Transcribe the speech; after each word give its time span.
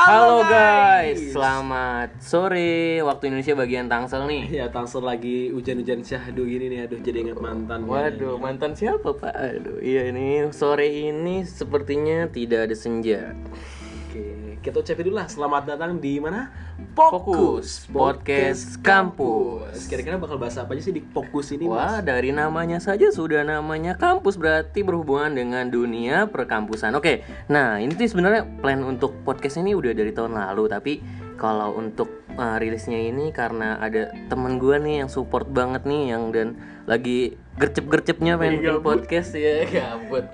Halo 0.00 0.48
guys, 0.48 1.36
selamat 1.36 2.24
sore 2.24 3.04
waktu 3.04 3.28
Indonesia 3.28 3.52
bagian 3.52 3.84
Tangsel 3.84 4.24
nih. 4.24 4.48
Ya 4.48 4.72
Tangsel 4.72 5.04
lagi 5.04 5.52
hujan-hujan 5.52 6.00
syahdu 6.00 6.48
gini 6.48 6.72
nih, 6.72 6.88
aduh 6.88 7.04
jadi 7.04 7.28
ingat 7.28 7.36
mantan. 7.36 7.84
Waduh, 7.84 8.40
mantan 8.40 8.72
siapa 8.72 9.12
pak? 9.12 9.28
Aduh, 9.28 9.76
iya 9.84 10.08
ini 10.08 10.48
sore 10.56 10.88
ini 10.88 11.44
sepertinya 11.44 12.32
tidak 12.32 12.72
ada 12.72 12.76
senja. 12.80 13.36
Kita 14.60 14.76
ucapin 14.76 15.08
dulu 15.08 15.16
lah 15.16 15.24
selamat 15.24 15.72
datang 15.72 15.96
di 15.96 16.20
mana? 16.20 16.52
Fokus 16.92 17.88
Podcast 17.88 18.76
Kampus. 18.84 19.88
Kira-kira 19.88 20.20
bakal 20.20 20.36
bahas 20.36 20.60
apa 20.60 20.76
aja 20.76 20.84
sih 20.84 20.92
di 20.92 21.00
Fokus 21.00 21.48
ini? 21.56 21.64
Wah, 21.64 22.04
dari 22.04 22.28
namanya 22.28 22.76
saja 22.76 23.08
sudah 23.08 23.40
namanya 23.40 23.96
kampus 23.96 24.36
berarti 24.36 24.84
berhubungan 24.84 25.32
dengan 25.32 25.64
dunia 25.72 26.28
perkampusan. 26.28 26.92
Oke, 26.92 27.24
nah 27.48 27.80
ini 27.80 27.96
tuh 27.96 28.04
sebenarnya 28.04 28.44
plan 28.60 28.84
untuk 28.84 29.16
podcast 29.24 29.56
ini 29.64 29.72
udah 29.72 29.96
dari 29.96 30.12
tahun 30.12 30.36
lalu, 30.36 30.68
tapi 30.68 30.92
kalau 31.40 31.80
untuk 31.80 32.19
uh, 32.40 32.56
rilisnya 32.56 32.96
ini 32.96 33.28
karena 33.30 33.76
ada 33.76 34.08
temen 34.32 34.56
gue 34.56 34.80
nih 34.80 35.04
yang 35.04 35.10
support 35.12 35.44
banget 35.52 35.84
nih 35.84 36.16
yang 36.16 36.32
dan 36.32 36.56
lagi 36.88 37.36
gercep-gercepnya 37.60 38.40
pengen 38.40 38.64
bikin 38.64 38.80
podcast 38.80 39.36
ya 39.36 39.68
gabut. 39.68 40.24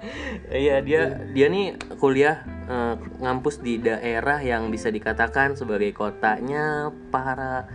Iya 0.46 0.78
dia 0.80 1.02
dia 1.34 1.46
nih 1.50 1.74
kuliah 1.98 2.46
uh, 2.70 2.94
ngampus 3.18 3.58
di 3.58 3.82
daerah 3.82 4.38
yang 4.38 4.70
bisa 4.70 4.86
dikatakan 4.88 5.58
sebagai 5.58 5.90
kotanya 5.90 6.94
para 7.10 7.66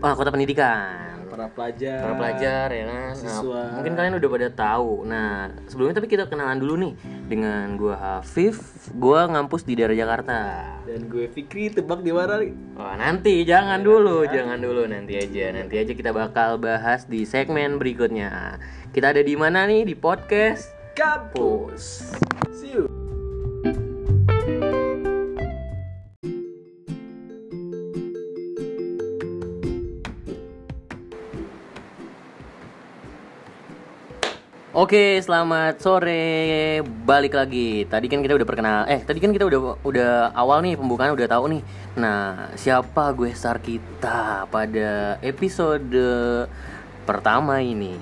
uh, 0.00 0.14
kota 0.16 0.32
pendidikan 0.32 1.12
para 1.32 1.48
pelajar. 1.48 1.96
para 2.04 2.12
pelajar 2.12 2.66
ya 2.68 2.84
kan 2.84 2.92
Nah, 2.92 3.16
Siswa. 3.16 3.62
mungkin 3.80 3.92
kalian 3.96 4.14
udah 4.20 4.28
pada 4.28 4.48
tahu 4.52 5.08
nah 5.08 5.48
sebelumnya 5.64 5.96
tapi 5.96 6.08
kita 6.12 6.28
kenalan 6.28 6.60
dulu 6.60 6.74
nih 6.76 6.92
dengan 7.32 7.80
gua 7.80 7.96
Hafif 7.96 8.60
gua 8.92 9.24
ngampus 9.32 9.64
di 9.64 9.80
daerah 9.80 9.96
Jakarta 9.96 10.40
Dan 10.84 11.08
gue 11.08 11.32
Fikri 11.32 11.72
tebak 11.72 12.04
di 12.04 12.12
mana 12.12 12.36
nih? 12.36 12.52
Wah 12.76 13.00
nanti 13.00 13.40
jangan 13.48 13.80
dulu 13.80 14.28
jangan 14.28 14.60
dulu 14.60 14.84
nanti 14.84 15.16
aja 15.16 15.56
nanti 15.56 15.80
aja 15.80 15.96
kita 15.96 16.12
bakal 16.12 16.60
bahas 16.60 17.08
di 17.08 17.24
segmen 17.24 17.80
berikutnya 17.80 18.60
kita 18.92 19.16
ada 19.16 19.24
di 19.24 19.32
mana 19.32 19.64
nih 19.64 19.88
di 19.88 19.96
podcast 19.96 20.82
Kampus. 20.92 22.12
See 22.52 22.76
you. 22.76 23.01
Oke, 34.72 35.20
selamat 35.20 35.84
sore. 35.84 36.80
Balik 37.04 37.36
lagi. 37.36 37.84
Tadi 37.84 38.08
kan 38.08 38.24
kita 38.24 38.40
udah 38.40 38.48
perkenal. 38.48 38.80
Eh, 38.88 39.04
tadi 39.04 39.20
kan 39.20 39.28
kita 39.28 39.44
udah 39.44 39.76
udah 39.84 40.32
awal 40.32 40.64
nih 40.64 40.80
pembukaan 40.80 41.12
udah 41.12 41.28
tahu 41.28 41.44
nih. 41.52 41.62
Nah, 42.00 42.48
siapa 42.56 43.12
gue 43.12 43.28
star 43.36 43.60
kita 43.60 44.48
pada 44.48 45.20
episode 45.20 45.92
pertama 47.04 47.60
ini? 47.60 48.00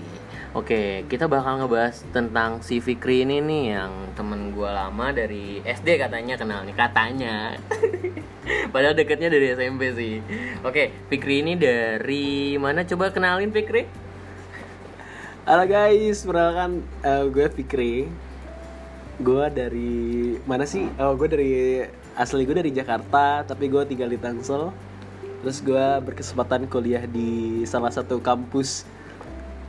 Oke, 0.54 1.02
kita 1.10 1.26
bakal 1.26 1.58
ngebahas 1.58 2.06
tentang 2.14 2.62
si 2.62 2.78
Fikri 2.78 3.26
ini 3.26 3.42
nih 3.42 3.64
yang 3.74 4.14
temen 4.14 4.54
gue 4.54 4.70
lama 4.70 5.10
dari 5.10 5.58
SD 5.66 5.98
katanya 5.98 6.38
kenal 6.38 6.62
nih 6.62 6.78
katanya. 6.78 7.58
Padahal 8.72 8.94
deketnya 8.94 9.26
dari 9.26 9.58
SMP 9.58 9.90
sih. 9.90 10.22
Oke, 10.62 10.94
Fikri 11.10 11.42
ini 11.42 11.58
dari 11.58 12.54
mana? 12.62 12.86
Coba 12.86 13.10
kenalin 13.10 13.50
Fikri. 13.50 14.09
Halo 15.50 15.66
guys, 15.66 16.22
perkenalkan 16.22 16.78
eh, 17.02 17.26
gue 17.26 17.46
Fikri. 17.50 18.06
Gue 19.18 19.50
dari 19.50 20.38
mana 20.46 20.62
sih? 20.62 20.86
Oh, 20.94 21.18
gue 21.18 21.26
dari 21.26 21.82
asli 22.14 22.46
gue 22.46 22.54
dari 22.54 22.70
Jakarta, 22.70 23.42
tapi 23.42 23.66
gue 23.66 23.82
tinggal 23.82 24.06
di 24.06 24.14
Tangsel. 24.14 24.70
Terus 25.42 25.58
gue 25.58 25.86
berkesempatan 26.06 26.70
kuliah 26.70 27.02
di 27.02 27.66
salah 27.66 27.90
satu 27.90 28.22
kampus 28.22 28.86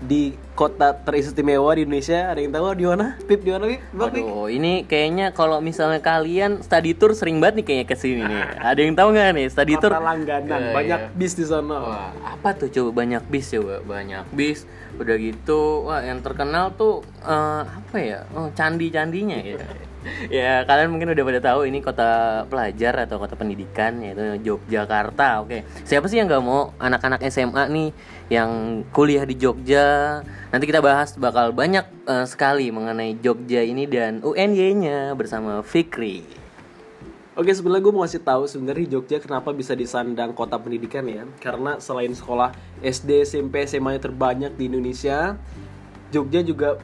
di 0.01 0.33
kota 0.57 0.97
teristimewa 0.97 1.77
di 1.77 1.85
Indonesia. 1.85 2.33
Ada 2.33 2.39
yang 2.41 2.53
tahu 2.53 2.65
di 2.73 2.85
mana? 2.89 3.05
Pip 3.21 3.41
di 3.45 3.49
mana, 3.53 3.65
Pip? 3.69 3.81
Waduh, 3.93 4.49
ini 4.49 4.83
kayaknya 4.89 5.29
kalau 5.29 5.61
misalnya 5.61 6.01
kalian 6.01 6.65
study 6.65 6.97
tour 6.97 7.13
sering 7.13 7.37
banget 7.37 7.61
nih 7.61 7.65
kayaknya 7.65 7.87
ke 7.87 7.95
sini 7.95 8.21
nih. 8.25 8.43
Ada 8.73 8.79
yang 8.81 8.95
tahu 8.97 9.07
nggak 9.13 9.29
nih 9.37 9.47
study 9.53 9.73
tour? 9.77 9.91
Kota 9.93 10.01
langganan, 10.01 10.61
Iya, 10.61 10.73
banyak 10.73 10.99
iya. 11.05 11.17
bis 11.17 11.33
di 11.37 11.45
sana. 11.45 11.77
Wah, 11.77 12.11
apa 12.17 12.49
tuh 12.57 12.69
coba 12.73 13.05
banyak 13.05 13.23
bis 13.29 13.45
coba 13.53 13.75
banyak 13.85 14.25
bis. 14.33 14.65
Udah 14.97 15.15
gitu, 15.17 15.87
wah 15.87 16.01
yang 16.01 16.19
terkenal 16.25 16.73
tuh 16.73 17.05
eh, 17.21 17.63
apa 17.63 17.97
ya? 18.01 18.25
Oh, 18.33 18.49
candi-candinya 18.51 19.37
ya. 19.39 19.61
ya 20.33 20.65
kalian 20.65 20.89
mungkin 20.89 21.13
udah 21.13 21.23
pada 21.25 21.41
tahu 21.41 21.69
ini 21.69 21.79
kota 21.81 22.43
pelajar 22.49 23.05
atau 23.05 23.21
kota 23.21 23.37
pendidikan 23.37 24.01
yaitu 24.01 24.41
Yogyakarta. 24.41 25.45
Oke, 25.45 25.63
siapa 25.85 26.09
sih 26.09 26.17
yang 26.17 26.27
nggak 26.29 26.43
mau 26.43 26.73
anak-anak 26.81 27.21
SMA 27.29 27.63
nih 27.69 27.89
yang 28.33 28.81
kuliah 28.89 29.25
di 29.25 29.37
Jogja? 29.37 30.19
Nanti 30.49 30.65
kita 30.65 30.81
bahas 30.81 31.13
bakal 31.17 31.53
banyak 31.53 31.85
eh, 32.09 32.25
sekali 32.25 32.73
mengenai 32.73 33.17
Jogja 33.21 33.61
ini 33.61 33.85
dan 33.85 34.25
UNY-nya 34.25 35.13
bersama 35.13 35.61
Fikri. 35.61 36.41
Oke 37.31 37.55
sebenarnya 37.55 37.87
gue 37.87 37.93
mau 37.95 38.03
kasih 38.03 38.19
tahu 38.27 38.43
sebenarnya 38.43 38.91
Jogja 38.91 39.17
kenapa 39.23 39.55
bisa 39.55 39.71
disandang 39.71 40.35
kota 40.35 40.59
pendidikan 40.59 41.07
ya 41.07 41.23
karena 41.39 41.79
selain 41.79 42.11
sekolah 42.11 42.51
SD 42.83 43.23
SMP 43.23 43.63
SMA 43.63 43.95
terbanyak 44.03 44.59
di 44.59 44.67
Indonesia 44.67 45.39
Jogja 46.11 46.43
juga 46.43 46.83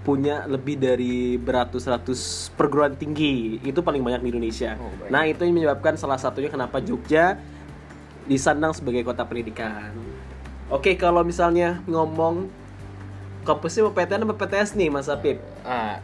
punya 0.00 0.48
lebih 0.48 0.80
dari 0.80 1.36
beratus-ratus 1.36 2.52
perguruan 2.56 2.96
tinggi. 2.96 3.60
Itu 3.60 3.84
paling 3.84 4.00
banyak 4.00 4.24
di 4.24 4.28
Indonesia. 4.32 4.80
Oh, 4.80 4.88
nah 5.12 5.28
itu 5.28 5.44
yang 5.44 5.54
menyebabkan 5.56 6.00
salah 6.00 6.16
satunya 6.16 6.48
kenapa 6.48 6.80
Jogja 6.80 7.36
disandang 8.24 8.72
sebagai 8.72 9.04
kota 9.04 9.26
pendidikan. 9.28 9.92
Oke 10.70 10.94
kalau 10.94 11.26
misalnya 11.26 11.82
ngomong 11.84 12.48
kampusnya 13.42 13.90
mau 13.90 13.92
PTN 13.92 14.24
apa 14.24 14.34
PTS 14.38 14.78
nih 14.78 14.88
Mas 14.88 15.10
Apip? 15.10 15.42
Ah, 15.66 15.98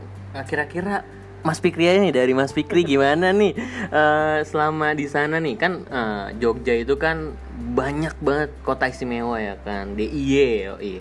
kira-kira 0.45 1.07
Mas 1.47 1.62
Fikri 1.62 1.87
aja 1.87 2.03
nih 2.03 2.11
dari 2.11 2.34
Mas 2.34 2.51
Fikri 2.51 2.83
gimana 2.83 3.31
nih? 3.31 3.55
Eh, 3.87 4.39
selama 4.43 4.99
di 4.99 5.07
sana 5.07 5.39
nih 5.39 5.55
kan 5.55 5.87
eh, 5.87 6.27
Jogja 6.43 6.75
itu 6.75 6.99
kan 6.99 7.39
banyak 7.57 8.19
banget 8.19 8.51
kota 8.67 8.91
istimewa 8.91 9.39
ya 9.39 9.55
kan 9.62 9.95
DIY 9.95 10.34
yoi. 10.67 10.95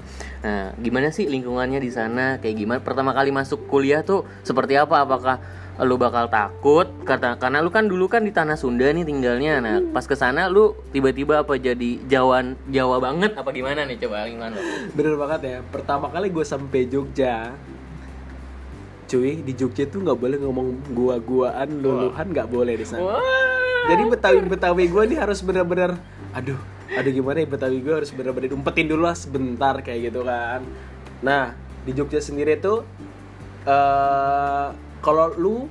Nah, 0.46 0.78
gimana 0.78 1.10
sih 1.10 1.26
lingkungannya 1.26 1.82
di 1.82 1.90
sana? 1.90 2.38
Kayak 2.38 2.56
gimana? 2.62 2.80
Pertama 2.86 3.12
kali 3.18 3.34
masuk 3.34 3.66
kuliah 3.66 4.06
tuh 4.06 4.24
seperti 4.46 4.78
apa? 4.78 5.02
Apakah 5.02 5.42
lu 5.84 6.00
bakal 6.00 6.32
takut? 6.32 6.88
Karena 7.04 7.36
karena 7.36 7.60
lu 7.60 7.68
kan 7.74 7.90
dulu 7.92 8.08
kan 8.08 8.24
di 8.24 8.32
tanah 8.32 8.56
Sunda 8.56 8.88
nih 8.88 9.04
tinggalnya. 9.04 9.60
Nah 9.60 9.76
pas 9.92 10.08
ke 10.08 10.16
sana 10.16 10.48
lu 10.48 10.78
tiba-tiba 10.96 11.44
apa 11.44 11.60
jadi 11.60 12.00
Jawa 12.08 12.56
Jawa 12.72 13.04
banget? 13.04 13.36
Apa 13.36 13.52
gimana 13.52 13.84
nih? 13.84 14.00
Coba 14.00 14.24
gimana? 14.30 14.56
Bener 14.96 15.20
banget 15.20 15.42
ya. 15.44 15.58
Pertama 15.68 16.08
kali 16.08 16.32
gue 16.32 16.46
sampai 16.48 16.88
Jogja, 16.88 17.52
cuy 19.06 19.42
di 19.46 19.54
Jogja 19.54 19.86
tuh 19.86 20.02
nggak 20.02 20.18
boleh 20.18 20.38
ngomong 20.42 20.94
gua-guaan, 20.94 21.82
luluhan 21.82 22.26
nggak 22.34 22.50
boleh 22.50 22.74
di 22.78 22.86
sana. 22.86 23.22
Jadi 23.86 24.02
betawi 24.10 24.40
betawi 24.50 24.90
gue 24.90 25.04
nih 25.14 25.20
harus 25.22 25.46
bener-bener, 25.46 25.94
aduh, 26.34 26.58
aduh 26.90 27.12
gimana 27.14 27.46
ya 27.46 27.48
betawi 27.50 27.86
gue 27.86 27.94
harus 27.94 28.10
bener-bener 28.10 28.58
umpetin 28.58 28.90
dulu 28.90 29.06
lah 29.06 29.14
sebentar 29.14 29.78
kayak 29.86 30.10
gitu 30.10 30.26
kan. 30.26 30.66
Nah 31.22 31.54
di 31.86 31.94
Jogja 31.94 32.18
sendiri 32.18 32.58
tuh, 32.58 32.82
eh 33.70 34.68
kalau 35.06 35.38
lu 35.38 35.70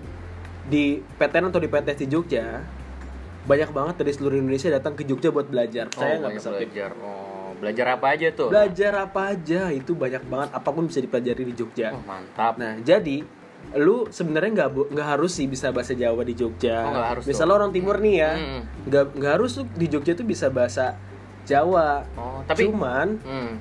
di 0.70 1.02
PTN 1.18 1.50
atau 1.50 1.58
di 1.58 1.66
PTS 1.66 1.98
di 2.02 2.08
Jogja, 2.08 2.62
banyak 3.50 3.70
banget 3.74 3.94
dari 4.00 4.12
seluruh 4.14 4.38
Indonesia 4.38 4.70
datang 4.70 4.94
ke 4.94 5.02
Jogja 5.02 5.34
buat 5.34 5.50
belajar. 5.50 5.90
Saya 5.92 6.22
nggak 6.22 6.38
bisa 6.38 6.48
belajar. 6.54 6.90
Oh, 7.02 7.23
belajar 7.64 7.86
apa 7.90 8.06
aja 8.12 8.28
tuh? 8.30 8.48
Belajar 8.48 8.92
apa 9.00 9.20
aja 9.32 9.72
itu 9.72 9.92
banyak 9.92 10.22
banget 10.22 10.50
apa 10.52 10.68
pun 10.68 10.84
bisa 10.84 11.00
dipelajari 11.00 11.42
di 11.42 11.54
Jogja. 11.56 11.90
Oh, 11.90 12.04
mantap. 12.04 12.60
Nah 12.60 12.76
jadi 12.78 13.24
lu 13.72 14.04
sebenarnya 14.06 14.50
nggak 14.54 14.92
nggak 14.92 15.08
harus 15.08 15.32
sih 15.32 15.48
bisa 15.48 15.72
bahasa 15.72 15.96
Jawa 15.96 16.20
di 16.22 16.36
Jogja. 16.36 16.84
Oh, 16.84 16.92
nggak 16.92 17.08
harus 17.10 17.24
Misalnya 17.24 17.54
orang 17.56 17.72
Timur 17.72 17.96
nih 17.96 18.14
ya, 18.14 18.32
Hmm. 18.36 18.60
nggak 18.84 19.04
nggak 19.16 19.32
harus 19.32 19.50
tuh 19.54 19.66
di 19.72 19.86
Jogja 19.88 20.12
tuh 20.12 20.22
bisa 20.22 20.46
bahasa 20.46 20.94
Jawa. 21.42 22.04
Oh, 22.14 22.44
tapi 22.44 22.68
Cuman 22.68 23.16
Hmm. 23.20 23.56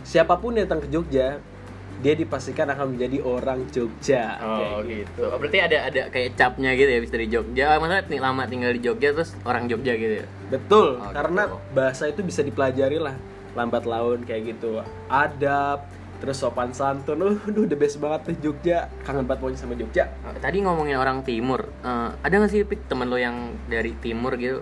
siapa 0.00 0.38
pun 0.38 0.54
datang 0.54 0.78
ke 0.78 0.88
Jogja 0.88 1.42
dia 1.96 2.12
dipastikan 2.12 2.66
akan 2.66 2.94
menjadi 2.94 3.18
orang 3.20 3.64
Jogja. 3.68 4.36
Oh 4.38 4.80
Kayak 4.80 4.82
gitu. 4.86 5.22
Berarti 5.30 5.58
ada 5.58 5.78
ada 5.84 6.02
kayak 6.08 6.30
capnya 6.34 6.70
gitu 6.72 6.86
ya 6.88 7.00
dari 7.04 7.26
Jogja. 7.26 7.64
Ah, 7.66 7.76
Maksudnya 7.76 8.04
ting- 8.04 8.20
lama 8.20 8.42
tinggal 8.44 8.70
di 8.70 8.80
Jogja 8.80 9.08
terus 9.10 9.36
orang 9.42 9.64
Jogja 9.64 9.92
gitu 9.92 10.14
ya. 10.20 10.26
Betul, 10.48 10.98
Oh, 10.98 11.10
karena 11.10 11.42
gitu. 11.46 11.56
bahasa 11.72 12.04
itu 12.06 12.20
bisa 12.20 12.40
dipelajari 12.40 12.98
lah 12.98 13.16
lambat 13.52 13.84
laun 13.84 14.22
kayak 14.22 14.42
gitu. 14.50 14.82
Adab, 15.06 15.86
terus 16.16 16.36
sopan 16.36 16.70
santun, 16.70 17.18
uh, 17.20 17.38
aduh 17.40 17.64
the 17.64 17.74
best 17.74 17.96
banget 17.96 18.20
tuh 18.24 18.36
Jogja. 18.42 18.90
Kangen 19.00 19.24
banget 19.24 19.40
pokoknya 19.40 19.58
sama 19.58 19.74
Jogja. 19.74 20.10
Eh, 20.24 20.38
Tadi 20.38 20.58
ngomongin 20.60 20.96
orang 20.96 21.22
timur. 21.22 21.62
Eh, 21.80 22.08
ada 22.16 22.34
nggak 22.34 22.50
sih 22.50 22.62
Pik, 22.62 22.84
temen 22.84 23.06
lo 23.06 23.16
yang 23.16 23.36
dari 23.64 23.94
timur 23.96 24.34
gitu? 24.34 24.60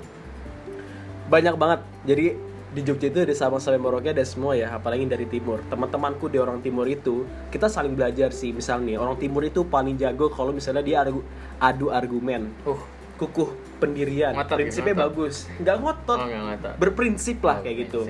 banyak 1.24 1.56
banget 1.56 1.80
jadi 2.04 2.36
di 2.72 2.80
Jogja 2.80 3.12
itu 3.12 3.20
ada 3.20 3.36
sama 3.36 3.60
sama 3.60 3.76
Merauke 3.76 4.16
ada 4.16 4.24
semua 4.24 4.56
ya 4.56 4.72
apalagi 4.72 5.04
dari 5.04 5.28
timur. 5.28 5.60
Teman-temanku 5.68 6.32
di 6.32 6.40
orang 6.40 6.64
timur 6.64 6.88
itu 6.88 7.28
kita 7.52 7.68
saling 7.68 7.92
belajar 7.92 8.32
sih. 8.32 8.56
Misalnya 8.56 8.96
orang 8.96 9.20
timur 9.20 9.44
itu 9.44 9.68
paling 9.68 10.00
jago 10.00 10.32
kalau 10.32 10.56
misalnya 10.56 10.80
dia 10.80 11.04
adu, 11.04 11.20
adu 11.60 11.92
argumen. 11.92 12.48
Uh, 12.64 12.80
kukuh 13.20 13.52
pendirian. 13.76 14.32
Ngotot 14.32 14.56
ya, 14.56 14.58
prinsipnya 14.58 14.94
ngotot. 14.96 15.04
bagus. 15.12 15.34
Nggak 15.60 15.76
ngotot. 15.84 16.18
Oh, 16.18 16.26
nggak 16.26 16.42
ngotot. 16.48 16.74
berprinsip 16.80 17.38
lah 17.44 17.56
Oh, 17.60 17.62
kayak 17.62 17.76
gitu. 17.86 18.00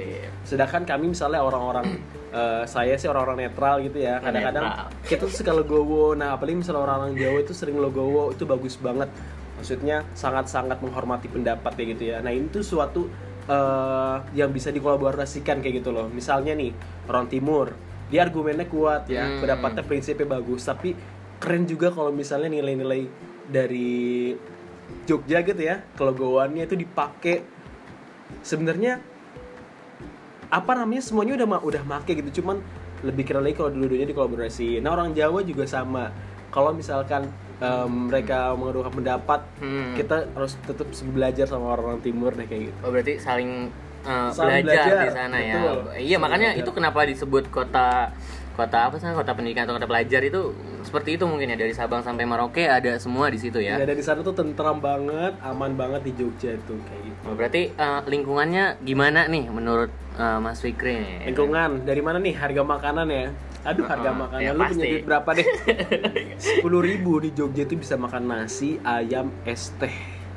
Sedangkan 0.46 0.82
kami 0.86 1.04
misalnya 1.10 1.40
orang-orang 1.42 1.86
eh, 2.38 2.64
saya 2.70 2.94
sih 2.94 3.10
orang-orang 3.10 3.50
netral 3.50 3.82
gitu 3.82 3.98
ya. 3.98 4.22
Kadang-kadang 4.22 4.64
kita 5.04 5.26
tuh 5.26 5.34
suka 5.34 5.52
legowo. 5.52 6.14
Nah 6.14 6.38
apalagi 6.38 6.62
misalnya 6.62 6.86
orang-orang 6.86 7.18
Jawa 7.18 7.38
itu 7.42 7.52
sering 7.52 7.76
legowo. 7.82 8.30
Itu 8.30 8.46
bagus 8.46 8.78
banget. 8.78 9.10
Maksudnya 9.58 10.06
sangat-sangat 10.14 10.78
menghormati 10.78 11.26
pendapat 11.26 11.74
kayak 11.74 11.88
gitu 11.98 12.04
ya. 12.14 12.16
Nah 12.22 12.30
ini 12.30 12.46
tuh 12.48 12.62
suatu 12.62 13.10
eh, 13.48 14.16
yang 14.36 14.50
bisa 14.50 14.70
dikolaborasikan 14.70 15.58
kayak 15.62 15.82
gitu 15.82 15.90
loh. 15.90 16.06
Misalnya 16.10 16.54
nih 16.54 16.70
orang 17.08 17.26
timur. 17.26 17.74
Dia 18.12 18.28
argumennya 18.28 18.68
kuat 18.68 19.08
ya. 19.08 19.24
Hmm. 19.24 19.40
pendapatnya 19.40 19.82
prinsipnya 19.88 20.28
bagus 20.36 20.68
tapi 20.68 20.92
keren 21.40 21.64
juga 21.64 21.88
kalau 21.88 22.12
misalnya 22.12 22.52
nilai-nilai 22.52 23.08
dari 23.48 24.36
Jogja 25.08 25.40
gitu 25.40 25.62
ya 25.64 25.80
kelogoannya 25.96 26.68
itu 26.68 26.76
dipakai. 26.76 27.40
Sebenarnya 28.44 29.00
apa 30.52 30.72
namanya 30.76 31.00
semuanya 31.00 31.40
udah 31.40 31.48
ma- 31.48 31.64
udah 31.64 31.82
make 31.88 32.12
gitu 32.12 32.44
cuman 32.44 32.60
lebih 33.02 33.24
keren 33.24 33.42
lagi 33.42 33.56
kalau 33.56 33.72
dulu-dulunya 33.72 34.06
dikolaborasi. 34.06 34.78
Nah 34.84 34.92
orang 34.94 35.16
Jawa 35.16 35.40
juga 35.42 35.64
sama. 35.64 36.12
Kalau 36.52 36.76
misalkan 36.76 37.32
em, 37.62 38.10
mereka 38.10 38.38
mengeluarkan 38.52 38.94
pendapat 38.94 39.40
Hmm. 39.56 39.94
kita 39.94 40.16
harus 40.28 40.58
tetap 40.60 40.84
belajar 41.06 41.46
sama 41.46 41.70
orang-orang 41.70 42.00
timur 42.00 42.30
deh 42.30 42.44
kayak 42.44 42.62
gitu 42.66 42.78
Oh 42.82 42.90
berarti 42.90 43.14
saling 43.16 43.70
uh, 44.02 44.28
Saling 44.28 44.60
belajar, 44.60 44.82
belajar, 44.84 44.98
di 45.00 45.10
sana 45.12 45.36
ya. 45.38 45.54
betul. 45.56 45.78
Iya 45.94 45.94
Saling 45.94 46.18
makanya 46.18 46.48
belajar. 46.50 46.62
itu 46.62 46.70
kenapa 46.72 47.00
disebut 47.04 47.44
kota 47.48 48.10
kota 48.52 48.78
apa 48.84 48.94
sih 48.94 49.08
kota 49.08 49.32
pendidikan 49.32 49.64
atau 49.64 49.74
kota 49.74 49.86
pelajar 49.86 50.20
itu 50.20 50.52
seperti 50.82 51.16
itu 51.16 51.24
mungkin 51.24 51.48
ya 51.48 51.56
dari 51.56 51.72
Sabang 51.72 52.02
sampai 52.02 52.22
Merauke 52.22 52.68
ada 52.68 52.98
semua 52.98 53.26
di 53.26 53.38
situ 53.38 53.56
ya. 53.56 53.78
ya 53.78 53.86
dari 53.86 54.04
sana 54.04 54.20
tuh 54.20 54.34
tentram 54.34 54.76
banget 54.76 55.32
aman 55.40 55.72
banget 55.72 56.04
di 56.04 56.12
Jogja 56.14 56.52
itu 56.52 56.74
kayak 56.82 57.00
gitu 57.02 57.20
Oh, 57.22 57.32
berarti 57.32 57.72
uh, 57.72 58.04
lingkungannya 58.04 58.76
gimana 58.80 59.24
nih 59.24 59.48
menurut 59.48 59.88
uh, 60.14 60.36
Mas 60.36 60.58
Fikri 60.58 61.00
nih? 61.00 61.18
lingkungan 61.26 61.80
dari 61.82 62.02
mana 62.02 62.18
nih 62.18 62.34
harga 62.34 62.60
makanan 62.60 63.06
ya 63.08 63.26
aduh 63.62 63.84
harga 63.84 64.08
Uh-uh, 64.08 64.20
makanan 64.20 64.40
ya 64.40 64.50
lu 64.50 64.58
punya 64.58 64.68
pasti. 64.68 64.88
duit 64.88 65.04
berapa 65.04 65.30
deh 65.32 65.46
sepuluh 66.38 66.80
ribu 66.80 67.12
di 67.18 67.30
Jogja 67.30 67.62
itu 67.62 67.74
bisa 67.74 67.94
makan 67.94 68.22
nasi 68.24 68.76
ayam 68.82 69.30
es 69.44 69.70
teh 69.76 69.94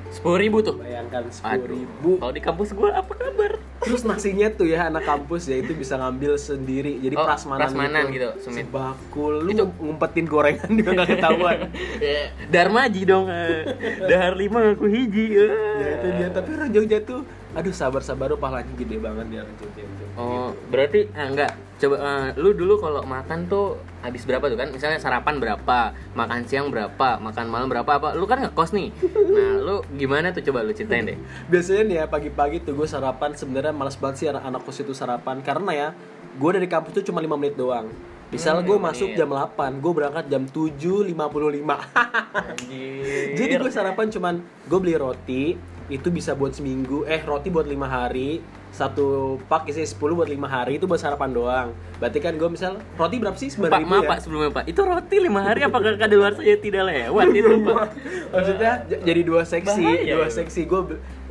Sepuluh 0.08 0.40
ribu 0.40 0.64
tuh. 0.64 0.80
bayangkan 0.80 1.28
sepuluh 1.28 1.68
ribu 1.68 2.12
Kalau 2.16 2.32
di 2.32 2.40
kampus 2.40 2.72
gua 2.72 2.96
apa 2.96 3.12
kabar? 3.12 3.60
Terus 3.82 4.02
nasinya 4.02 4.48
tuh 4.48 4.64
ya 4.64 4.88
anak 4.88 5.04
kampus 5.04 5.44
ya 5.44 5.60
itu 5.60 5.76
bisa 5.76 6.00
ngambil 6.00 6.40
sendiri. 6.40 6.96
Jadi 6.98 7.16
Oh, 7.16 7.26
prasmanan, 7.26 7.60
prasmanan 7.68 8.04
gitu, 8.10 8.30
semit. 8.40 8.64
Sebakul 8.64 9.44
lu 9.44 9.50
Itu- 9.52 9.76
ngumpetin 9.76 10.24
gorengan 10.24 10.72
juga 10.72 10.92
gak 10.96 11.10
ketahuan. 11.12 11.58
Ya, 12.00 12.32
Darmaji 12.48 13.02
dong. 13.04 13.28
eh. 13.28 13.68
Dahar 14.08 14.34
lima 14.36 14.72
aku 14.72 14.88
hiji. 14.88 15.36
ya 15.36 15.48
itu 15.92 16.08
dia 16.14 16.28
tapi 16.32 16.50
orang 16.54 16.70
Jogja 16.72 16.98
tuh 17.02 17.20
aduh 17.56 17.72
sabar-sabar 17.72 18.28
lu 18.28 18.36
pahalanya 18.36 18.68
gede 18.76 19.00
banget 19.00 19.26
dia 19.32 19.40
orang 19.42 19.56
Jogja 19.56 19.82
itu. 19.82 20.04
Oh, 20.14 20.52
berarti 20.68 21.08
eh, 21.08 21.26
enggak. 21.26 21.52
Coba 21.76 21.96
eh, 21.98 22.28
lu 22.36 22.52
dulu 22.52 22.78
kalau 22.78 23.02
makan 23.02 23.48
tuh 23.48 23.80
habis 24.00 24.24
berapa 24.24 24.44
tuh 24.46 24.56
kan? 24.56 24.68
Misalnya 24.70 25.00
sarapan 25.00 25.40
berapa, 25.40 25.80
makan 26.12 26.44
siang 26.44 26.68
berapa, 26.68 27.16
makan 27.18 27.46
malam 27.48 27.68
berapa 27.68 27.88
apa? 27.88 28.12
Lu 28.12 28.28
kan 28.28 28.44
ngekos 28.44 28.72
nih. 28.72 28.92
Nah, 29.32 29.52
lu 29.58 29.76
gimana 29.96 30.30
tuh 30.30 30.44
coba 30.44 30.62
lu 30.62 30.72
ceritain 30.72 31.08
deh. 31.08 31.18
Biasanya 31.52 31.84
nih 31.84 31.96
ya 31.98 32.06
pagi-pagi 32.06 32.60
tuh 32.62 32.76
gue 32.76 32.86
sarapan 32.86 33.32
sebenarnya 33.34 33.72
malas 33.72 33.96
banget 33.96 34.16
sih 34.20 34.28
anak-anak 34.28 34.62
kos 34.62 34.80
itu 34.80 34.92
sarapan 34.92 35.40
karena 35.40 35.72
ya 35.72 35.88
gue 36.36 36.50
dari 36.52 36.68
kampus 36.68 37.00
tuh 37.00 37.08
cuma 37.08 37.24
5 37.24 37.40
menit 37.40 37.56
doang. 37.56 37.88
Misal 38.26 38.60
Hmm, 38.60 38.68
gue 38.68 38.78
masuk 38.82 39.08
menit. 39.14 39.20
jam 39.22 39.30
8, 39.32 39.80
gue 39.80 39.92
berangkat 39.94 40.26
jam 40.28 40.44
7.55 40.44 41.16
Anjir. 42.52 43.38
Jadi 43.38 43.54
gue 43.56 43.72
sarapan 43.72 44.08
cuman 44.10 44.36
gue 44.42 44.80
beli 44.82 44.96
roti 44.98 45.44
itu 45.86 46.10
bisa 46.10 46.34
buat 46.34 46.50
seminggu 46.50 47.06
eh 47.06 47.22
roti 47.22 47.54
buat 47.54 47.70
lima 47.70 47.86
hari 47.86 48.42
satu 48.74 49.38
pak 49.48 49.72
isinya 49.72 49.88
10 49.88 50.18
buat 50.20 50.28
lima 50.28 50.52
hari 50.52 50.76
itu 50.76 50.84
buat 50.84 51.00
sarapan 51.00 51.32
doang 51.32 51.68
berarti 51.96 52.20
kan 52.20 52.36
gue 52.36 52.50
misal 52.52 52.76
roti 53.00 53.22
berapa 53.22 53.38
sih 53.38 53.48
sembilan 53.48 53.72
Pak, 53.72 53.80
ribu 53.80 53.92
maaf 53.94 54.04
ya 54.04 54.10
Pak 54.12 54.18
sebelumnya 54.20 54.52
Pak. 54.52 54.64
Itu 54.68 54.82
roti 54.84 55.16
lima 55.16 55.42
hari 55.48 55.64
apakah 55.64 55.96
kada 55.96 56.12
luar 56.12 56.36
saya 56.36 56.60
tidak 56.60 56.84
lewat 56.92 57.28
itu 57.32 57.52
Pak? 57.64 57.88
maksudnya 58.36 58.72
jadi 58.84 59.22
dua 59.24 59.42
seksi 59.48 59.86
Bahaya 59.86 60.14
dua 60.20 60.28
seksi 60.28 60.62
gue 60.68 60.82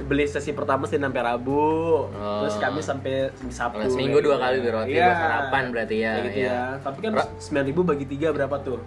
beli 0.09 0.25
sesi 0.25 0.57
pertama 0.57 0.89
Senin 0.89 1.11
sampai 1.11 1.21
Rabu 1.21 1.67
Oh. 2.15 2.41
terus 2.47 2.57
kami 2.57 2.81
sampai 2.81 3.29
Sabtu 3.53 3.85
Oh, 3.85 3.91
seminggu 3.93 4.25
dua 4.25 4.41
kali 4.41 4.65
beli 4.65 4.73
roti 4.73 4.91
Iya. 4.97 5.05
buat 5.05 5.21
sarapan 5.21 5.62
berarti 5.69 5.97
ya, 6.00 6.12
Kayak 6.17 6.25
gitu 6.25 6.39
iya. 6.41 6.49
ya 6.49 6.62
tapi 6.81 6.99
kan 7.03 7.12
sembilan 7.37 7.65
ribu 7.69 7.81
bagi 7.85 8.05
tiga 8.09 8.29
berapa 8.33 8.57
tuh 8.62 8.79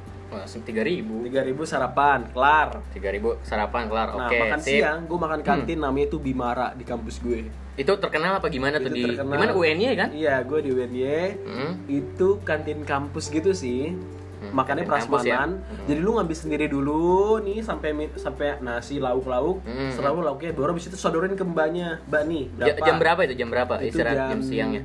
Tiga 0.60 0.84
ribu. 0.84 1.24
tiga 1.24 1.42
ribu 1.42 1.64
sarapan 1.64 2.28
kelar 2.30 2.84
Tiga 2.92 3.10
ribu 3.10 3.40
sarapan 3.42 3.88
kelar. 3.88 4.12
Nah, 4.12 4.28
Oke. 4.28 4.38
makan 4.38 4.60
sip. 4.60 4.80
siang 4.80 5.00
gue 5.04 5.16
makan 5.18 5.40
kantin 5.42 5.80
namanya 5.80 6.06
itu 6.06 6.18
Bimara 6.18 6.68
di 6.72 6.84
kampus 6.84 7.20
gue. 7.20 7.48
Itu 7.74 7.96
terkenal 7.96 8.36
apa 8.36 8.48
gimana 8.48 8.78
tuh 8.78 8.90
Itu 8.90 8.98
di 8.98 9.04
terkenal. 9.08 9.34
gimana 9.34 9.52
UNY 9.54 9.88
kan? 9.96 10.10
Iya, 10.12 10.44
gue 10.44 10.60
di 10.60 10.70
UNY. 10.70 11.06
Hmm. 11.42 11.72
Itu 11.88 12.42
kantin 12.42 12.84
kampus 12.84 13.30
gitu 13.30 13.52
sih. 13.52 13.96
Hmm, 14.38 14.54
Makannya 14.54 14.84
ya. 14.84 14.90
prasmanan. 14.92 15.50
Hmm. 15.60 15.86
Jadi 15.88 15.98
lu 15.98 16.14
ngambil 16.14 16.36
sendiri 16.36 16.66
dulu 16.68 17.42
nih 17.42 17.58
sampai 17.60 17.90
sampai 18.14 18.62
nasi 18.62 18.98
lauk-lauk, 18.98 19.64
Hmm. 19.64 19.90
selalu 19.90 20.22
lauknya 20.22 20.54
baru 20.54 20.74
habis 20.74 20.86
itu 20.86 20.94
sodorin 20.94 21.34
ke 21.34 21.42
mbaknya. 21.42 21.98
Mbak 22.06 22.22
nih, 22.24 22.44
berapa? 22.52 22.78
Jam 22.84 22.98
berapa 23.00 23.20
itu? 23.24 23.34
Jam 23.34 23.50
berapa? 23.50 23.74
Itu 23.80 23.98
Istirahat 23.98 24.18
jam, 24.30 24.40
siangnya. 24.42 24.84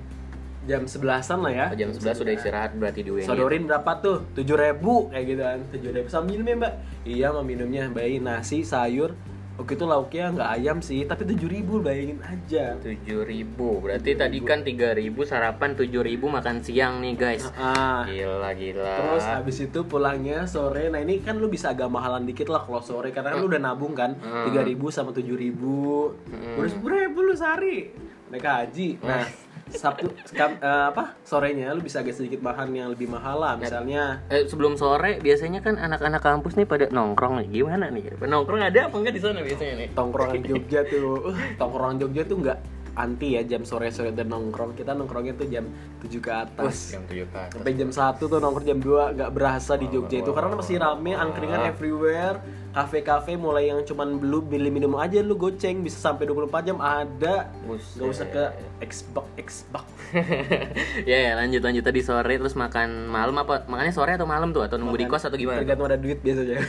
Jam 0.63 0.87
sebelasan 0.87 1.43
lah 1.43 1.51
ya. 1.51 1.67
Oh, 1.69 1.77
jam 1.77 1.91
11 1.91 2.15
sudah 2.15 2.33
istirahat 2.33 2.71
berarti 2.73 3.03
di 3.03 3.11
UNY. 3.11 3.27
Sodorin 3.27 3.67
berapa 3.67 3.99
tuh? 3.99 4.23
Tujuh 4.33 4.55
ribu 4.55 5.11
kayak 5.11 5.25
gitu 5.27 5.43
kan. 5.43 5.59
Tujuh 5.71 5.91
ribu 5.93 6.07
sama 6.07 6.25
minumnya 6.29 6.55
mbak. 6.57 6.73
Iya 7.03 7.27
sama 7.29 7.43
minumnya 7.43 7.83
bayi 7.89 8.19
nasi 8.19 8.63
sayur. 8.63 9.19
Oke 9.53 9.77
itu 9.77 9.85
lauknya 9.85 10.33
nggak 10.33 10.51
ayam 10.51 10.79
sih, 10.81 11.05
tapi 11.05 11.29
tujuh 11.29 11.45
ribu 11.45 11.77
bayangin 11.79 12.25
aja. 12.25 12.73
tujuh 12.81 13.21
ribu 13.23 13.79
berarti 13.79 14.17
tadi 14.17 14.41
kan 14.41 14.65
tiga 14.65 14.97
ribu 14.97 15.23
sarapan 15.23 15.77
tujuh 15.77 16.01
ribu 16.01 16.25
makan 16.27 16.65
siang 16.65 16.99
nih 16.99 17.13
guys 17.13 17.45
Ah, 17.53 18.01
gila 18.03 18.49
gila 18.57 18.81
terus 18.97 19.23
habis 19.23 19.61
itu 19.61 19.85
pulangnya 19.85 20.49
sore. 20.49 20.89
Nah 20.89 20.99
ini 20.99 21.21
kan 21.21 21.37
lu 21.37 21.53
bisa 21.53 21.69
agak 21.69 21.85
mahalan 21.87 22.25
dikit 22.25 22.49
lah 22.49 22.65
kalau 22.65 22.81
sore 22.81 23.13
karena 23.13 23.37
lu 23.37 23.45
udah 23.45 23.61
nabung 23.61 23.93
kan 23.93 24.17
Hmm. 24.17 24.49
tiga 24.49 24.65
ribu 24.65 24.89
sama 24.89 25.13
tujuh 25.13 25.37
ribu. 25.37 26.17
Udah 26.57 26.71
sepuluh 26.71 26.97
ribu 27.03 27.21
lu 27.21 27.37
sehari. 27.37 27.93
Naik 28.33 28.43
haji. 28.43 29.05
Nah 29.05 29.29
Sabtu 29.73 30.13
kam- 30.37 30.61
eh, 30.61 30.85
apa 30.93 31.17
sorenya 31.25 31.73
lu 31.73 31.81
bisa 31.81 32.05
agak 32.05 32.15
sedikit 32.17 32.45
bahan 32.45 32.71
yang 32.73 32.93
lebih 32.93 33.09
mahal 33.09 33.41
lah 33.41 33.57
misalnya. 33.57 34.21
Eh, 34.29 34.45
sebelum 34.45 34.77
sore 34.77 35.19
biasanya 35.19 35.65
kan 35.65 35.81
anak-anak 35.81 36.23
kampus 36.23 36.55
nih 36.55 36.69
pada 36.69 36.87
nongkrong 36.93 37.43
nih. 37.43 37.49
Gimana 37.63 37.89
nih? 37.89 38.15
Nongkrong 38.21 38.63
ada 38.63 38.89
apa 38.89 38.97
enggak 38.97 39.15
di 39.17 39.23
sana 39.23 39.41
biasanya 39.41 39.75
nih? 39.83 39.89
Tongkrongan 39.97 40.43
Jogja 40.45 40.81
tuh. 40.87 41.33
Uh, 41.33 41.37
tongkrongan 41.61 41.97
Jogja 42.01 42.23
tuh 42.29 42.37
nggak 42.41 42.59
anti 42.93 43.35
ya 43.37 43.43
jam 43.47 43.65
sore 43.65 43.89
sore 43.89 44.13
dan 44.13 44.29
nongkrong. 44.29 44.77
Kita 44.77 44.93
nongkrongnya 44.93 45.35
tuh 45.37 45.49
jam 45.49 45.65
7 46.05 46.21
ke 46.21 46.33
atas. 46.33 46.93
Jam 46.93 47.05
tujuh 47.09 47.27
kan 47.33 47.49
sampai 47.49 47.73
jam 47.77 47.91
1 47.91 48.21
tuh 48.21 48.39
nongkrong 48.39 48.67
jam 48.67 48.79
2 48.81 49.17
nggak 49.17 49.31
berasa 49.33 49.81
di 49.81 49.87
Jogja 49.89 50.21
itu. 50.21 50.31
Karena 50.33 50.55
masih 50.57 50.77
rame 50.81 51.13
angkringan 51.17 51.61
everywhere. 51.69 52.37
Kafe-kafe 52.73 53.37
mulai 53.37 53.69
yang 53.69 53.85
cuman 53.85 54.17
lu 54.25 54.41
beli 54.41 54.73
minum 54.73 54.97
aja 54.97 55.21
lu 55.21 55.37
goceng. 55.37 55.85
Bisa 55.85 56.13
sampai 56.13 56.25
24 56.29 56.69
jam 56.69 56.79
ada. 56.81 57.53
Nggak 57.69 58.09
usah 58.09 58.27
ke 58.29 58.45
Xbox 58.85 59.27
Xbox. 59.41 59.85
Ya 61.09 61.19
ya 61.19 61.33
lanjut 61.41 61.65
lanjut. 61.65 61.85
Tadi 61.85 62.01
sore 62.05 62.37
terus 62.37 62.53
makan 62.53 63.09
malam 63.09 63.33
apa? 63.41 63.65
Makannya 63.65 63.95
sore 63.97 64.13
atau 64.17 64.29
malam 64.29 64.53
tuh? 64.53 64.61
Atau 64.65 64.77
nunggu 64.77 65.01
di 65.01 65.07
kos 65.09 65.25
atau 65.25 65.41
gimana? 65.41 65.65
Tergantung 65.65 65.89
ada 65.89 65.97
duit 65.97 66.21
biasanya. 66.21 66.61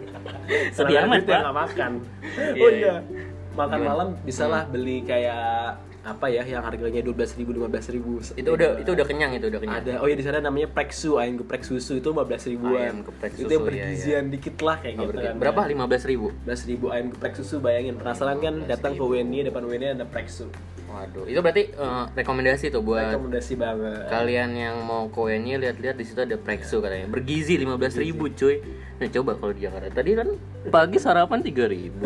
Sedih 0.76 1.06
amat, 1.06 1.22
duit 1.22 1.30
ya 1.30 1.34
Pak. 1.34 1.42
nggak 1.42 1.56
makan. 1.56 1.92
Iya, 2.38 2.62
oh 2.62 2.70
iya. 2.70 2.94
iya 3.02 3.29
makan 3.56 3.78
Gimana? 3.78 3.90
malam 3.90 4.08
bisa 4.22 4.44
lah 4.46 4.62
beli 4.66 5.02
kayak 5.02 5.78
apa 6.00 6.32
ya 6.32 6.40
yang 6.48 6.64
harganya 6.64 7.04
12.000 7.04 7.36
ribu 7.44 7.50
15 7.60 7.92
ribu. 7.92 8.12
Itu 8.32 8.56
udah 8.56 8.80
itu 8.80 8.90
udah 8.96 9.04
kenyang 9.04 9.36
itu 9.36 9.52
udah 9.52 9.60
kenyang. 9.60 9.84
Ada. 9.84 9.92
Oh 10.00 10.08
ya 10.08 10.16
di 10.16 10.24
sana 10.24 10.40
namanya 10.40 10.72
preksu 10.72 11.20
ayam 11.20 11.36
geprek 11.44 11.60
susu 11.60 12.00
itu 12.00 12.08
15 12.08 12.56
ribuan. 12.56 12.80
Ayam 12.80 12.98
geprek 13.04 13.32
itu 13.36 13.44
susu, 13.44 13.52
yang 13.52 13.60
iya, 13.60 13.68
bergizian 13.68 14.24
dikit 14.32 14.56
lah 14.64 14.76
kayak 14.80 14.96
Oh, 14.96 15.04
gitu 15.04 15.20
kan. 15.20 15.34
Berapa? 15.36 15.60
Lima 15.68 15.84
belas 15.84 16.08
ribu? 16.08 16.32
15 16.48 16.70
ribu 16.72 16.86
ayam 16.88 17.12
geprek 17.12 17.34
susu 17.36 17.60
bayangin. 17.60 18.00
Penasaran 18.00 18.40
kan? 18.40 18.54
Datang 18.64 18.96
ke 18.96 19.04
UNY 19.04 19.52
depan 19.52 19.62
UNY 19.68 19.92
ada 19.92 20.08
preksu 20.08 20.48
waduh. 20.90 21.24
Itu 21.24 21.40
berarti 21.40 21.70
eh, 21.70 22.04
rekomendasi 22.18 22.74
tuh 22.74 22.82
buat 22.82 23.14
rekomendasi 23.14 23.52
banget. 23.54 24.10
kalian 24.10 24.50
yang 24.58 24.76
mau 24.82 25.06
koennya 25.08 25.62
lihat-lihat 25.62 25.96
di 25.96 26.04
situ 26.04 26.20
ada 26.20 26.36
Prexo 26.36 26.82
katanya. 26.82 27.06
Bergizi 27.06 27.56
15.000 27.56 28.06
ribu 28.06 28.26
cuy. 28.34 28.60
Nah 29.00 29.08
coba 29.08 29.32
kalau 29.38 29.52
di 29.56 29.64
Jakarta. 29.64 29.88
Tadi 29.88 30.10
kan 30.12 30.28
pagi 30.68 30.98
sarapan 31.00 31.40
3.000 31.40 31.72
ribu 31.72 32.04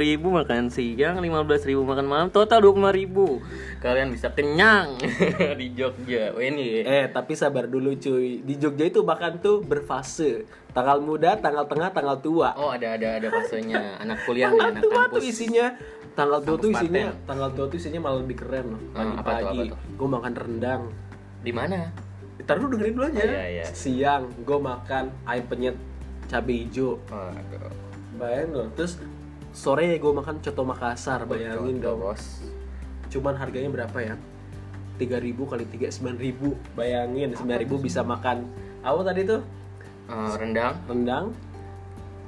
ribu 0.06 0.26
makan 0.32 0.72
siang 0.72 1.20
15.000 1.20 1.68
ribu 1.68 1.82
makan 1.84 2.06
malam 2.08 2.28
total 2.32 2.64
25.000 2.64 2.98
ribu. 3.02 3.26
Kalian 3.82 4.08
bisa 4.14 4.32
kenyang 4.32 4.96
di 5.60 5.66
Jogja. 5.76 6.32
Ini. 6.32 6.86
Eh 6.86 7.04
tapi 7.12 7.36
sabar 7.36 7.68
dulu 7.68 7.92
cuy. 7.98 8.40
Di 8.40 8.54
Jogja 8.56 8.88
itu 8.88 9.04
bahkan 9.04 9.36
tuh 9.36 9.60
berfase 9.60 10.48
tanggal 10.70 10.98
muda 11.02 11.36
tanggal 11.38 11.64
tengah 11.66 11.90
tanggal 11.90 12.16
tua. 12.22 12.54
Oh 12.54 12.70
ada 12.70 12.94
ada 12.94 13.18
ada 13.18 13.28
fasenya 13.30 13.80
anak 14.02 14.22
kuliah 14.24 14.50
nih 14.54 14.58
tanggal 14.58 14.74
anak 14.74 14.82
tua 14.82 14.92
tuh 14.94 15.20
kampus. 15.20 15.30
isinya 15.30 15.66
tanggal 16.14 16.38
tua 16.42 16.56
tuh 16.58 16.70
isinya 16.70 17.04
tanggal 17.26 17.48
tua 17.54 17.66
tuh 17.70 17.78
isinya 17.78 18.00
malah 18.02 18.18
lebih 18.22 18.36
keren 18.38 18.66
loh. 18.74 18.82
Tuh, 18.94 19.22
pagi-pagi 19.22 19.58
tuh? 19.74 19.78
gue 19.98 20.08
makan 20.08 20.32
rendang. 20.34 20.82
Di 21.40 21.52
mana? 21.54 21.78
Ntar 22.40 22.56
lu 22.56 22.66
dengerin 22.72 22.94
dulu 22.96 23.06
aja. 23.10 23.22
Iya, 23.22 23.44
iya. 23.48 23.64
Siang 23.68 24.22
gue 24.42 24.58
makan 24.58 25.04
ayam 25.28 25.44
penyet 25.50 25.76
cabai 26.30 26.56
hijau. 26.66 26.98
Waduh. 27.10 27.72
Bayang 28.20 28.50
loh. 28.54 28.68
Terus 28.78 29.00
sore 29.50 29.98
gue 29.98 30.12
makan 30.12 30.38
coto 30.38 30.62
Makassar 30.62 31.26
bayangin 31.26 31.82
dong. 31.82 31.98
bos. 31.98 32.44
Cuman 33.10 33.34
harganya 33.34 33.70
berapa 33.70 33.98
ya? 33.98 34.14
3000 35.00 35.32
kali 35.32 35.64
3 35.64 35.96
9000 35.96 36.76
bayangin 36.76 37.32
9000 37.32 37.80
bisa 37.80 38.04
makan. 38.04 38.44
Apa 38.84 39.00
tadi 39.00 39.24
tuh 39.24 39.40
Eh, 40.10 40.34
rendang. 40.36 40.74
Rendang 40.90 41.26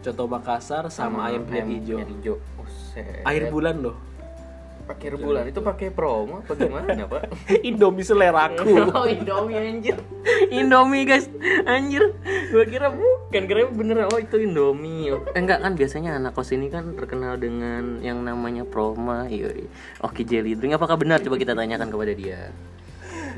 coto 0.03 0.25
Makassar 0.27 0.85
sama, 0.91 1.31
ayam 1.31 1.47
penyet 1.47 1.67
hijau. 1.79 1.97
penyet 2.03 2.11
hijau. 2.19 2.37
Buset. 2.59 3.23
air 3.23 3.43
bulan 3.49 3.79
loh. 3.79 3.97
Pakai 4.83 5.15
bulan. 5.15 5.47
itu. 5.47 5.63
Pakai 5.63 5.89
promo 5.95 6.43
apa 6.43 6.59
gimana 6.59 7.07
pak? 7.07 7.31
Indomie 7.71 8.03
seleraku. 8.03 8.67
Oh 8.99 9.07
Indomie 9.07 9.55
anjir. 9.55 9.95
Indomie 10.51 11.07
guys. 11.07 11.31
Anjir. 11.71 12.19
Gua 12.51 12.67
kira 12.67 12.91
bukan 12.91 13.43
kira 13.47 13.71
bener. 13.71 14.11
Oh 14.11 14.19
itu 14.19 14.43
Indomie. 14.43 15.15
Eh, 15.15 15.39
enggak 15.39 15.63
kan 15.63 15.79
biasanya 15.79 16.19
anak 16.19 16.35
kos 16.35 16.51
ini 16.51 16.67
kan 16.67 16.99
terkenal 16.99 17.39
dengan 17.39 18.03
yang 18.03 18.27
namanya 18.27 18.67
Proma. 18.67 19.31
Iya 19.31 19.55
iya. 19.55 19.71
oke 20.03 20.19
jelly 20.27 20.59
drink. 20.59 20.75
Apakah 20.75 20.99
benar? 20.99 21.23
Coba 21.23 21.39
kita 21.39 21.55
tanyakan 21.55 21.87
kepada 21.87 22.13
dia. 22.13 22.51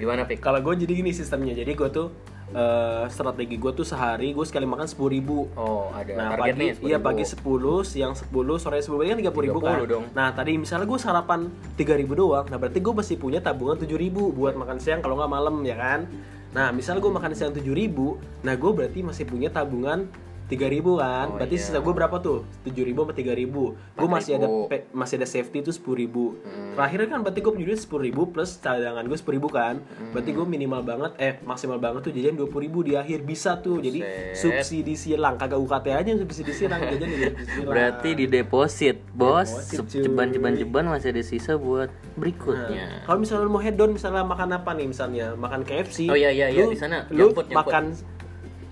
Gimana 0.00 0.24
Pik? 0.26 0.40
kalau 0.40 0.64
gue 0.64 0.74
jadi 0.80 1.04
gini 1.04 1.12
sistemnya. 1.12 1.52
Jadi 1.52 1.76
gue 1.76 1.88
tuh 1.92 2.08
eh, 2.54 3.04
strategi 3.10 3.58
gue 3.58 3.72
tuh 3.74 3.82
sehari 3.82 4.30
gue 4.30 4.46
sekali 4.46 4.64
makan 4.64 4.86
sepuluh 4.86 5.10
ribu. 5.10 5.38
Oh 5.58 5.90
ada 5.90 6.14
Nah 6.14 6.26
targetnya 6.38 6.78
pagi 6.78 6.86
iya 6.86 6.98
pagi 7.02 7.24
10, 7.26 7.42
siang 7.82 8.14
10, 8.14 8.30
sore 8.62 8.78
10 8.78 8.94
berarti 8.94 9.10
kan 9.10 9.18
30 9.34 9.46
ribu 9.50 9.58
kan. 9.58 9.78
30 9.82 9.90
dong. 9.90 10.04
Nah 10.14 10.28
tadi 10.30 10.52
misalnya 10.54 10.86
gue 10.86 11.00
sarapan 11.02 11.40
3 11.74 12.00
ribu 12.00 12.12
doang 12.14 12.46
Nah 12.46 12.56
berarti 12.56 12.78
gue 12.78 12.94
masih 12.94 13.16
punya 13.18 13.42
tabungan 13.42 13.76
7 13.76 13.90
ribu 13.98 14.30
buat 14.30 14.54
makan 14.54 14.78
siang 14.78 15.02
kalau 15.02 15.18
nggak 15.18 15.32
malam 15.34 15.60
ya 15.66 15.76
kan? 15.76 16.06
Nah 16.54 16.70
misalnya 16.70 17.02
gue 17.02 17.12
makan 17.12 17.32
siang 17.34 17.52
7 17.52 17.66
ribu 17.74 18.16
Nah 18.46 18.54
gue 18.54 18.70
berarti 18.70 19.02
masih 19.02 19.26
punya 19.26 19.50
tabungan 19.50 20.06
3 20.44 20.60
ribu 20.68 20.96
kan 20.96 21.26
Oh, 21.26 21.36
Berarti 21.36 21.56
iya. 21.56 21.64
sisa 21.64 21.78
gue 21.78 21.90
berapa 21.90 22.16
tuh? 22.18 22.44
7 22.62 22.76
ribu 22.80 23.00
sama 23.00 23.12
3 23.12 23.32
ribu? 23.32 23.62
Gue 23.90 24.04
masih 24.06 24.32
ada 24.34 24.44
4.000. 24.44 24.68
pe- 24.68 24.84
masih 24.90 25.14
ada 25.16 25.26
safety 25.26 25.58
itu 25.58 25.72
10 25.72 25.96
ribu. 25.96 26.36
Hmm. 26.38 26.74
Terakhir 26.74 27.00
kan 27.06 27.18
berarti 27.20 27.40
gue 27.40 27.50
punya 27.50 27.66
duit 27.66 27.80
10 27.80 28.00
ribu 28.02 28.22
plus 28.26 28.50
cadangan 28.56 29.00
gue 29.02 29.14
10 29.14 29.24
ribu 29.32 29.48
kan? 29.48 29.80
Hmm. 29.80 30.12
Berarti 30.12 30.30
gue 30.30 30.44
minimal 30.44 30.80
banget 30.82 31.12
eh 31.16 31.34
maksimal 31.42 31.76
banget 31.76 32.00
tuh 32.02 32.12
jajan 32.12 32.36
20 32.36 32.60
ribu 32.60 32.78
di 32.80 32.92
akhir. 32.92 33.22
Bisa 33.22 33.56
tuh. 33.58 33.78
Jadi 33.78 34.04
subsidi 34.34 34.94
silang 34.94 35.34
kagak 35.34 35.56
UKT 35.56 35.86
aja 35.90 36.08
yang 36.08 36.20
subsidi 36.20 36.52
silang 36.52 36.80
jajan 36.82 37.06
di 37.06 37.18
subsidi 37.22 37.44
silang 37.50 37.70
berarti 37.70 38.10
di 38.12 38.24
deposit 38.26 38.96
bos. 39.10 39.48
Deposit, 39.48 39.76
Sep- 39.76 39.88
cuy. 39.88 40.02
ceban-ceban-ceban 40.04 40.84
masih 40.86 41.08
ada 41.10 41.22
sisa 41.22 41.52
buat 41.54 41.88
berikutnya. 42.14 42.84
Nah, 42.84 43.00
kalau 43.04 43.18
misalnya 43.18 43.42
lu 43.42 43.50
mau 43.50 43.60
hedon 43.60 43.90
misalnya 43.90 44.22
makan 44.22 44.48
apa 44.52 44.70
nih 44.70 44.86
misalnya? 44.86 45.26
Makan 45.34 45.60
KFC 45.62 46.06
Oh, 46.06 46.14
iya, 46.14 46.28
iya, 46.28 46.46
iya, 46.48 46.64
di 46.64 46.76
sana. 46.76 47.08
lu 47.08 47.32
makan 47.32 47.96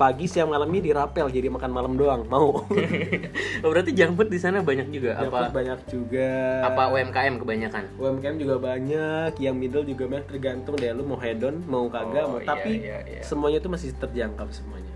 pagi 0.03 0.27
siang 0.27 0.51
malamnya 0.51 0.83
dirapel 0.83 1.31
jadi 1.31 1.47
makan 1.47 1.71
malam 1.71 1.95
doang 1.95 2.27
mau. 2.27 2.59
Oh, 3.63 3.71
berarti 3.71 3.95
jangkut 3.95 4.27
di 4.27 4.43
sana 4.43 4.59
banyak 4.59 4.91
juga 4.91 5.15
Dapat 5.15 5.31
apa? 5.47 5.55
banyak 5.55 5.79
juga. 5.87 6.27
Apa 6.67 6.91
UMKM 6.91 7.39
kebanyakan? 7.39 7.85
UMKM 7.95 8.37
juga 8.37 8.57
banyak 8.59 9.39
yang 9.39 9.55
middle 9.55 9.87
juga 9.87 10.11
banyak 10.11 10.27
tergantung 10.27 10.75
deh 10.75 10.91
lu 10.91 11.07
mau 11.07 11.15
hedon 11.15 11.63
mau 11.65 11.87
kagak 11.87 12.25
Oh, 12.25 12.29
mau 12.29 12.41
iya, 12.41 12.49
tapi 12.49 12.73
iya, 12.83 12.99
iya. 13.07 13.23
semuanya 13.23 13.63
tuh 13.63 13.71
masih 13.71 13.95
terjangkau 13.95 14.51
semuanya 14.51 14.92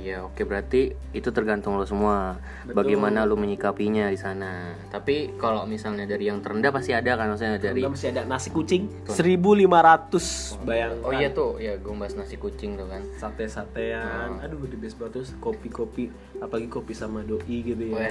iya 0.00 0.24
oke 0.24 0.40
berarti 0.48 0.96
itu 1.12 1.28
tergantung 1.28 1.76
lo 1.76 1.84
semua 1.84 2.40
Betul. 2.64 2.74
bagaimana 2.80 3.28
lo 3.28 3.36
menyikapinya 3.36 4.08
di 4.08 4.16
sana. 4.16 4.72
Tapi 4.88 5.36
kalau 5.36 5.68
misalnya 5.68 6.08
dari 6.08 6.32
yang 6.32 6.40
terendah 6.40 6.72
pasti 6.72 6.96
ada 6.96 7.20
kan 7.20 7.28
maksudnya 7.28 7.60
dari 7.60 7.84
masih 7.84 8.16
ada 8.16 8.24
nasi 8.24 8.48
kucing 8.48 8.88
1500 9.04 10.64
bayangkan 10.64 11.04
Oh 11.04 11.12
iya 11.12 11.28
tuh 11.30 11.60
ya 11.60 11.76
gue 11.76 11.92
bahas 11.92 12.16
nasi 12.16 12.40
kucing 12.40 12.80
tuh 12.80 12.88
kan. 12.88 13.04
sate-satean 13.20 14.40
Oh. 14.40 14.44
aduh 14.44 14.64
the 14.64 14.78
best 14.80 14.96
banget 14.96 15.20
terus 15.20 15.30
kopi-kopi 15.36 16.08
apalagi 16.40 16.72
kopi 16.72 16.96
sama 16.96 17.20
doi 17.20 17.56
gitu 17.60 17.84
ya. 17.92 18.08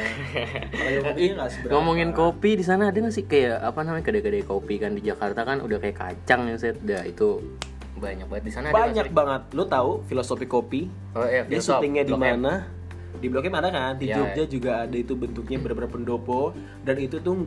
Ngomongin 1.73 2.13
kopi 2.13 2.59
di 2.59 2.63
sana 2.63 2.91
ada 2.93 2.97
nggak 2.99 3.15
sih 3.15 3.25
kayak 3.25 3.63
apa 3.63 3.79
namanya 3.81 4.05
kedai-kedai 4.05 4.45
kopi 4.45 4.77
kan 4.77 4.93
di 4.93 5.01
Jakarta 5.01 5.41
kan 5.41 5.63
udah 5.63 5.81
kayak 5.81 5.97
kacang 5.97 6.45
ya 6.45 6.55
set. 6.59 6.77
Dah 6.83 7.01
itu 7.07 7.41
banyak 7.99 8.25
banget. 8.25 8.43
Di 8.47 8.51
sana 8.51 8.65
ada 8.67 8.75
banyak 8.75 9.05
sih? 9.05 9.13
banget. 9.13 9.41
Lo 9.53 9.63
tahu 9.67 9.91
filosofi 10.07 10.45
kopi? 10.45 10.81
Oh 11.13 11.23
iya, 11.23 11.43
dia 11.43 11.59
syutingnya 11.59 12.03
di 12.03 12.15
mana? 12.15 12.65
Di 13.19 13.27
Blok 13.27 13.45
M 13.45 13.55
ada 13.55 13.69
kan? 13.69 13.93
Di 13.99 14.07
Iya, 14.07 14.15
Jogja 14.15 14.43
juga 14.47 14.71
ada 14.87 14.95
itu 14.95 15.13
bentuknya 15.13 15.59
bener-bener 15.59 15.91
pendopo. 15.91 16.55
Dan 16.81 16.95
itu 16.97 17.19
tuh 17.19 17.43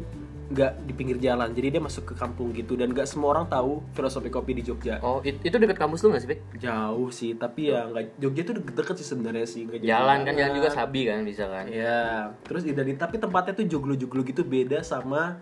nggak 0.52 0.84
di 0.84 0.92
pinggir 0.92 1.16
jalan. 1.16 1.48
Jadi 1.56 1.72
dia 1.72 1.80
masuk 1.80 2.12
ke 2.12 2.14
kampung 2.14 2.52
gitu. 2.52 2.76
Dan 2.76 2.92
nggak 2.92 3.08
semua 3.08 3.32
orang 3.32 3.48
tahu 3.48 3.80
filosofi 3.96 4.28
kopi 4.28 4.52
di 4.52 4.62
Jogja. 4.62 5.00
Oh 5.00 5.24
it- 5.24 5.40
itu 5.40 5.56
dekat 5.56 5.80
kampus 5.80 6.04
lu 6.04 6.12
nggak 6.12 6.22
sih 6.22 6.28
Pik? 6.28 6.40
jauh 6.60 7.08
sih. 7.08 7.30
Tapi 7.32 7.72
ya 7.72 7.88
nggak 7.88 8.20
Jogja 8.20 8.42
tuh 8.44 8.54
deket 8.60 9.00
sih 9.00 9.08
sebenarnya 9.08 9.48
sih. 9.48 9.64
Jauh 9.64 9.80
Jalan 9.80 10.28
kan 10.28 10.32
jalan 10.36 10.52
juga 10.52 10.68
sabi 10.68 11.08
kan 11.08 11.24
bisa 11.24 11.48
kan. 11.48 11.64
Iya, 11.72 12.36
terus 12.44 12.68
dan 12.68 12.84
tapi 13.00 13.16
tempatnya 13.16 13.56
tuh 13.56 13.64
joglo-joglo 13.64 14.20
gitu. 14.28 14.44
Beda 14.44 14.84
sama 14.84 15.40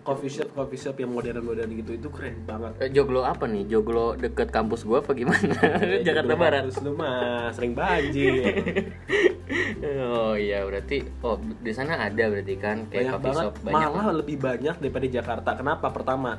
coffee 0.00 0.32
shop 0.32 0.48
coffee 0.56 0.80
shop 0.80 0.96
yang 0.96 1.12
modern-modern 1.12 1.70
gitu 1.76 1.92
itu 1.96 2.08
keren 2.08 2.42
banget. 2.48 2.72
Eh, 2.80 2.90
Joglo 2.90 3.22
apa 3.24 3.44
nih? 3.44 3.68
Joglo 3.68 4.16
deket 4.16 4.48
kampus 4.48 4.84
gua 4.88 5.04
apa 5.04 5.12
gimana? 5.12 5.52
Jakarta 6.06 6.32
Joglo 6.32 6.40
Barat. 6.40 6.62
Terus 6.68 6.78
lu 6.82 6.92
mah 6.96 7.52
sering 7.52 7.72
banjir. 7.76 8.32
Oh 9.80 10.38
iya 10.38 10.62
berarti 10.62 11.02
oh 11.26 11.40
di 11.40 11.72
sana 11.74 11.98
ada 11.98 12.24
berarti 12.30 12.54
kan 12.60 12.86
kayak 12.86 13.02
banyak 13.02 13.12
coffee 13.16 13.26
banget 13.26 13.44
shop 13.44 13.54
banyak. 13.66 13.74
malah 13.74 14.06
lebih 14.14 14.36
banyak 14.38 14.74
daripada 14.78 15.06
Jakarta 15.10 15.50
kenapa 15.58 15.86
pertama 15.90 16.30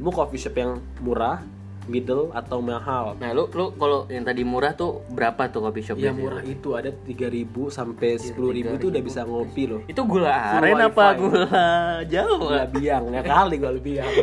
lu 0.00 0.10
coffee 0.10 0.40
shop 0.40 0.56
yang 0.58 0.82
murah 0.98 1.44
middle 1.86 2.30
atau 2.30 2.58
mahal? 2.58 3.14
Nah 3.18 3.30
lu 3.30 3.46
lu 3.50 3.72
kalau 3.74 4.04
yang 4.06 4.22
tadi 4.22 4.42
murah 4.42 4.74
tuh 4.74 5.02
berapa 5.08 5.48
tuh 5.48 5.64
coffee 5.64 5.82
shop 5.82 5.98
yang 5.98 6.18
murah 6.18 6.42
itu 6.42 6.74
ada 6.74 6.90
3000 6.92 7.46
sampai 7.68 8.18
10000 8.18 8.76
tuh 8.78 8.88
udah 8.90 9.02
bisa 9.02 9.20
ngopi 9.22 9.62
loh. 9.66 9.80
Itu 9.86 10.02
gula 10.04 10.30
aren 10.58 10.78
apa 10.78 11.04
gula 11.14 11.66
Jawa? 12.04 12.36
gula 12.38 12.64
biang 12.68 13.04
ya 13.10 13.22
kali 13.22 13.54
gula 13.56 13.78
biang. 13.78 14.10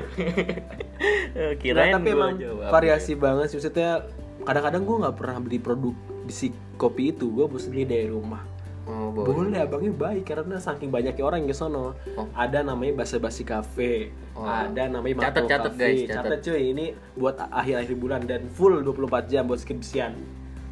Eh, 1.33 1.35
Nah, 1.35 1.53
Kirain 1.59 1.93
tapi 1.99 2.13
gula 2.13 2.29
emang 2.31 2.33
Jawa. 2.39 2.65
variasi 2.71 3.17
banget 3.17 3.51
sih. 3.51 3.57
Maksudnya 3.59 4.07
kadang-kadang 4.45 4.87
gue 4.87 4.97
nggak 5.03 5.15
pernah 5.19 5.37
beli 5.41 5.57
produk 5.59 5.91
di 6.23 6.31
si 6.31 6.47
kopi 6.79 7.11
itu. 7.11 7.27
Gue 7.27 7.49
beli 7.49 7.83
dari 7.83 8.07
rumah 8.07 8.52
Oh, 8.83 9.09
boleh. 9.09 9.27
boleh 9.47 9.59
abangnya 9.59 9.93
baik 9.93 10.23
karena 10.25 10.55
saking 10.57 10.89
banyaknya 10.89 11.23
orang 11.23 11.39
yang 11.41 11.49
ke 11.49 11.55
sono 11.55 11.95
Oh. 12.13 12.27
ada 12.33 12.59
namanya 12.61 12.99
basa 12.99 13.15
basi 13.15 13.41
cafe 13.41 14.11
Oh. 14.31 14.43
ada 14.43 14.87
namanya 14.87 15.23
Catat, 15.23 15.43
catat, 15.45 15.71
Cafe. 15.71 15.79
guys, 15.79 15.99
catat. 16.09 16.39
cuy 16.41 16.61
ini 16.69 16.85
buat 17.13 17.39
akhir-akhir 17.39 17.95
bulan 17.95 18.21
dan 18.23 18.43
full 18.47 18.75
24 18.77 19.25
jam 19.25 19.43
buat 19.45 19.57
skripsian 19.57 20.13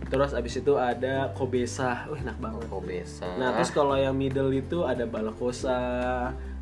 terus 0.03 0.33
abis 0.33 0.59
itu 0.59 0.75
ada 0.75 1.31
kobesa 1.31 2.03
wah 2.05 2.19
enak 2.19 2.35
banget 2.35 2.67
Oh, 2.67 2.83
biasa. 2.83 3.39
nah 3.39 3.55
terus 3.55 3.71
kalau 3.71 3.95
yang 3.95 4.11
middle 4.11 4.51
itu 4.51 4.83
ada 4.83 5.07
balakosa 5.07 5.79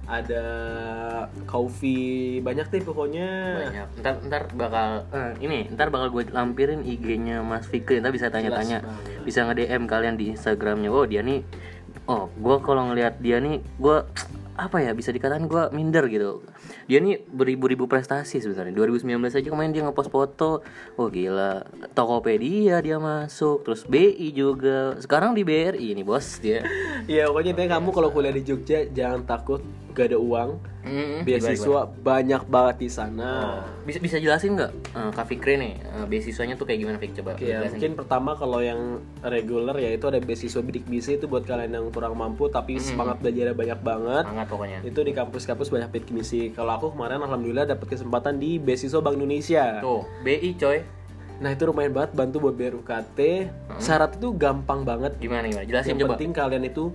ada 0.09 0.43
coffee 1.45 2.41
banyak 2.41 2.65
deh 2.73 2.81
pokoknya 2.81 3.29
banyak. 3.69 3.87
Ntar 4.01 4.13
ntar 4.25 4.43
bakal 4.57 4.89
eh, 5.13 5.33
ini 5.45 5.69
ntar 5.69 5.93
bakal 5.93 6.09
gue 6.09 6.33
lampirin 6.33 6.81
IG-nya 6.81 7.45
Mas 7.45 7.69
Fikri. 7.69 8.01
Ntar 8.01 8.09
bisa 8.09 8.33
tanya-tanya, 8.33 8.81
bisa 9.21 9.45
nge 9.45 9.53
DM 9.53 9.85
kalian 9.85 10.17
di 10.17 10.33
Instagramnya. 10.33 10.89
Oh 10.89 11.05
dia 11.05 11.21
nih, 11.21 11.45
oh 12.09 12.33
gue 12.33 12.57
kalau 12.65 12.89
ngelihat 12.89 13.21
dia 13.21 13.37
nih, 13.37 13.61
gue 13.77 13.97
apa 14.59 14.83
ya 14.83 14.91
bisa 14.91 15.15
dikatakan 15.15 15.47
gue 15.47 15.63
minder 15.71 16.03
gitu. 16.11 16.43
Dia 16.91 16.99
nih 16.99 17.23
beribu-ribu 17.31 17.87
prestasi 17.87 18.43
sebenarnya. 18.43 18.75
2019 18.75 19.39
aja 19.39 19.47
kemarin 19.47 19.71
dia 19.71 19.87
ngepost 19.87 20.11
foto. 20.11 20.65
Oh 20.99 21.07
gila, 21.07 21.63
Tokopedia 21.95 22.83
dia 22.83 22.99
masuk, 22.99 23.63
terus 23.63 23.87
BI 23.87 24.35
juga. 24.35 24.99
Sekarang 24.99 25.31
di 25.31 25.47
BRI 25.47 25.95
nih 25.95 26.03
bos 26.03 26.43
dia. 26.43 26.65
ya 27.07 27.31
pokoknya 27.31 27.55
intinya 27.55 27.79
kamu 27.79 27.89
kalau 27.95 28.09
kuliah 28.11 28.35
di 28.35 28.43
Jogja 28.43 28.83
jangan 28.91 29.23
takut 29.23 29.63
gak 29.99 30.15
ada 30.15 30.19
uang 30.19 30.51
Mm, 30.79 31.27
beasiswa 31.27 31.91
banyak 31.91 32.47
banget 32.47 32.87
di 32.87 32.89
sana 32.89 33.61
Bisa 33.83 33.99
bisa 33.99 34.15
jelasin 34.15 34.55
nggak, 34.55 34.71
uh, 34.95 35.11
Kak 35.11 35.27
Fikri 35.27 35.59
nih, 35.59 35.75
eh, 35.75 36.05
beasiswanya 36.07 36.55
tuh 36.55 36.63
kayak 36.63 36.79
gimana 36.79 36.97
Fik? 36.97 37.19
Coba 37.19 37.35
Oke, 37.35 37.51
ya, 37.51 37.67
mungkin 37.67 37.99
pertama 37.99 38.31
kalau 38.39 38.63
yang 38.63 39.03
reguler 39.19 39.75
ya 39.75 39.91
itu 39.91 40.07
ada 40.07 40.23
beasiswa 40.23 40.63
bidik 40.63 40.87
misi 40.87 41.19
itu 41.19 41.27
buat 41.27 41.43
kalian 41.43 41.75
yang 41.75 41.85
kurang 41.91 42.15
mampu 42.15 42.47
tapi 42.47 42.79
semangat 42.79 43.19
belajarnya 43.19 43.59
banyak 43.59 43.79
banget. 43.83 44.23
Semangat 44.23 44.47
pokoknya. 44.47 44.79
Itu 44.87 44.99
di 45.03 45.11
kampus-kampus 45.11 45.67
banyak 45.67 45.89
bidik 45.91 46.09
misi. 46.15 46.55
Kalau 46.55 46.71
aku 46.79 46.95
kemarin 46.95 47.19
alhamdulillah 47.27 47.67
dapat 47.67 47.99
kesempatan 47.99 48.39
di 48.39 48.55
beasiswa 48.55 49.03
Bank 49.03 49.19
Indonesia. 49.19 49.83
Tuh, 49.83 50.07
BI 50.23 50.55
coy. 50.55 50.79
Nah, 51.43 51.49
itu 51.55 51.63
lumayan 51.67 51.91
banget 51.91 52.11
bantu 52.15 52.39
buat 52.39 52.55
bayar 52.55 52.79
UKT. 52.79 53.19
Syarat 53.83 54.15
itu 54.15 54.31
gampang 54.31 54.87
banget. 54.87 55.19
Gimana 55.19 55.43
gimana? 55.47 55.67
Jelasin 55.67 55.99
yang 55.99 56.07
coba. 56.07 56.15
penting 56.15 56.31
kalian 56.31 56.63
itu 56.67 56.91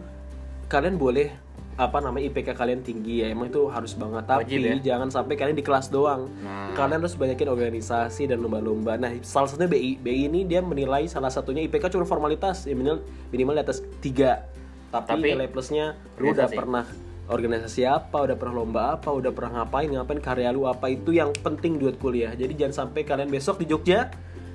kalian 0.72 0.96
boleh 0.96 1.43
apa 1.74 1.98
namanya 1.98 2.30
IPK 2.30 2.54
kalian 2.54 2.80
tinggi 2.86 3.26
ya 3.26 3.34
emang 3.34 3.50
itu 3.50 3.66
harus 3.66 3.98
banget. 3.98 4.24
Tapi 4.30 4.46
Wajib 4.46 4.60
ya? 4.62 4.94
jangan 4.94 5.08
sampai 5.10 5.34
kalian 5.34 5.56
di 5.58 5.64
kelas 5.66 5.90
doang. 5.90 6.30
Nah. 6.42 6.70
kalian 6.74 7.02
harus 7.02 7.18
banyakin 7.18 7.50
organisasi 7.50 8.30
dan 8.30 8.42
lomba-lomba 8.42 8.98
nah 8.98 9.10
salah 9.22 9.50
satunya 9.50 9.70
BI 9.70 9.98
BI 9.98 10.20
ini 10.30 10.40
dia 10.46 10.62
menilai 10.62 11.06
salah 11.10 11.30
satunya 11.30 11.62
IPK 11.66 11.94
cuma 11.94 12.06
formalitas 12.06 12.66
ya 12.66 12.74
minimal 12.78 13.02
minimal 13.34 13.54
di 13.58 13.62
atas 13.62 13.78
tiga. 13.98 14.46
Tapi, 14.94 15.10
Tapi, 15.10 15.26
nilai 15.34 15.48
plusnya 15.50 15.98
lu 16.22 16.30
udah 16.30 16.46
pernah 16.46 16.86
organisasi 17.26 17.88
apa 17.88 18.22
udah 18.22 18.36
pernah 18.36 18.54
lomba 18.62 18.82
apa 18.94 19.10
udah 19.10 19.32
pernah 19.32 19.64
ngapain 19.64 19.88
ngapain 19.88 20.20
karya 20.20 20.52
lu 20.52 20.68
apa 20.68 20.92
itu 20.92 21.10
yang 21.10 21.34
penting 21.34 21.82
buat 21.82 21.98
kuliah. 21.98 22.30
Jadi 22.38 22.54
jangan 22.54 22.86
sampai 22.86 23.02
kalian 23.02 23.30
besok 23.32 23.58
di 23.58 23.66
Jogja 23.66 24.14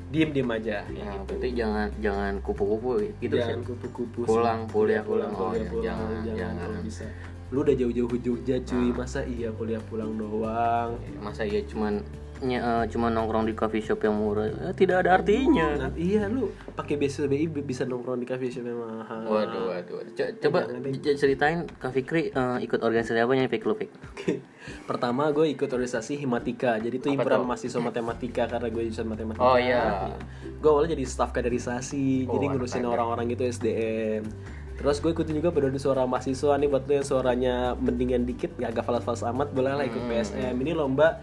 diem 0.10 0.30
diem 0.34 0.50
aja. 0.50 0.82
Ya, 0.90 1.12
berarti 1.26 1.50
jangan 1.54 1.88
jangan 2.02 2.34
kupu-kupu 2.42 2.92
gitu 3.22 3.36
jangan 3.38 3.62
kupu-kupu. 3.62 4.26
Pulang, 4.26 4.66
kuliah, 4.70 5.06
pulang. 5.06 5.32
Oh, 5.38 5.54
kuliah, 5.54 5.70
ya, 5.70 5.94
jangan, 5.94 6.10
jangan 6.26 6.38
jangan. 6.38 6.56
kalau 6.66 6.80
bisa. 6.82 7.06
Lu 7.50 7.66
udah 7.66 7.76
jauh-jauh 7.78 8.18
Jogja 8.22 8.56
cuy. 8.62 8.90
Masa 8.94 9.26
iya 9.26 9.50
kuliah 9.54 9.82
pulang 9.90 10.14
doang? 10.18 10.98
Masa 11.22 11.46
iya 11.46 11.62
cuman 11.66 12.02
ny- 12.40 12.56
eh, 12.56 12.84
cuman 12.88 13.12
nongkrong 13.12 13.44
di 13.44 13.54
coffee 13.54 13.80
shop 13.80 14.02
yang 14.02 14.16
murah 14.16 14.48
Eh, 14.48 14.74
tidak 14.74 15.04
ada 15.04 15.16
artinya 15.16 15.76
Nah, 15.78 15.92
iya 15.94 16.26
lu 16.26 16.48
pakai 16.72 16.96
BSBI 16.96 17.46
bisa 17.60 17.84
nongkrong 17.84 18.16
di 18.16 18.26
cafe 18.26 18.48
shop 18.48 18.64
yang 18.64 18.80
mahal 18.80 19.24
waduh 19.24 19.64
waduh, 19.70 19.96
waduh. 19.98 20.14
Co- 20.14 20.34
coba 20.40 20.60
ceritain 21.12 21.68
Kak 21.70 21.92
Fikri 21.92 22.30
eh, 22.30 22.58
ikut 22.60 22.80
organisasi 22.80 23.16
apa 23.16 23.34
nya 23.34 23.46
Fik 23.46 23.64
lu 23.64 23.74
Fik 23.74 23.90
Oke. 24.10 24.34
Pertama 24.86 25.30
gue 25.30 25.50
ikut 25.50 25.66
organisasi 25.66 26.16
Himatika. 26.16 26.78
Jadi 26.78 26.96
itu 26.96 27.10
himpunan 27.10 27.42
mahasiswa 27.44 27.80
matematika 27.80 28.46
karena 28.46 28.68
gue 28.68 28.84
jurusan 28.84 29.08
matematika. 29.08 29.42
Oh, 29.42 29.56
iya. 29.56 30.14
Gue 30.56 30.70
awalnya 30.70 30.94
jadi 30.94 31.06
staf 31.06 31.32
kaderisasi, 31.32 32.28
jadi 32.28 32.46
Oh, 32.46 32.52
ngurusin 32.52 32.84
orang-orang 32.84 33.32
gitu 33.32 33.48
SDM. 33.48 34.28
Terus 34.76 35.00
gue 35.00 35.10
ikutin 35.10 35.36
juga 35.36 35.50
paduan 35.50 35.74
suara 35.76 36.04
mahasiswa 36.04 36.54
nih 36.54 36.68
buat 36.68 36.84
lo 36.84 36.94
yang 36.94 37.04
suaranya 37.04 37.56
mendingan 37.74 38.24
dikit, 38.24 38.56
gak 38.56 38.72
agak 38.72 38.84
falas-falas 38.86 39.24
amat, 39.26 39.48
boleh 39.50 39.74
lah 39.74 39.82
Hmm. 39.82 39.92
ikut 39.92 40.04
PSM. 40.06 40.56
Ini 40.56 40.72
lomba 40.74 41.20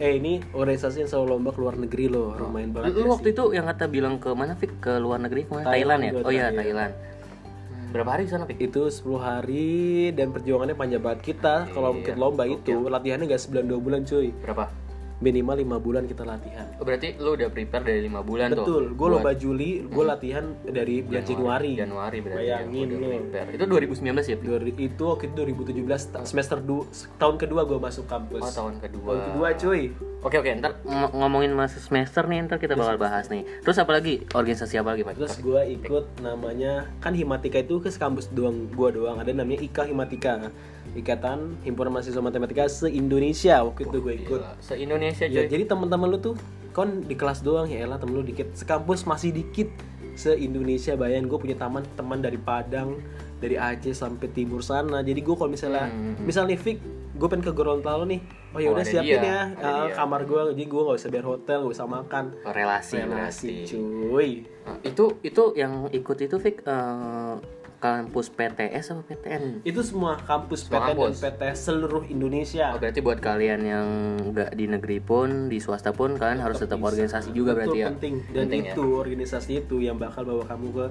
Eh 0.00 0.16
ini 0.16 0.40
organisasi 0.56 1.04
yang 1.04 1.10
selalu 1.12 1.36
lomba 1.36 1.50
ke 1.52 1.60
luar 1.60 1.76
negeri 1.76 2.08
loh, 2.08 2.32
lumayan 2.32 2.72
banget. 2.72 2.96
lu 2.96 3.12
waktu 3.12 3.36
itu 3.36 3.52
yang 3.52 3.68
kata 3.68 3.84
bilang 3.84 4.16
ke 4.16 4.32
mana 4.32 4.56
Fik? 4.56 4.80
Ke 4.80 4.96
luar 4.96 5.20
negeri 5.20 5.44
ke 5.44 5.52
mana? 5.52 5.68
Thailand, 5.68 6.00
Thailand 6.00 6.24
ya? 6.24 6.24
oh 6.24 6.32
iya. 6.32 6.48
Thailand. 6.56 6.92
Hmm, 6.96 7.88
berapa 7.92 8.10
hari 8.16 8.24
sana 8.24 8.48
Fik? 8.48 8.64
Itu 8.64 8.88
10 8.88 9.20
hari 9.20 10.08
dan 10.16 10.32
perjuangannya 10.32 10.72
panjang 10.72 11.04
banget 11.04 11.20
kita. 11.20 11.68
Kalau 11.68 12.00
ikut 12.00 12.16
lomba 12.16 12.48
itu 12.48 12.88
latihannya 12.88 13.28
gak 13.28 13.44
sebulan 13.44 13.68
dua 13.68 13.76
bulan 13.84 14.00
cuy. 14.08 14.32
berapa 14.40 14.72
Minimal 15.20 15.52
lima 15.54 15.76
bulan 15.76 16.08
kita 16.08 16.24
latihan. 16.24 16.64
oh, 16.74 16.82
berarti 16.82 17.12
lu 17.14 17.36
udah 17.36 17.52
prepare 17.52 17.84
dari 17.84 18.00
lima 18.00 18.24
bulan 18.24 18.48
tuh 18.50 18.64
Betul, 18.64 18.84
gue 18.96 19.08
lomba 19.10 19.32
Juli, 19.32 19.84
gue 19.84 20.00
latihan 20.02 20.44
dari 20.64 21.04
bulan 21.04 21.22
Januari. 21.22 21.72
Januari 21.76 22.18
berarti 22.18 22.40
Bayangin 22.40 22.86
ya, 22.86 22.96
lu. 22.96 23.08
prepare. 23.20 23.48
itu 23.52 23.64
2019 24.00 24.00
ya? 24.24 24.36
Dua- 24.40 24.64
itu 24.64 25.02
waktu 25.04 25.24
itu 25.26 25.34
2017 25.36 26.08
ta- 26.08 26.24
semester 26.24 26.56
2 26.58 27.20
tahun 27.20 27.36
kedua 27.36 27.60
gue 27.62 27.76
masuk 27.76 28.08
kampus. 28.08 28.40
oh 28.40 28.48
tahun 28.50 28.74
kedua 28.80 29.08
Tahun 29.10 29.20
kedua 29.30 29.48
cuy. 29.54 29.82
Oke 30.20 30.36
oke, 30.36 30.52
ntar 30.54 30.76
ng- 30.82 31.16
ngomongin 31.16 31.48
masa 31.50 31.80
semester 31.80 32.20
nih, 32.22 32.44
ntar 32.44 32.60
kita 32.60 32.76
bakal 32.76 33.00
bahas 33.00 33.26
nih. 33.26 33.40
Terus 33.64 33.80
apa 33.80 33.88
lagi? 33.90 34.20
Organisasi 34.28 34.76
apa 34.76 34.92
lagi 34.92 35.00
Pak? 35.00 35.16
Terus 35.16 35.40
gue 35.40 35.60
ikut 35.74 36.20
namanya 36.20 36.84
kan 37.00 37.16
Himatika 37.16 37.56
itu 37.56 37.80
ke 37.80 37.88
kampus 37.88 38.28
doang 38.28 38.68
gue 38.68 38.88
doang. 38.92 39.16
Ada 39.16 39.32
namanya 39.32 39.64
IKA 39.64 39.88
Himatika. 39.88 40.52
Ikatan 40.92 41.56
Himpunan 41.62 41.88
Mahasiswa 41.90 42.20
Matematika 42.20 42.66
se-Indonesia 42.66 43.64
waktu 43.64 43.80
itu 43.82 43.96
gue 43.98 44.14
ikut. 44.18 44.40
Se-Indonesia 44.60 45.24
Ya, 45.24 45.40
cuy. 45.40 45.48
jadi 45.48 45.64
teman-teman 45.64 46.06
lu 46.06 46.18
tuh 46.20 46.34
kon 46.70 47.00
di 47.00 47.14
kelas 47.14 47.40
doang 47.40 47.64
ya 47.64 47.80
elah 47.80 47.96
temen 47.96 48.12
lu 48.12 48.20
dikit. 48.20 48.52
Sekampus 48.52 49.06
masih 49.06 49.32
dikit. 49.32 49.72
Se-Indonesia 50.14 50.94
bayangin 50.94 51.26
gue 51.26 51.38
punya 51.38 51.56
teman 51.56 51.80
teman 51.94 52.20
dari 52.20 52.36
Padang, 52.36 53.00
dari 53.38 53.56
Aceh 53.56 53.94
sampai 53.94 54.28
timur 54.28 54.60
sana. 54.60 55.00
Jadi 55.00 55.16
gue 55.16 55.32
kalau 55.32 55.48
misalnya 55.48 55.88
misalnya 56.20 56.54
Fik, 56.54 56.76
gue 57.20 57.28
pengen 57.28 57.44
ke 57.44 57.52
Gorontalo 57.52 58.02
nih. 58.02 58.20
Oh 58.50 58.58
ya 58.58 58.68
Oh, 58.68 58.80
siapin 58.80 59.20
dia, 59.20 59.20
ya 59.20 59.38
dia. 59.54 59.92
kamar 59.92 60.24
gue. 60.24 60.40
Jadi 60.50 60.64
gue 60.64 60.82
gak 60.82 60.96
usah 60.96 61.08
bayar 61.08 61.26
hotel, 61.28 61.58
gak 61.62 61.74
usah 61.76 61.86
makan. 61.86 62.24
Relasi, 62.42 62.96
Relasi 62.98 63.06
berarti. 63.06 63.68
cuy. 63.68 64.30
Nah, 64.64 64.76
itu 64.82 65.04
itu 65.20 65.42
yang 65.54 65.72
ikut 65.86 66.16
itu 66.18 66.36
Fik 66.36 66.56
eh, 66.62 67.34
kampus 67.78 68.28
PTS 68.28 68.84
apa 68.90 69.02
PTN? 69.06 69.42
Itu 69.62 69.80
semua 69.80 70.16
kampus 70.18 70.64
Semua 70.64 70.80
PTN 70.82 70.88
kampus. 70.90 71.14
dan 71.14 71.24
PT 71.30 71.42
seluruh 71.54 72.04
Indonesia. 72.06 72.66
Oh, 72.72 72.78
berarti 72.78 73.00
buat 73.00 73.18
kalian 73.18 73.60
yang 73.62 73.86
nggak 74.26 74.50
di 74.52 74.64
negeri 74.66 74.98
pun, 74.98 75.46
di 75.46 75.56
swasta 75.56 75.88
pun 75.90 76.12
kalian 76.14 76.40
harus 76.40 76.56
tetap 76.58 76.76
organisasi 76.78 77.30
juga 77.30 77.52
Betul, 77.52 77.60
berarti 77.62 77.78
ya. 77.78 77.86
penting 77.90 78.14
dan 78.26 78.42
Penting 78.46 78.62
ya? 78.62 78.72
itu 78.74 78.84
organisasi 78.94 79.50
itu 79.60 79.76
yang 79.78 79.96
bakal 79.96 80.24
bawa 80.24 80.44
kamu 80.44 80.68
ke 80.70 80.86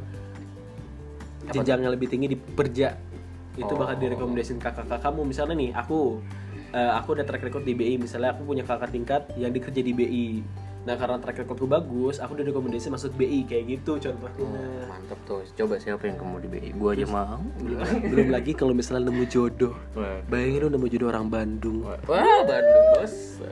jenjang 1.49 1.81
yang 1.81 1.91
lebih 1.91 2.05
tinggi 2.07 2.27
di 2.27 2.37
perja 2.37 2.93
itu 3.59 3.73
bakal 3.75 3.91
Oh. 3.91 3.99
direkomendasiin 3.99 4.57
kakak-kakak 4.57 4.99
kamu 5.01 5.21
misalnya 5.25 5.55
nih 5.55 5.71
aku 5.71 6.23
eh, 6.69 6.91
aku 6.93 7.09
ada 7.13 7.23
track 7.23 7.43
record 7.43 7.61
di 7.61 7.73
BI 7.73 7.97
misalnya 7.97 8.31
aku 8.31 8.43
punya 8.43 8.63
kakak 8.63 8.89
tingkat 8.89 9.27
yang 9.35 9.49
dikerja 9.49 9.81
di 9.81 9.91
BI 9.91 10.27
nah 10.79 10.95
karena 10.95 11.19
track 11.19 11.43
recordku 11.43 11.67
bagus 11.67 12.17
aku 12.17 12.33
udah 12.33 12.45
rekomendasi 12.47 12.87
masuk 12.87 13.11
BI 13.13 13.43
kayak 13.43 13.67
gitu 13.69 13.99
contohnya 13.99 14.31
Oh, 14.39 14.87
mantep 14.87 15.19
tuh. 15.23 15.43
Coba 15.53 15.75
siapa 15.75 16.07
yang 16.07 16.15
kamu 16.15 16.35
di 16.39 16.49
BI? 16.49 16.69
Gua 16.73 16.95
aja 16.95 17.03
mau. 17.05 17.43
belum 18.01 18.31
lagi 18.31 18.55
kalau 18.55 18.71
misalnya 18.71 19.11
nemu 19.11 19.27
jodoh 19.27 19.75
bayangin 20.25 20.59
lu 20.61 20.69
nemu 20.71 20.87
jodoh 20.87 21.07
orang 21.09 21.27
Bandung 21.27 21.83
Wah, 21.83 21.99
Bandung 22.41 22.85
bos. 22.95 23.43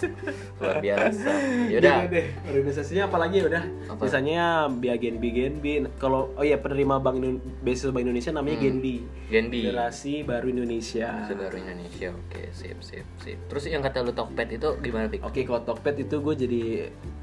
Luar 0.58 0.76
biasa. 0.78 1.30
Yaudah. 1.68 1.98
Deh 2.06 2.26
organisasinya 2.44 3.06
apalagi 3.06 3.40
udah 3.40 3.62
Apa? 3.88 4.02
misalnya 4.02 4.42
Bia 4.68 4.94
Genbi 4.94 5.28
Genbi 5.30 5.72
kalau 5.96 6.32
oh 6.32 6.42
ya 6.42 6.56
penerima 6.56 6.96
bank 6.96 7.16
beasiswa 7.60 7.90
bank 7.90 8.04
Indonesia 8.04 8.30
namanya 8.30 8.58
Genbi 8.60 9.04
Genbi. 9.26 9.60
generasi 9.62 10.22
baru 10.22 10.46
Indonesia 10.48 11.08
Saudara 11.24 11.54
Indonesia. 11.54 12.08
Oke, 12.10 12.50
sip, 12.50 12.78
sip, 12.80 13.06
sip. 13.18 13.38
Terus 13.46 13.62
yang 13.66 13.80
kata 13.80 14.00
lu 14.00 14.10
Tokped 14.10 14.48
itu 14.50 14.68
gimana, 14.78 15.06
Pik? 15.06 15.20
oke 15.22 15.40
kalau 15.42 15.60
Tokped 15.62 15.96
itu 15.98 16.16
gue 16.18 16.34
jadi 16.36 16.62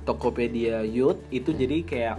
Tokopedia 0.03 0.81
Youth 0.81 1.19
itu 1.29 1.49
Hmm. 1.49 1.59
jadi 1.59 1.77
kayak 1.83 2.15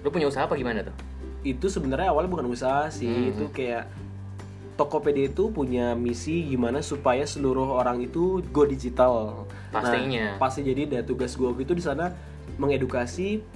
Lu 0.00 0.10
punya 0.10 0.26
usaha 0.26 0.42
apa 0.42 0.54
gimana 0.54 0.82
tuh? 0.82 0.94
itu 1.42 1.66
sebenarnya 1.66 2.10
awalnya 2.10 2.30
bukan 2.30 2.46
usaha 2.48 2.86
Hmm. 2.86 2.94
sih 2.94 3.10
itu 3.28 3.50
kayak 3.50 3.90
Tokopedia 4.82 5.30
itu 5.30 5.54
punya 5.54 5.94
misi 5.94 6.42
gimana 6.42 6.82
supaya 6.82 7.22
seluruh 7.22 7.78
orang 7.78 8.02
itu 8.02 8.42
go 8.50 8.66
digital. 8.66 9.46
Pastinya. 9.70 10.34
Nah, 10.34 10.42
pasti 10.42 10.66
jadi 10.66 10.90
ada 10.90 11.06
tugas 11.06 11.38
gue 11.38 11.46
itu 11.62 11.70
di 11.70 11.84
sana 11.86 12.10
mengedukasi 12.58 13.46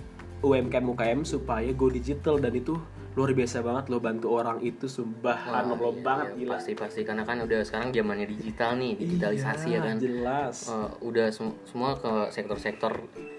UMKM 0.46 0.86
UMKM 0.86 1.26
supaya 1.26 1.66
go 1.74 1.90
digital 1.90 2.38
dan 2.38 2.54
itu 2.54 2.78
luar 3.16 3.32
biasa 3.32 3.64
banget 3.64 3.88
lo 3.88 3.96
bantu 3.96 4.28
orang 4.28 4.60
itu 4.60 4.92
sumpah 4.92 5.48
lo 5.64 5.72
iya, 5.72 6.04
banget 6.04 6.26
iya, 6.28 6.36
gila. 6.36 6.52
Pasti 6.60 6.72
pasti 6.76 7.00
karena 7.00 7.24
kan 7.24 7.40
udah 7.40 7.64
sekarang 7.64 7.88
zamannya 7.88 8.28
digital 8.28 8.76
nih, 8.76 8.92
digitalisasi 9.00 9.72
Iya, 9.72 9.76
ya 9.80 9.80
kan. 9.88 9.96
Jelas. 9.96 10.56
Eh, 10.68 10.90
udah 11.00 11.26
sem- 11.32 11.56
semua 11.64 11.96
ke 11.96 12.28
sektor-sektor 12.28 12.92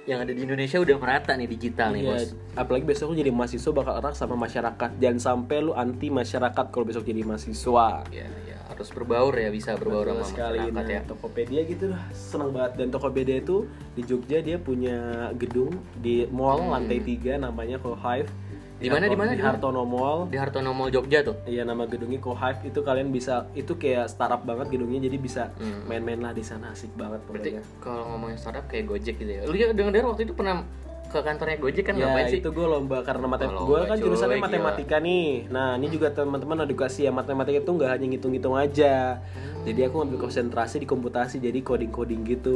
yang 0.09 0.25
ada 0.25 0.33
di 0.33 0.41
Indonesia 0.41 0.81
udah 0.81 0.97
merata 0.97 1.37
nih 1.37 1.45
digital 1.45 1.93
nih, 1.93 2.09
Iya, 2.09 2.09
Bos. 2.09 2.29
apalagi 2.57 2.85
besok 2.89 3.13
lu 3.13 3.21
jadi 3.21 3.29
mahasiswa 3.29 3.69
bakal 3.69 3.93
erat 4.01 4.15
sama 4.17 4.33
masyarakat. 4.33 4.89
Jangan 4.97 5.19
sampai 5.21 5.57
lu 5.61 5.77
anti 5.77 6.09
masyarakat 6.09 6.65
kalau 6.73 6.85
besok 6.89 7.05
jadi 7.05 7.21
mahasiswa. 7.21 8.01
Ya, 8.09 8.25
ya 8.49 8.57
harus 8.65 8.89
berbaur 8.89 9.33
ya, 9.37 9.49
bisa 9.53 9.77
berbaur 9.77 10.09
Betul 10.09 10.21
sama 10.21 10.25
sekali 10.25 10.59
masyarakat 10.69 10.85
nah, 10.85 10.89
ya. 10.89 11.01
Tokopedia 11.05 11.61
gitu 11.65 11.85
lah 11.93 12.01
seneng 12.13 12.49
banget 12.53 12.71
dan 12.77 12.87
Tokopedia 12.93 13.37
itu 13.41 13.65
di 13.97 14.01
Jogja 14.05 14.37
dia 14.41 14.57
punya 14.61 15.29
gedung 15.33 15.81
di 15.97 16.29
mall 16.29 16.61
lantai 16.65 17.01
3 17.01 17.41
namanya 17.41 17.77
Cohive 17.77 18.29
Hmm. 18.29 18.46
Di 18.77 18.87
mana, 18.87 19.05
di 19.05 19.17
mana, 19.17 19.31
di? 19.31 19.41
Hartono 19.41 19.81
Mall 19.83 20.29
Di 20.29 20.37
Hartono 20.37 20.69
Mall 20.69 20.89
Jogja 20.89 21.21
tuh. 21.21 21.41
Iya 21.43 21.65
nama 21.65 21.83
gedungnya 21.83 22.17
Cohive 22.17 22.61
itu 22.63 22.79
kalian 22.79 23.09
bisa 23.09 23.49
itu 23.51 23.73
kayak 23.73 24.05
startup 24.05 24.41
banget 24.41 24.69
gedungnya 24.69 25.01
jadi 25.03 25.17
bisa 25.17 25.43
Hmm. 25.57 25.85
main-main 25.85 26.19
lah 26.19 26.31
di 26.31 26.41
sana 26.41 26.69
asik 26.69 26.93
banget 26.93 27.19
Berarti 27.23 27.49
pokoknya. 27.51 27.61
kalau 27.79 28.03
ngomongin 28.07 28.37
startup 28.37 28.65
kayak 28.65 28.85
Gojek 28.85 29.17
gitu 29.17 29.31
ya. 29.31 29.41
Lu 29.43 29.53
ya 29.53 29.71
dengar 29.71 30.05
waktu 30.05 30.23
itu 30.23 30.33
pernah 30.33 30.61
ke 31.07 31.19
kantornya 31.19 31.57
Gojek 31.57 31.83
kan 31.83 31.93
ya 31.93 32.05
ngapain 32.05 32.27
sih? 32.27 32.39
itu 32.39 32.49
gue 32.49 32.65
lomba 32.65 32.99
karena 33.01 33.25
matematika 33.25 33.57
Oh, 33.57 33.67
gue 33.69 33.79
kan 33.83 33.97
jurusannya 33.97 34.35
cuy, 34.35 34.43
matematika 34.43 34.95
nih 34.97 35.29
nah 35.47 35.73
ini 35.73 35.87
juga 35.87 36.07
teman-teman 36.09 36.61
edukasi 36.61 36.99
ya 37.01 37.11
matematika 37.11 37.57
itu 37.57 37.71
nggak 37.71 37.89
hanya 37.89 38.05
ngitung-ngitung 38.07 38.53
aja 38.53 39.19
jadi 39.63 39.79
aku 39.85 39.95
ngambil 39.97 40.19
konsentrasi 40.21 40.77
di 40.77 40.85
komputasi 40.85 41.35
jadi 41.37 41.59
coding-coding 41.59 42.21
gitu 42.25 42.55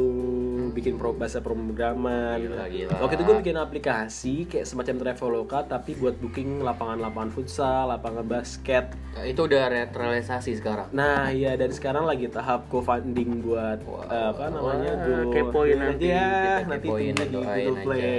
bikin 0.70 0.96
pro 0.96 1.12
bahasa 1.12 1.40
pemrograman 1.40 2.38
Gila, 2.38 2.64
gila. 2.66 2.94
waktu 2.98 3.14
itu 3.14 3.22
gue 3.22 3.36
bikin 3.38 3.56
aplikasi 3.56 4.34
kayak 4.46 4.64
semacam 4.64 4.94
traveloka 4.98 5.58
tapi 5.66 5.92
buat 5.94 6.16
booking 6.16 6.60
lapangan-lapangan 6.60 7.30
futsal 7.30 7.88
lapangan 7.88 8.24
basket 8.24 8.92
Nah, 9.12 9.28
itu 9.28 9.44
udah 9.44 9.68
re- 9.68 9.92
realisasi 9.92 10.56
sekarang. 10.56 10.88
nah 10.90 11.28
iya 11.28 11.52
dan 11.52 11.68
sekarang 11.68 12.04
lagi 12.04 12.26
tahap 12.26 12.64
co-funding 12.66 13.42
buat 13.42 13.76
eh, 14.02 14.26
apa 14.26 14.48
namanya 14.48 14.90
Wah, 14.94 15.20
Go 15.22 15.30
kepoin 15.30 15.76
nanti, 15.78 16.06
ya 16.06 16.24
kita 16.56 16.64
nanti 16.66 16.86
kepoin, 16.86 17.12
tunggu 17.12 17.40
di 17.44 17.62
Google 17.62 17.92
aja. 17.92 18.12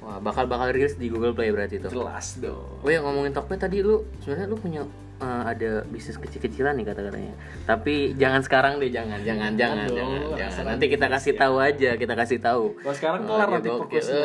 Wah, 0.00 0.16
bakal 0.18 0.44
bakal 0.44 0.70
rilis 0.70 0.94
di 0.94 1.06
Google 1.06 1.30
Play 1.30 1.48
berarti 1.48 1.76
tuh. 1.76 1.88
jelas 1.88 2.36
dong 2.36 2.80
Oh 2.80 2.88
ya 2.88 2.98
ngomongin 2.98 3.30
Tokped 3.30 3.58
tadi 3.58 3.80
lu 3.80 4.00
sebenarnya 4.18 4.46
lu 4.46 4.56
punya 4.56 4.82
eh, 5.18 5.42
ada 5.46 5.84
bisnis 5.84 6.16
kecil-kecilan 6.16 6.72
nih 6.74 6.86
kata-katanya. 6.86 7.36
Tapi 7.64 8.16
jangan 8.16 8.40
sekarang 8.40 8.72
deh, 8.76 8.88
jangan, 8.88 9.20
jangan, 9.20 9.52
jangan, 9.52 9.86
dong, 9.86 9.98
jangan, 10.32 10.40
jangan. 10.40 10.64
Nanti 10.66 10.86
kita 10.88 11.06
kasih 11.06 11.32
tahu 11.34 11.60
aja, 11.60 11.90
kita 11.94 12.14
kasih 12.14 12.38
tahu. 12.40 12.64
Kalau 12.74 12.96
sekarang 12.96 13.20
Oh, 13.20 13.36
kelar 13.36 13.44
dia 13.44 13.54
nanti 13.54 13.68
fokusnya. 13.68 14.24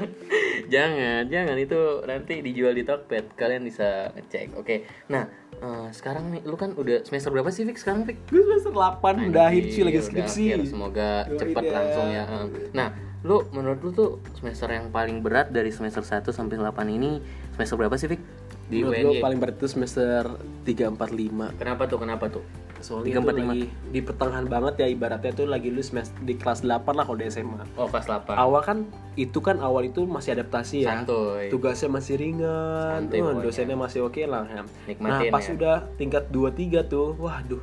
jangan, 0.74 1.22
jangan 1.26 1.56
itu 1.58 1.80
nanti 2.04 2.34
dijual 2.38 2.72
di 2.72 2.84
Tokped. 2.84 3.34
Kalian 3.34 3.62
bisa 3.62 3.88
ngecek. 4.12 4.54
Oke. 4.54 4.86
Nah, 5.08 5.26
eh, 5.52 5.86
sekarang 5.90 6.30
nih 6.30 6.42
lu 6.44 6.54
kan 6.54 6.72
udah 6.72 7.02
semester 7.02 7.30
berapa 7.30 7.50
sih 7.50 7.64
Fik 7.64 7.74
sekarang 7.76 8.06
Fik? 8.06 8.22
Gue 8.28 8.42
semester 8.44 8.70
8 8.70 9.28
udah 9.28 9.44
akhir 9.44 9.62
sih 9.68 9.82
lagi 9.82 9.98
Udah 9.98 10.06
skripsi. 10.06 10.44
Semoga 10.64 11.26
Doain 11.26 11.38
cepet 11.40 11.64
ya. 11.64 11.72
langsung 11.72 12.06
ya. 12.08 12.24
eh. 12.24 12.46
Nah, 12.72 12.88
lu 13.22 13.46
menurut 13.54 13.78
lu 13.86 13.90
tuh 13.94 14.10
semester 14.34 14.66
yang 14.66 14.90
paling 14.90 15.22
berat 15.22 15.54
dari 15.54 15.70
semester 15.70 16.02
1 16.02 16.26
sampai 16.34 16.58
8 16.58 16.74
ini 16.90 17.22
semester 17.54 17.78
berapa 17.78 17.94
sih 17.94 18.10
Fik? 18.10 18.22
Di 18.66 18.82
Menurut 18.82 18.98
gue 18.98 19.14
paling 19.22 19.38
berat 19.38 19.56
itu 19.60 19.68
semester 19.68 20.26
3 20.64 20.96
4 20.96 20.96
5. 20.96 21.60
Kenapa 21.60 21.82
tuh? 21.86 21.98
Kenapa 22.00 22.26
tuh? 22.32 22.42
Soalnya 22.82 23.14
Tiga, 23.14 23.14
itu 23.14 23.22
empat, 23.22 23.36
lima. 23.38 23.52
lagi 23.54 23.66
di 23.94 24.00
pertengahan 24.02 24.46
banget 24.50 24.74
ya 24.82 24.86
ibaratnya 24.90 25.30
tuh 25.30 25.46
lagi 25.46 25.70
lu 25.70 25.82
semester 25.86 26.18
di 26.26 26.34
kelas 26.34 26.66
8 26.66 26.82
lah 26.98 27.04
kalau 27.06 27.14
di 27.14 27.30
SMA. 27.30 27.62
Oh, 27.78 27.86
kelas 27.86 28.10
8. 28.10 28.34
Awal 28.34 28.60
kan 28.66 28.78
itu 29.14 29.38
kan 29.38 29.62
awal 29.62 29.86
itu 29.86 30.02
masih 30.02 30.34
adaptasi 30.34 30.82
ya. 30.82 30.98
Santuy. 30.98 31.46
Tugasnya 31.46 31.94
masih 31.94 32.14
ringan, 32.18 33.06
Santuy 33.06 33.22
pokoknya. 33.22 33.42
dosennya 33.46 33.76
masih 33.78 34.00
oke 34.02 34.22
lah 34.26 34.42
ya. 34.50 34.62
Nikmatin 34.90 35.30
nah, 35.30 35.30
pas 35.30 35.44
ya. 35.46 35.52
udah 35.54 35.76
tingkat 35.94 36.24
2 36.34 36.50
3 36.50 36.90
tuh, 36.90 37.14
waduh 37.22 37.62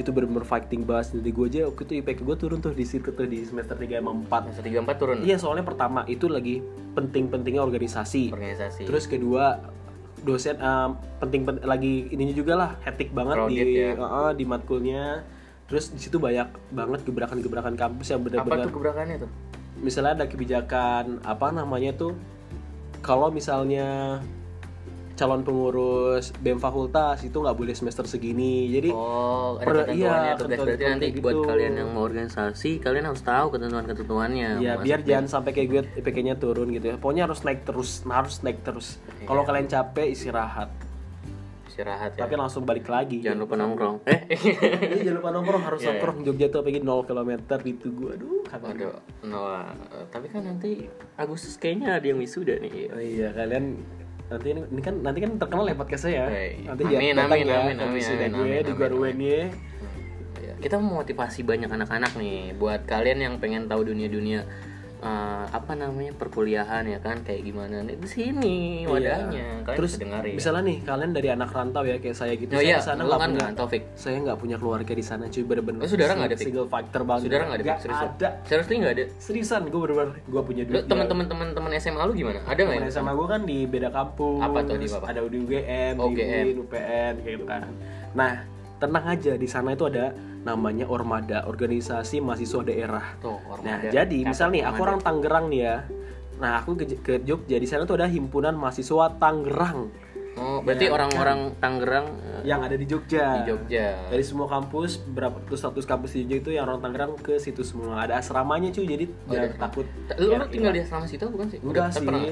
itu 0.00 0.10
bener-bener 0.10 0.42
fighting 0.42 0.82
banget 0.82 1.16
jadi 1.16 1.30
gue 1.30 1.46
aja 1.46 1.60
waktu 1.68 1.82
itu 1.84 1.92
IPK 2.00 2.18
gue 2.22 2.36
turun 2.36 2.58
tuh 2.58 2.72
di 2.72 2.82
situ 2.82 3.08
tuh 3.10 3.24
di 3.24 3.44
semester 3.44 3.74
3 3.74 4.00
sama 4.00 4.10
4 4.16 4.48
Semester 4.48 4.64
3 4.64 4.88
4 4.88 5.00
turun. 5.00 5.16
Iya 5.20 5.36
soalnya 5.36 5.62
pertama 5.62 6.00
itu 6.04 6.26
lagi 6.26 6.64
penting-pentingnya 6.92 7.60
organisasi 7.60 8.32
Organisasi. 8.32 8.82
Terus 8.84 9.04
kedua 9.04 9.60
dosen 10.20 10.56
em, 10.56 10.90
penting 11.16 11.44
pen- 11.44 11.62
lagi 11.62 12.08
ininya 12.08 12.32
juga 12.32 12.52
lah 12.54 12.70
hektik 12.82 13.12
banget 13.12 13.36
Crowded 13.36 13.56
di 13.56 13.76
ya. 13.76 13.92
eh, 13.96 14.32
di 14.34 14.44
matkulnya. 14.44 15.04
Terus 15.64 15.92
di 15.92 16.00
situ 16.00 16.18
banyak 16.18 16.48
banget 16.70 17.00
gebrakan-gebrakan 17.04 17.74
kampus 17.74 18.10
yang 18.10 18.20
apa 18.20 18.26
benar-benar 18.42 18.66
tuh 18.66 18.74
gebrakannya 18.74 19.16
tuh? 19.22 19.30
misalnya 19.80 20.12
ada 20.20 20.26
kebijakan 20.28 21.24
apa 21.24 21.56
namanya 21.56 21.96
tuh 21.96 22.12
kalau 23.00 23.32
misalnya 23.32 24.20
calon 25.20 25.44
pengurus 25.44 26.32
BEM 26.34 26.56
fakultas 26.56 27.20
itu 27.20 27.36
nggak 27.36 27.52
boleh 27.52 27.74
semester 27.74 28.04
segini. 28.04 28.72
Jadi 28.72 28.88
Oh, 28.90 29.54
ada 29.54 29.66
Per- 29.66 29.76
ketentuannya 29.84 30.00
iya, 30.24 30.32
tuh 30.34 30.46
guys. 30.46 30.58
Berarti 30.58 30.84
nanti 30.86 31.06
kayak 31.06 31.20
buat 31.20 31.34
gitu. 31.34 31.44
kalian 31.44 31.72
yang 31.76 31.88
mau 31.90 32.02
organisasi, 32.02 32.70
kalian 32.80 33.04
harus 33.04 33.20
tahu 33.20 33.46
ketentuan-ketentuannya. 33.52 34.50
ya 34.58 34.72
biar 34.76 35.00
jangan 35.02 35.26
sampai 35.28 35.52
kayak 35.52 35.68
gue 35.68 35.80
IPK-nya 36.00 36.34
turun 36.34 36.72
gitu 36.72 36.86
ya. 36.86 36.96
Pokoknya 36.96 37.28
harus 37.28 37.40
naik 37.42 37.62
terus, 37.62 38.00
harus 38.02 38.40
naik 38.40 38.60
terus. 38.60 38.96
Kalau 39.22 39.44
kalian 39.44 39.66
capek 39.66 40.08
istirahat, 40.08 40.72
istirahat 41.66 42.12
ya. 42.14 42.24
tapi 42.24 42.34
langsung 42.34 42.64
balik 42.64 42.86
lagi. 42.86 43.20
Jangan 43.20 43.38
lupa 43.38 43.54
nongkrong. 43.54 43.96
Eh. 44.04 44.20
Iya 44.90 44.96
jangan 45.04 45.16
lupa 45.16 45.30
nongkrong 45.30 45.62
harus 45.62 45.78
Iya, 45.78 45.84
iya. 45.86 45.92
nongkrong 45.94 46.18
Jogja 46.24 46.46
tuh 46.48 46.60
pengen 46.60 46.82
0 46.82 47.04
km 47.04 47.30
itu 47.62 47.88
gue 47.90 48.10
aduh 48.10 48.40
kangen. 48.42 48.66
Waduh, 48.74 48.96
Noah. 49.22 49.68
Eh, 49.92 50.04
Tapi 50.08 50.26
kan 50.26 50.42
nanti 50.42 50.88
Agustus 51.14 51.54
kayaknya 51.54 51.94
ada 51.94 52.06
yang 52.06 52.16
wisuda 52.16 52.56
nih. 52.58 52.88
Oh 52.88 52.98
iya 52.98 53.28
kalian 53.30 53.78
nanti 54.30 54.46
ini, 54.54 54.60
ini 54.70 54.80
kan 54.80 54.94
nanti 55.02 55.18
kan 55.26 55.32
terkenal 55.42 55.64
ya 55.66 55.74
podcast 55.74 56.02
saya 56.06 56.14
ya. 56.14 56.24
Hey. 56.30 56.50
Nanti 56.62 56.82
Amin, 56.86 57.14
ya 57.18 57.26
amin, 57.26 57.44
ya 57.44 57.56
amin, 57.66 57.76
amin, 57.82 57.94
wisuda 57.98 58.24
amin, 58.24 58.30
gue 58.30 58.44
amin, 58.46 58.62
di 58.62 58.72
amin, 58.72 58.92
amin. 58.94 59.48
Iya. 60.38 60.52
Kita 60.62 60.74
mau 60.78 61.02
motivasi 61.02 61.40
banyak 61.42 61.66
anak-anak 61.66 62.12
nih 62.14 62.54
buat 62.54 62.86
kalian 62.86 63.18
yang 63.18 63.34
pengen 63.42 63.66
tahu 63.66 63.90
dunia-dunia 63.90 64.46
eh, 65.00 65.44
apa 65.50 65.72
namanya 65.72 66.12
perkuliahan 66.12 66.84
ya 66.84 66.98
kan 66.98 67.20
kayak 67.20 67.40
gimana 67.42 67.80
nih 67.80 67.96
di 67.96 68.04
sini 68.06 68.56
wadahnya 68.84 69.62
kalian 69.62 69.66
Iya. 69.66 69.76
Terus 69.76 69.92
bisa 69.92 70.02
dengerin. 70.02 70.34
misalnya 70.34 70.62
nih 70.62 70.78
kalian 70.82 71.10
dari 71.10 71.28
anak 71.30 71.50
rantau 71.50 71.82
ya 71.82 71.96
kayak 71.96 72.12
saya 72.12 72.32
gitu. 72.34 72.50
Oh 72.50 72.58
saya 72.58 72.66
iya, 72.66 72.78
sana 72.78 73.00
nggak 73.02 73.16
kan 73.16 73.30
punya 73.30 73.46
Taufik. 73.54 73.82
saya 73.94 74.16
nggak 74.18 74.36
punya 74.36 74.56
keluarga 74.56 74.92
di 74.92 75.02
sana 75.02 75.24
cuy 75.26 75.42
bener-bener 75.42 75.80
Oh, 75.80 75.88
saudara 75.88 76.12
nggak 76.12 76.26
ada, 76.26 76.36
Fik? 76.36 76.46
single 76.46 76.68
factor 76.68 77.00
banget 77.02 77.22
Saudara 77.24 77.42
nggak 77.42 77.56
ada 77.56 77.64
Nggak 77.64 77.80
serius? 77.80 78.00
ada 78.02 78.28
Serius 78.42 78.66
nggak 78.70 78.92
ada. 78.92 79.04
seriusan 79.16 79.60
gue 79.66 79.80
bener-bener 79.80 80.10
gue 80.20 80.42
punya 80.42 80.62
duit 80.64 80.84
teman-teman 80.84 81.24
teman-teman 81.26 81.70
SMA 81.74 82.02
lu 82.02 82.12
gimana? 82.12 82.38
Ada 82.44 82.60
nggak 82.60 82.76
yang 82.78 82.92
sama 82.92 83.10
gue 83.12 83.26
kan 83.26 83.40
di 83.42 83.58
beda 83.64 83.88
kampus 83.88 84.40
Apa 84.40 84.58
tuh, 84.62 84.76
di 84.76 84.86
apa? 84.86 85.06
ada 85.06 85.20
di 85.22 85.38
UGM, 85.38 85.94
Oh, 85.96 86.06
di 86.06 86.14
UGM. 86.14 86.44
UPN 86.60 87.12
kayak 87.18 87.34
gitu 87.34 87.46
kan 87.46 87.62
nah 88.10 88.32
tenang 88.76 89.06
aja 89.06 89.32
di 89.34 89.46
sana 89.46 89.70
itu 89.70 89.86
ada 89.86 90.10
namanya 90.40 90.86
Ormada 90.86 91.44
organisasi 91.44 92.18
mahasiswa 92.18 92.60
daerah 92.62 93.16
tuh 93.18 93.36
nah 93.60 93.76
Ormada? 93.76 93.88
jadi 93.88 94.18
Catat 94.18 94.30
misal 94.30 94.48
nih 94.50 94.62
aku 94.62 94.80
orang 94.80 94.98
Tangerang 94.98 95.46
nih 95.46 95.60
ya 95.60 95.76
nah 96.36 96.52
aku 96.56 96.72
ke, 96.74 96.96
ke 96.98 97.14
Jogja 97.20 97.56
di 97.56 97.64
sana 97.64 97.84
tuh 97.84 97.94
ada 97.94 98.06
himpunan 98.06 98.52
mahasiswa 98.52 99.12
Tangerang 99.14 99.92
Oh, 100.32 100.62
berarti 100.62 100.86
Ya, 100.86 100.94
orang-orang 100.94 101.58
Tangerang 101.58 102.06
eh, 102.16 102.46
yang 102.46 102.62
ada 102.62 102.72
di 102.72 102.86
Jogja 102.86 103.42
di 103.42 103.50
Jogja. 103.50 103.98
dari 104.06 104.22
semua 104.22 104.46
kampus 104.46 105.02
berapa 105.02 105.36
tuh 105.42 105.58
status 105.58 105.82
kampus 105.82 106.14
di 106.14 106.22
Jogja 106.22 106.36
itu 106.38 106.50
yang 106.52 106.64
orang 106.64 106.80
Tangerang 106.80 107.12
ke 107.16 107.36
situ 107.36 107.60
semua 107.60 108.00
ada 108.00 108.16
asramanya 108.16 108.70
cuy 108.70 108.86
jadi 108.86 109.04
Oh, 109.26 109.34
jangan 109.34 109.50
takut 109.60 109.86
Lu, 110.16 110.24
lu 110.24 110.32
Ya, 110.32 110.46
tinggal 110.46 110.70
iya. 110.70 110.78
di 110.78 110.82
asrama 110.82 111.04
situ 111.04 111.26
bukan 111.26 111.46
sih? 111.50 111.58
Enggak 111.60 111.84
Tapi 111.84 111.94
sih. 111.94 112.06
pernah 112.06 112.22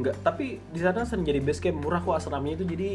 nggak? 0.00 0.16
Enggak, 0.16 0.26
tapi 0.26 0.46
di 0.58 0.80
sana 0.80 1.04
sering 1.04 1.22
jadi 1.22 1.38
base 1.38 1.60
camp 1.60 1.78
murah 1.78 2.00
kok 2.00 2.14
asramanya 2.14 2.56
itu 2.56 2.66
jadi 2.66 2.88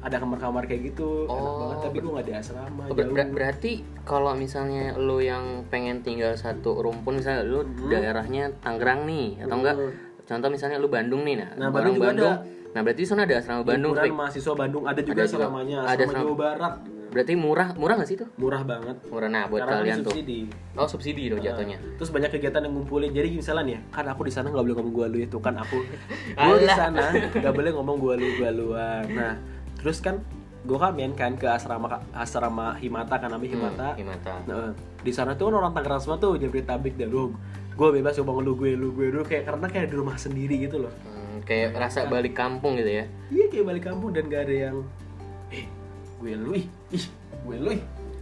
ada 0.00 0.16
kamar-kamar 0.16 0.64
kayak 0.64 0.82
gitu. 0.88 1.24
Enak 1.24 1.38
Oh, 1.38 1.56
banget 1.62 1.78
tapi 1.80 1.96
gue 1.98 2.12
gak 2.12 2.26
di 2.26 2.34
asrama. 2.34 2.82
Oh, 2.84 2.92
ber- 2.92 3.04
jauh. 3.04 3.14
ber- 3.14 3.32
berarti 3.32 3.72
kalau 4.02 4.32
misalnya 4.34 4.94
lu 4.94 5.18
yang 5.18 5.44
pengen 5.66 6.00
tinggal 6.00 6.34
satu 6.34 6.76
rumpun 6.76 7.16
misalnya 7.16 7.42
lu 7.42 7.62
daerahnya 7.88 8.50
Tangerang 8.58 9.04
nih 9.04 9.38
atau 9.40 9.56
enggak 9.56 9.76
contoh 10.24 10.48
misalnya 10.48 10.76
lu 10.76 10.88
Bandung 10.88 11.22
nih 11.22 11.36
nah, 11.36 11.50
Nah, 11.54 11.66
orang 11.68 11.72
Bandung 11.72 11.94
juga 11.94 12.08
ada. 12.10 12.30
Nah 12.68 12.80
berarti 12.80 13.00
di 13.00 13.08
sana 13.08 13.22
ada 13.22 13.34
asrama 13.36 13.62
Bandung 13.62 13.94
Fik. 13.94 14.12
mahasiswa 14.12 14.52
Bandung 14.52 14.84
ada 14.84 15.00
juga 15.00 15.14
Ada 15.16 15.24
asramanya, 15.26 15.78
Ada 15.80 15.88
asrama 15.88 16.04
asrama. 16.04 16.22
Jawa 16.22 16.36
Barat. 16.36 16.74
berarti 17.08 17.32
murah 17.34 17.68
murah 17.72 17.94
nggak 17.96 18.06
sih 18.06 18.16
tuh 18.16 18.28
Murah 18.36 18.60
banget. 18.62 18.96
murah 19.08 19.26
nah 19.26 19.44
buat 19.46 19.60
Karena 19.62 19.74
kalian 19.74 19.88
ini 19.90 19.98
tuh 19.98 20.12
subsidi. 20.12 20.40
oh 20.76 20.84
subsidi 20.86 21.22
tuh 21.26 21.38
jatuhnya 21.38 21.78
Terus 21.96 22.10
banyak 22.10 22.30
kegiatan 22.30 22.60
yang 22.60 22.72
ngumpulin. 22.74 23.10
Jadi 23.10 23.28
misalnya 23.34 23.64
nih, 23.64 23.78
kan 23.88 24.04
aku 24.06 24.22
di 24.22 24.30
sana 24.30 24.46
nggak 24.48 24.60
boleh 24.62 24.76
ngomong 24.76 24.92
gua 24.92 25.06
lu 25.06 25.18
itu 25.18 25.38
kan 25.38 25.56
aku. 25.56 25.78
Gue 26.38 26.56
di 26.58 26.68
sana 26.68 27.04
nggak 27.10 27.50
boleh 27.50 27.70
ngomong 27.72 27.96
gua 27.96 28.14
lu 28.14 28.28
gua 28.36 28.50
luan. 28.52 29.04
Nah, 29.10 29.34
terus 29.74 29.98
kan 29.98 30.20
gue 30.60 30.76
kan 30.76 30.92
main 30.92 31.10
kan 31.12 31.32
ke 31.32 31.48
asrama 31.48 31.88
asrama 32.12 32.76
Himata 32.76 33.16
kan 33.16 33.32
namanya 33.32 33.50
Himata. 33.50 33.86
Hmm, 33.88 33.98
Himata 33.98 34.34
Nah, 34.44 34.70
di 35.00 35.08
sana 35.08 35.32
tuh 35.32 35.48
kan 35.48 35.54
orang 35.56 35.72
Tangerang 35.72 35.98
semua 35.98 36.18
tuh 36.18 36.36
Jabodetabek 36.36 36.92
dah 36.94 37.08
lu. 37.08 37.32
Gue 37.72 37.88
bebas 37.90 38.14
ngomong 38.14 38.44
lu 38.44 38.52
gue 38.54 38.76
lu 38.76 38.92
gue 38.92 39.08
lu 39.08 39.24
kayak 39.24 39.48
karena 39.48 39.64
kayak 39.66 39.88
di 39.88 39.96
rumah 39.96 40.14
sendiri 40.14 40.60
gitu 40.60 40.76
loh. 40.78 40.92
Hmm, 41.00 41.17
kayak 41.48 41.72
rasa 41.74 42.04
balik 42.04 42.36
kampung 42.36 42.76
gitu 42.76 43.00
ya 43.00 43.04
Iya 43.32 43.46
kayak 43.48 43.64
balik 43.64 43.84
kampung 43.88 44.12
dan 44.12 44.28
gak 44.28 44.44
ada 44.44 44.54
yang 44.68 44.76
eh 45.48 45.64
gue 46.20 46.32
lu 46.36 46.52
ih, 46.54 46.66
gue 47.48 47.56
lu 47.56 47.72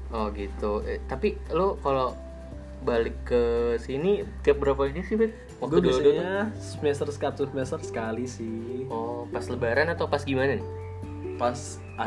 oh 0.08 0.30
gitu 0.30 0.86
Eh, 0.86 1.02
tapi 1.04 1.34
lu 1.50 1.74
kalau 1.82 2.14
balik 2.80 3.18
ke 3.26 3.42
sini 3.82 4.22
tiap 4.40 4.62
berapa 4.62 4.86
ini 4.86 5.02
sih 5.02 5.18
Bet? 5.18 5.34
Gue 5.58 5.66
waktu 5.66 5.76
dulu 5.82 5.90
biasanya 5.90 6.32
semester 6.54 7.08
satu 7.10 7.50
semester 7.50 7.80
sekali 7.82 8.30
sih. 8.30 8.86
oh 8.86 9.26
pas 9.26 9.42
lebaran 9.50 9.90
atau 9.90 10.06
pas 10.06 10.22
gimana 10.22 10.60
nih 10.60 10.66
Pas 11.36 11.58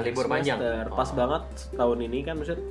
libur 0.01 0.25
panjang? 0.25 0.57
Pas 0.89 1.09
Oh. 1.11 1.17
banget 1.17 1.43
tahun 1.75 1.99
ini 2.07 2.23
kan 2.23 2.39
maksudnya 2.39 2.63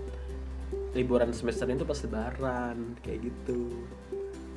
liburan 0.91 1.31
semester 1.31 1.69
itu 1.69 1.85
pas 1.85 2.01
lebaran 2.01 2.97
kayak 2.99 3.31
gitu. 3.31 3.71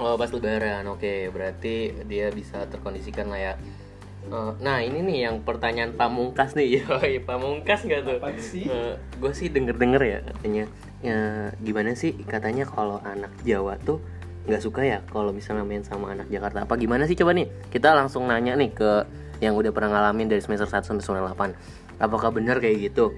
Oh 0.01 0.17
pas 0.17 0.33
lebaran, 0.33 0.81
oke 0.89 1.29
berarti 1.29 1.93
dia 2.09 2.33
bisa 2.33 2.65
terkondisikan 2.65 3.29
lah 3.29 3.37
ya. 3.37 3.53
Eh, 4.25 4.51
nah 4.57 4.81
ini 4.81 5.05
nih 5.05 5.29
yang 5.29 5.45
pertanyaan 5.45 5.93
pamungkas 5.93 6.57
nih, 6.57 6.81
yoi 6.81 7.21
pamungkas 7.21 7.85
nggak 7.85 8.01
tuh? 8.09 8.17
Sih? 8.41 8.65
gue 8.97 9.31
sih 9.37 9.53
denger 9.53 9.77
denger 9.77 10.01
ya 10.01 10.19
katanya, 10.25 10.65
ya 11.05 11.19
gimana 11.61 11.93
sih 11.93 12.17
katanya 12.25 12.65
kalau 12.65 12.97
anak 13.05 13.29
Jawa 13.45 13.77
tuh 13.77 14.01
nggak 14.49 14.61
suka 14.61 14.81
ya 14.81 15.05
kalau 15.13 15.29
misalnya 15.29 15.61
main 15.61 15.85
sama 15.85 16.17
anak 16.17 16.25
Jakarta 16.33 16.65
apa 16.65 16.73
gimana 16.73 17.05
sih 17.05 17.13
coba 17.13 17.37
nih 17.37 17.45
kita 17.69 17.93
langsung 17.93 18.25
nanya 18.25 18.57
nih 18.57 18.73
ke 18.73 19.05
yang 19.37 19.53
udah 19.53 19.69
pernah 19.69 20.01
ngalamin 20.01 20.33
dari 20.33 20.41
semester 20.41 20.65
1 20.65 20.81
sampai 20.81 21.05
semester 21.05 21.29
8 21.29 22.01
apakah 22.01 22.33
benar 22.33 22.57
kayak 22.57 22.89
gitu 22.89 23.13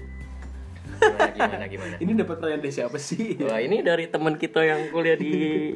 gimana 1.04 1.30
gimana 1.34 1.64
gimana? 1.68 1.94
Ini 2.00 2.10
dapat 2.16 2.36
pertanyaan 2.38 2.60
dari 2.64 2.72
siapa 2.72 2.96
sih? 2.98 3.36
Wah 3.44 3.60
ini 3.60 3.76
dari 3.84 4.04
teman 4.08 4.34
kita 4.40 4.60
yang 4.64 4.88
kuliah 4.88 5.16
di 5.18 5.32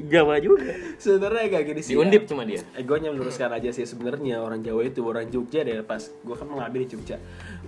Jawa 0.09 0.41
juga. 0.41 0.73
Sebenarnya 0.97 1.47
kayak 1.53 1.65
gini 1.69 1.81
sih. 1.85 1.93
di 1.95 2.01
Undip 2.01 2.23
cuma 2.25 2.43
dia? 2.49 2.65
Eh, 2.75 2.83
gue 2.83 2.95
hanya 2.97 3.11
meluruskan 3.13 3.51
aja 3.53 3.71
sih. 3.71 3.85
Sebenarnya 3.85 4.41
orang 4.41 4.65
Jawa 4.65 4.81
itu 4.87 5.01
orang 5.05 5.29
Jogja 5.29 5.63
deh. 5.63 5.81
Pas 5.85 6.01
gue 6.01 6.35
kan 6.37 6.47
mengambil 6.49 6.85
di 6.85 6.89
Jogja 6.97 7.17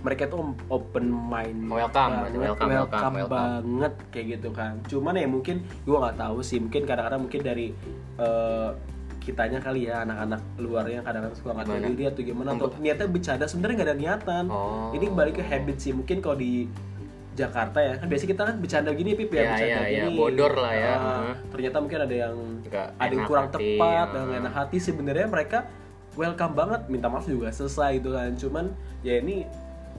mereka 0.01 0.25
tuh 0.27 0.57
open 0.67 1.05
mind. 1.07 1.69
Welcome, 1.69 2.25
banget, 2.25 2.31
welcome, 2.41 2.69
welcome, 2.73 3.13
welcome. 3.21 3.29
banget 3.29 3.93
kayak 4.09 4.25
gitu 4.37 4.49
kan. 4.51 4.73
Cuman 4.89 5.13
ya 5.17 5.29
mungkin 5.29 5.61
gue 5.85 5.97
nggak 5.97 6.17
tahu 6.17 6.41
sih. 6.41 6.57
Mungkin 6.57 6.83
kadang-kadang 6.89 7.21
mungkin 7.21 7.41
dari 7.45 7.67
eh, 8.17 8.69
kitanya 9.21 9.61
kali 9.61 9.85
ya 9.85 10.01
anak-anak 10.01 10.41
luarnya 10.57 11.05
kadang-kadang 11.05 11.37
suka 11.37 11.53
nggak 11.53 11.67
tahu 11.69 11.79
diri 11.93 12.03
atau 12.09 12.21
gimana 12.25 12.49
atau 12.57 12.67
niatnya 12.81 13.07
bercanda. 13.07 13.45
Sebenarnya 13.45 13.75
nggak 13.77 13.89
ada 13.89 13.97
niatan. 13.97 14.45
Oh. 14.49 14.91
ini 14.97 15.05
balik 15.13 15.37
ke 15.37 15.43
habit 15.45 15.77
sih. 15.77 15.93
Mungkin 15.93 16.17
kalau 16.19 16.41
di 16.41 16.65
Jakarta 17.31 17.79
ya. 17.79 17.93
Kan 17.95 18.07
biasanya 18.07 18.29
kita 18.29 18.43
kan 18.43 18.55
bercanda 18.57 18.91
gini 18.91 19.11
pip 19.13 19.29
ya 19.29 19.37
Ya, 19.37 19.43
bercanda 19.49 19.71
ya, 19.71 19.79
ya, 19.81 20.03
gini. 20.03 20.15
Bodor 20.15 20.53
lah 20.53 20.73
ya. 20.73 20.91
Ah, 20.91 20.97
Hmm. 20.97 21.33
ternyata 21.49 21.77
mungkin 21.79 21.99
ada 22.01 22.15
yang 22.17 22.35
Nggak 22.61 22.87
ada 22.93 23.13
yang 23.13 23.25
kurang 23.25 23.47
hati, 23.47 23.65
tepat 23.75 23.87
ya. 23.89 24.13
dan 24.13 24.25
enak 24.37 24.53
hati. 24.53 24.77
Sebenarnya 24.77 25.27
mereka 25.27 25.57
welcome 26.13 26.53
banget. 26.53 26.81
Minta 26.87 27.07
maaf 27.07 27.25
juga 27.25 27.47
selesai 27.49 27.97
gitu 27.97 28.09
kan. 28.11 28.31
Cuman 28.35 28.65
ya 28.99 29.15
ini 29.15 29.47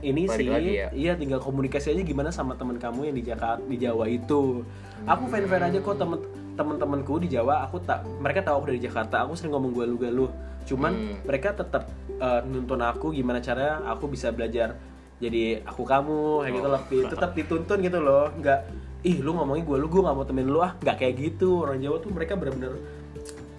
ini 0.00 0.26
Balik 0.26 0.34
sih 0.36 0.46
lagi 0.46 0.72
ya. 0.76 0.88
iya 0.90 1.12
tinggal 1.14 1.38
komunikasi 1.38 1.94
aja 1.94 2.02
gimana 2.02 2.28
sama 2.28 2.52
teman 2.52 2.74
kamu 2.74 3.06
yang 3.06 3.16
di 3.16 3.24
Jakarta 3.24 3.62
di 3.62 3.76
Jawa 3.76 4.04
itu. 4.06 4.66
Aku 5.04 5.24
fan 5.26 5.46
fan 5.46 5.62
aja 5.64 5.78
kok 5.78 5.94
temen 5.94 6.18
temen-temenku 6.52 7.16
di 7.18 7.28
Jawa. 7.28 7.64
Aku 7.64 7.78
tak 7.78 8.02
mereka 8.18 8.42
tahu 8.42 8.54
aku 8.56 8.66
dari 8.68 8.80
Jakarta. 8.80 9.22
Aku 9.22 9.32
sering 9.32 9.52
ngomong 9.52 9.72
galuh 9.72 9.96
galuh 9.96 10.30
cuman 10.62 10.94
Hmm. 10.94 11.16
mereka 11.24 11.50
tetap 11.52 11.90
eh, 12.14 12.40
nuntun 12.44 12.78
aku 12.78 13.10
gimana 13.10 13.38
caranya 13.38 13.82
aku 13.84 14.06
bisa 14.06 14.30
belajar 14.30 14.78
jadi 15.22 15.62
aku 15.62 15.86
kamu 15.86 16.42
kayak 16.42 16.54
gitu 16.58 16.68
loh. 16.68 16.82
Pi. 16.90 16.96
tetap 17.06 17.30
dituntun 17.38 17.78
gitu 17.78 17.98
loh. 18.02 18.26
Nggak 18.34 18.60
ih 19.06 19.22
lu 19.22 19.38
ngomongin 19.38 19.62
gue 19.62 19.78
lu 19.78 19.86
gue 19.86 20.02
nggak 20.02 20.16
mau 20.18 20.26
temenin 20.26 20.50
lu 20.50 20.58
ah. 20.58 20.74
Nggak 20.82 20.96
kayak 20.98 21.14
gitu. 21.22 21.62
Orang 21.62 21.78
Jawa 21.78 22.02
tuh 22.02 22.10
mereka 22.10 22.34
bener-bener 22.34 22.74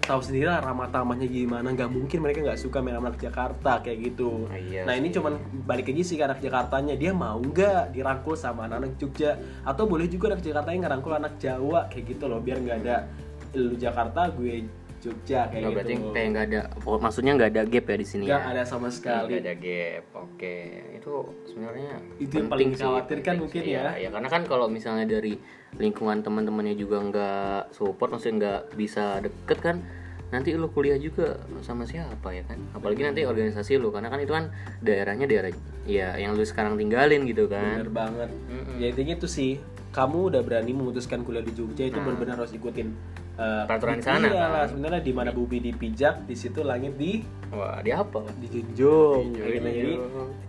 tahu 0.04 0.20
sendiri 0.20 0.44
lah 0.44 0.60
ramah 0.60 0.92
tamahnya 0.92 1.24
gimana. 1.24 1.72
Nggak 1.72 1.88
mungkin 1.88 2.18
mereka 2.20 2.44
nggak 2.44 2.60
suka 2.60 2.84
main 2.84 3.00
anak 3.00 3.16
Jakarta 3.16 3.80
kayak 3.80 4.12
gitu. 4.12 4.44
Ah, 4.52 4.60
iya 4.60 4.84
nah 4.84 4.92
ini 4.92 5.08
cuman 5.08 5.40
balik 5.64 5.88
lagi 5.88 6.04
sih 6.04 6.20
ke 6.20 6.28
anak 6.28 6.44
Jakartanya. 6.44 7.00
Dia 7.00 7.16
mau 7.16 7.40
nggak 7.40 7.96
dirangkul 7.96 8.36
sama 8.36 8.68
anak-anak 8.68 9.00
Jogja? 9.00 9.40
Atau 9.64 9.88
boleh 9.88 10.04
juga 10.04 10.36
anak 10.36 10.44
Jakarta 10.44 10.68
yang 10.68 10.84
ngerangkul 10.84 11.16
anak 11.16 11.40
Jawa 11.40 11.88
kayak 11.88 12.04
gitu 12.12 12.28
loh 12.28 12.44
biar 12.44 12.60
nggak 12.60 12.78
ada 12.84 13.08
lu 13.54 13.78
Jakarta 13.78 14.28
gue 14.34 14.66
Jogja 15.04 15.40
kayak 15.52 15.60
Nggak, 15.60 15.60
gitu. 15.60 15.76
berarti 15.76 15.94
kayak 16.16 16.28
nggak 16.32 16.44
ada 16.48 16.60
oh, 16.88 16.96
maksudnya 16.96 17.32
nggak 17.36 17.50
ada 17.52 17.62
gap 17.68 17.84
ya 17.84 17.96
di 18.00 18.06
sini 18.08 18.24
nggak 18.24 18.40
ya? 18.40 18.52
ada 18.56 18.62
sama 18.64 18.88
sekali. 18.88 19.28
Nggak 19.28 19.42
ada 19.44 19.54
gap 19.60 20.04
oke. 20.16 20.56
Itu 20.96 21.12
sebenarnya 21.44 21.90
Itu 22.16 22.34
yang 22.40 22.48
paling 22.48 22.68
penting 22.72 23.36
mungkin 23.36 23.62
sih. 23.62 23.76
ya. 23.76 23.84
ya 24.00 24.08
karena 24.08 24.28
kan 24.32 24.42
kalau 24.48 24.66
misalnya 24.72 25.04
dari 25.04 25.36
lingkungan 25.76 26.24
teman-temannya 26.24 26.74
juga 26.78 26.96
nggak 27.04 27.60
support 27.76 28.16
maksudnya 28.16 28.34
nggak 28.40 28.62
bisa 28.78 29.20
deket 29.20 29.58
kan 29.60 29.76
nanti 30.32 30.50
lu 30.56 30.66
kuliah 30.72 30.98
juga 30.98 31.38
sama 31.62 31.84
siapa 31.86 32.34
ya 32.34 32.42
kan? 32.48 32.58
Apalagi 32.74 33.06
nanti 33.06 33.22
organisasi 33.22 33.78
lu 33.78 33.92
karena 33.94 34.08
kan 34.10 34.18
itu 34.18 34.32
kan 34.34 34.50
daerahnya 34.82 35.30
daerah 35.30 35.52
ya 35.86 36.16
yang 36.16 36.34
lu 36.34 36.42
sekarang 36.42 36.74
tinggalin 36.80 37.28
gitu 37.28 37.46
kan. 37.46 37.84
Bener 37.84 37.92
banget. 37.92 38.30
Mm-mm. 38.50 38.80
ya 38.82 38.90
intinya 38.90 39.14
tuh 39.20 39.30
sih 39.30 39.60
kamu 39.94 40.34
udah 40.34 40.42
berani 40.42 40.74
memutuskan 40.74 41.22
kuliah 41.22 41.44
di 41.46 41.54
Jogja 41.54 41.86
itu 41.86 42.02
benar-benar 42.02 42.42
harus 42.42 42.50
ikutin 42.50 42.90
uh. 43.38 43.64
Peraturan 43.66 43.98
di 43.98 44.04
sana, 44.04 44.26
iya 44.28 44.46
kan? 44.48 44.64
sebenarnya 44.70 45.00
di 45.02 45.12
mana 45.12 45.30
bumi 45.30 45.58
dipijak 45.62 46.26
di 46.26 46.34
situ 46.36 46.60
langit 46.62 46.94
di 46.98 47.22
wah 47.54 47.78
dia 47.80 48.02
apa 48.02 48.26
dijunjung 48.42 49.34
gitu 49.34 49.48
jadi 49.62 49.94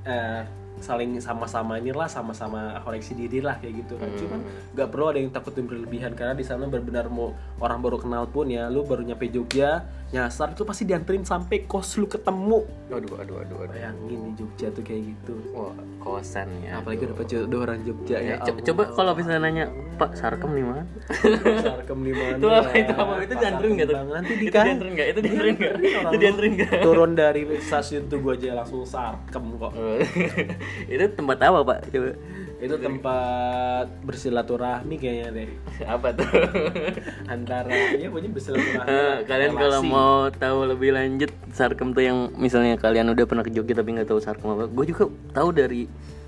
eh, 0.09 0.41
saling 0.77 1.17
sama-sama 1.17 1.75
inilah 1.75 2.05
sama-sama 2.05 2.59
koreksi 2.79 3.13
diri 3.13 3.39
lah 3.39 3.55
kayak 3.55 3.73
gitu 3.79 3.95
kan 3.95 4.05
Hmm. 4.05 4.17
cuman 4.17 4.39
nggak 4.71 4.87
perlu 4.87 5.05
ada 5.07 5.17
yang 5.17 5.29
takut 5.29 5.53
yang 5.53 5.65
berlebihan 5.65 6.11
karena 6.11 6.31
di 6.31 6.43
sana 6.43 6.63
benar-benar 6.63 7.07
mau 7.07 7.31
orang 7.57 7.79
baru 7.79 7.97
kenal 7.97 8.25
pun 8.25 8.47
ya 8.47 8.67
lu 8.67 8.81
baru 8.81 9.01
nyampe 9.01 9.27
Jogja 9.27 9.81
nyasar 10.07 10.51
itu 10.51 10.61
pasti 10.61 10.83
dianterin 10.83 11.23
sampai 11.23 11.63
kos 11.63 11.95
lu 11.95 12.05
ketemu 12.05 12.63
aduh 12.87 13.17
aduh 13.17 13.35
aduh 13.37 13.57
aduh 13.57 13.67
bayangin 13.67 14.05
di 14.25 14.33
Jogja 14.35 14.67
tuh 14.69 14.81
kayak 14.81 15.01
gitu 15.05 15.33
wah 15.51 15.73
kosan 15.97 16.47
ya 16.61 16.77
apalagi 16.77 17.03
udah 17.03 17.25
jodoh 17.25 17.59
orang 17.61 17.79
Jogja 17.81 18.17
ya, 18.17 18.23
Ya, 18.27 18.35
co- 18.41 18.61
coba 18.63 18.83
kalau 18.91 19.11
misalnya 19.13 19.41
nanya 19.41 19.65
Pak 19.95 20.11
Sarkem 20.13 20.51
di 20.51 20.59
mana? 20.61 20.83
Sarkem 21.65 21.99
di 22.01 22.11
mana? 22.11 22.35
Itu 22.35 22.47
apa 22.47 22.71
itu 22.73 22.91
apa 22.93 23.11
itu 23.17 23.33
dianterin 23.33 23.71
nggak 23.73 23.87
tuh? 23.87 23.95
Nanti 24.05 24.27
itu 24.29 24.41
dikasih. 24.43 24.65
dianterin 24.65 24.91
nggak? 24.91 25.07
Itu 25.07 25.19
dianterin 25.21 25.53
nggak? 25.55 25.73
Itu 26.03 26.17
dianterin 26.19 26.51
nggak? 26.53 26.71
Turun 26.81 27.11
dari 27.13 27.41
stasiun 27.57 28.03
tuh 28.05 28.19
gua 28.19 28.35
aja 28.35 28.49
langsung 28.53 28.83
sarkem 28.83 29.43
kok. 29.55 29.71
itu 30.93 31.05
tempat 31.13 31.37
apa 31.41 31.59
Pak? 31.63 31.79
Coba. 31.91 32.11
Itu 32.55 32.75
tempat 32.79 33.87
bersilaturahmi 34.07 34.95
kayaknya 34.95 35.27
deh. 35.43 35.49
Apa 35.93 36.15
tuh? 36.15 36.25
Antara 37.33 37.67
ya 37.99 38.07
pokoknya 38.07 38.31
bersilaturahmi. 38.31 38.89
Eh, 38.89 39.17
kalian 39.27 39.51
kalau 39.59 39.79
relasi. 39.83 39.91
mau 39.91 40.15
tahu 40.31 40.59
lebih 40.71 40.95
lanjut 40.95 41.31
Sarkem 41.51 41.91
tuh 41.91 42.03
yang 42.07 42.31
misalnya 42.39 42.79
kalian 42.79 43.11
udah 43.11 43.25
pernah 43.27 43.43
ke 43.43 43.51
Jogja 43.51 43.75
tapi 43.75 43.99
nggak 43.99 44.07
tahu 44.07 44.23
Sarkem 44.23 44.55
apa, 44.55 44.71
gue 44.71 44.85
juga 44.87 45.11
tahu 45.35 45.51
dari 45.51 45.85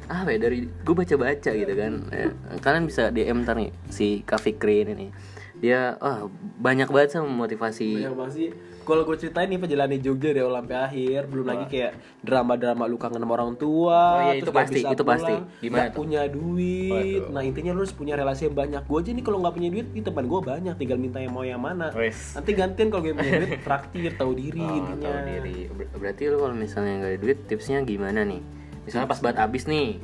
apa 0.07 0.31
ya 0.31 0.39
dari 0.39 0.67
gue 0.67 0.95
baca-baca 0.95 1.51
gitu 1.55 1.73
kan. 1.73 1.93
Eh, 2.11 2.31
kalian 2.59 2.83
bisa 2.85 3.07
DM 3.09 3.47
ntar 3.47 3.55
nih 3.55 3.71
si 3.87 4.21
Kak 4.27 4.43
Fikri 4.43 4.83
ini 4.83 4.93
nih. 4.93 5.09
Dia 5.57 5.95
ah 5.97 6.27
banyak 6.59 6.91
banget 6.91 7.17
sama 7.17 7.31
motivasi. 7.31 8.03
banyak 8.03 8.13
banget 8.13 8.33
sih 8.35 8.49
kalau 8.87 9.03
gue 9.03 9.17
ceritain 9.17 9.45
nih 9.45 9.59
perjalanan 9.59 9.91
di 9.91 9.99
Jogja 9.99 10.31
dari 10.31 10.39
awal 10.39 10.55
sampai 10.57 10.77
akhir 10.79 11.19
belum 11.27 11.45
lagi 11.45 11.65
kayak 11.67 11.91
drama-drama 12.21 12.83
lu 12.83 12.95
kangen 12.95 13.19
sama 13.19 13.33
orang 13.35 13.53
tua 13.53 13.99
Oh 13.99 14.21
iya, 14.25 14.39
itu 14.39 14.49
pasti, 14.49 14.79
itu 14.81 15.03
pasti. 15.03 15.27
pulang, 15.29 15.43
Gimana 15.59 15.75
nggak 15.77 15.89
tuh? 15.89 15.97
punya 15.97 16.21
duit 16.25 16.91
Waduh. 17.21 17.29
nah 17.29 17.41
intinya 17.41 17.71
lu 17.71 17.79
harus 17.79 17.91
punya 17.91 18.13
relasi 18.13 18.41
yang 18.45 18.55
banyak 18.55 18.81
gue 18.81 18.97
aja 18.97 19.11
nih 19.11 19.21
kalau 19.21 19.37
nggak 19.37 19.53
punya 19.53 19.69
duit 19.69 19.87
di 19.89 20.01
teman 20.01 20.25
gue 20.25 20.39
banyak 20.41 20.75
tinggal 20.75 20.97
minta 20.97 21.17
yang 21.17 21.31
mau 21.31 21.43
yang 21.43 21.59
mana 21.59 21.91
Wes. 21.91 22.33
nanti 22.33 22.51
gantian 22.53 22.87
kalau 22.87 23.01
gue 23.01 23.13
punya 23.13 23.33
duit 23.37 23.59
traktir 23.67 24.11
tahu 24.13 24.31
diri 24.31 24.59
Oh, 24.59 24.71
intinya 24.73 24.95
tahu 25.03 25.19
diri. 25.27 25.57
Ber- 25.69 25.91
berarti 25.97 26.23
lu 26.25 26.37
kalau 26.37 26.55
misalnya 26.55 26.93
nggak 26.97 27.11
ada 27.11 27.19
duit, 27.19 27.37
tipsnya 27.45 27.77
gimana 27.81 28.23
nih? 28.23 28.41
Misalnya 28.83 29.05
pas 29.05 29.19
banget 29.19 29.37
habis 29.41 29.63
nih, 29.65 29.99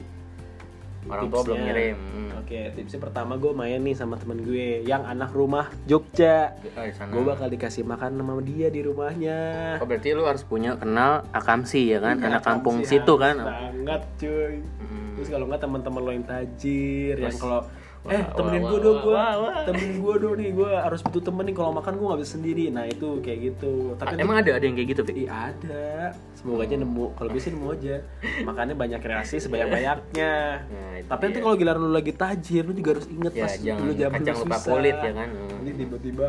orang 1.10 1.26
tua 1.32 1.42
belum 1.44 1.60
ngirim. 1.64 1.96
Hmm. 1.96 2.30
Oke, 2.44 2.60
tipsnya 2.76 3.00
pertama 3.00 3.40
gue 3.40 3.52
main 3.56 3.80
nih 3.80 3.96
sama 3.96 4.20
temen 4.20 4.44
gue 4.44 4.84
yang 4.84 5.08
anak 5.08 5.32
rumah 5.32 5.72
Jogja. 5.88 6.60
Oh. 6.76 6.84
Gue 7.12 7.24
bakal 7.24 7.48
dikasih 7.48 7.88
makan 7.88 8.20
sama 8.20 8.36
dia 8.44 8.68
di 8.68 8.84
rumahnya. 8.84 9.40
Oh 9.80 9.88
berarti 9.88 10.12
lu 10.12 10.28
harus 10.28 10.44
punya 10.44 10.76
kenal 10.76 11.24
akamsi 11.32 11.96
ya 11.96 12.00
kan, 12.04 12.20
Iya, 12.20 12.28
anak 12.28 12.44
kampung 12.44 12.84
sih 12.84 13.00
situ 13.00 13.14
kan. 13.16 13.40
Banget 13.40 14.04
cuy. 14.20 14.60
Hmm. 14.60 15.16
Terus 15.16 15.30
kalau 15.32 15.46
nggak 15.48 15.62
teman-teman 15.62 16.02
lo 16.04 16.12
yang 16.12 16.28
tajir, 16.28 17.16
yang 17.16 17.32
Terus, 17.32 17.40
kalau 17.40 17.60
wah, 17.64 17.83
eh 18.04 18.20
temenin 18.36 18.68
gue 18.68 18.80
dong 18.84 19.00
gue, 19.00 19.16
temenin 19.64 19.96
gue 20.04 20.14
dong 20.20 20.36
nih 20.36 20.50
gue 20.52 20.72
harus 20.76 21.00
butuh 21.08 21.24
temen 21.24 21.44
nih 21.48 21.56
kalau 21.56 21.72
makan 21.72 21.96
gue 21.96 22.06
nggak 22.12 22.20
bisa 22.20 22.32
sendiri. 22.36 22.66
Nah 22.68 22.84
itu 22.84 23.24
kayak 23.24 23.40
gitu. 23.48 23.96
Tapi 23.96 24.20
Emang 24.20 24.44
ada 24.44 24.52
ada 24.60 24.66
yang 24.68 24.76
kayak 24.76 24.90
gitu? 24.92 25.02
Ih, 25.16 25.32
ada. 25.32 26.12
Semoga 26.36 26.68
aja 26.68 26.76
nemu. 26.76 27.16
Kalau 27.16 27.30
sih 27.40 27.52
nemu 27.56 27.68
aja. 27.72 27.96
Makanya 28.44 28.76
banyak 28.76 29.00
kreasi 29.00 29.40
sebanyak-banyaknya. 29.40 30.34
Nah, 30.68 30.94
itu 31.00 31.08
Tapi 31.08 31.22
nanti 31.32 31.40
kalau 31.40 31.56
giliran 31.56 31.80
lu 31.80 31.92
lagi 31.96 32.12
tajir, 32.12 32.64
lu 32.68 32.74
juga 32.76 32.90
harus 33.00 33.08
inget 33.08 33.32
Ya, 33.34 33.44
pas 33.48 33.54
jangan 33.56 33.80
dulu 33.80 33.94
zaman 33.96 34.20
kacang 34.20 34.36
lu 34.36 34.44
lupa 34.44 34.58
kulit 34.68 34.98
ya 35.00 35.12
kan. 35.16 35.28
Hmm. 35.32 35.50
Nanti 35.56 35.72
tiba-tiba 35.80 36.28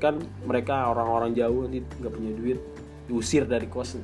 kan 0.00 0.14
mereka 0.48 0.74
orang-orang 0.88 1.30
jauh 1.36 1.60
nanti 1.68 1.78
nggak 1.84 2.12
punya 2.12 2.32
duit 2.32 2.58
diusir 3.04 3.44
dari 3.44 3.68
kos. 3.68 4.00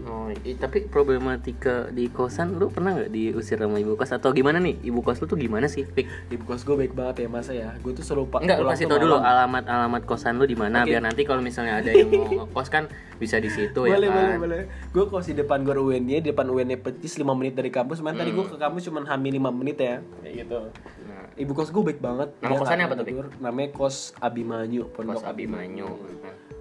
Oh, 0.00 0.28
i- 0.30 0.54
tapi 0.54 0.84
problematika 0.84 1.88
di 1.88 2.06
kosan 2.06 2.54
lu 2.54 2.68
pernah 2.68 2.94
nggak 2.94 3.08
diusir 3.08 3.56
sama 3.56 3.76
ibu 3.76 3.92
kos 3.92 4.08
atau 4.10 4.30
gimana 4.30 4.56
nih? 4.56 4.78
Ibu 4.82 5.00
kos 5.00 5.18
lu 5.18 5.26
tuh 5.26 5.34
gimana 5.34 5.66
sih, 5.66 5.82
Fik? 5.82 6.30
Ibu 6.30 6.44
kos 6.44 6.62
gue 6.62 6.76
baik 6.76 6.92
banget 6.92 7.24
ya 7.24 7.28
masa 7.28 7.50
ya. 7.50 7.72
Gue 7.78 7.92
tuh 7.92 8.00
selalu 8.00 8.28
pak. 8.28 8.40
Enggak, 8.40 8.58
lu 8.58 8.68
kasih 8.68 8.86
tau 8.86 8.96
dulu 8.96 9.16
malam. 9.16 9.26
alamat 9.48 9.64
alamat 9.66 10.02
kosan 10.04 10.36
lu 10.36 10.44
di 10.44 10.54
mana 10.54 10.80
Oke. 10.80 10.92
biar 10.92 11.02
nanti 11.02 11.22
kalau 11.22 11.40
misalnya 11.40 11.78
ada 11.78 11.90
yang 11.90 12.08
mau 12.08 12.24
ngekos 12.44 12.68
kan 12.68 12.84
bisa 13.16 13.36
di 13.36 13.48
situ 13.48 13.80
ya 13.82 13.96
boleh, 13.96 14.06
kan. 14.06 14.16
boleh, 14.16 14.36
boleh. 14.38 14.60
Gue 14.88 15.04
kos 15.08 15.26
di 15.26 15.34
depan 15.34 15.60
gue 15.60 15.74
UNY, 15.74 16.20
di 16.20 16.28
depan 16.28 16.46
UNY 16.46 16.76
Petis 16.78 17.16
5 17.16 17.34
menit 17.34 17.52
dari 17.52 17.68
kampus. 17.68 17.98
Cuman 17.98 18.14
tadi 18.14 18.30
gue 18.30 18.40
Hmm. 18.40 18.52
ke 18.52 18.56
kampus 18.56 18.82
cuma 18.84 19.02
hampir 19.02 19.32
5 19.32 19.50
menit 19.50 19.76
ya. 19.76 19.98
Kayak 20.20 20.34
gitu. 20.38 20.58
Nah, 21.06 21.17
Ibu 21.38 21.52
kos 21.54 21.70
gue 21.70 21.82
baik 21.86 22.00
banget. 22.02 22.28
Nama 22.42 22.50
Dia 22.50 22.58
kosannya 22.58 22.84
apa 22.90 22.94
tuh. 22.98 23.06
Namanya 23.38 23.68
kos 23.70 23.96
Abimanyu, 24.18 24.90
kos 24.90 24.94
Pondok 24.98 25.22
Abimanyu. 25.22 25.86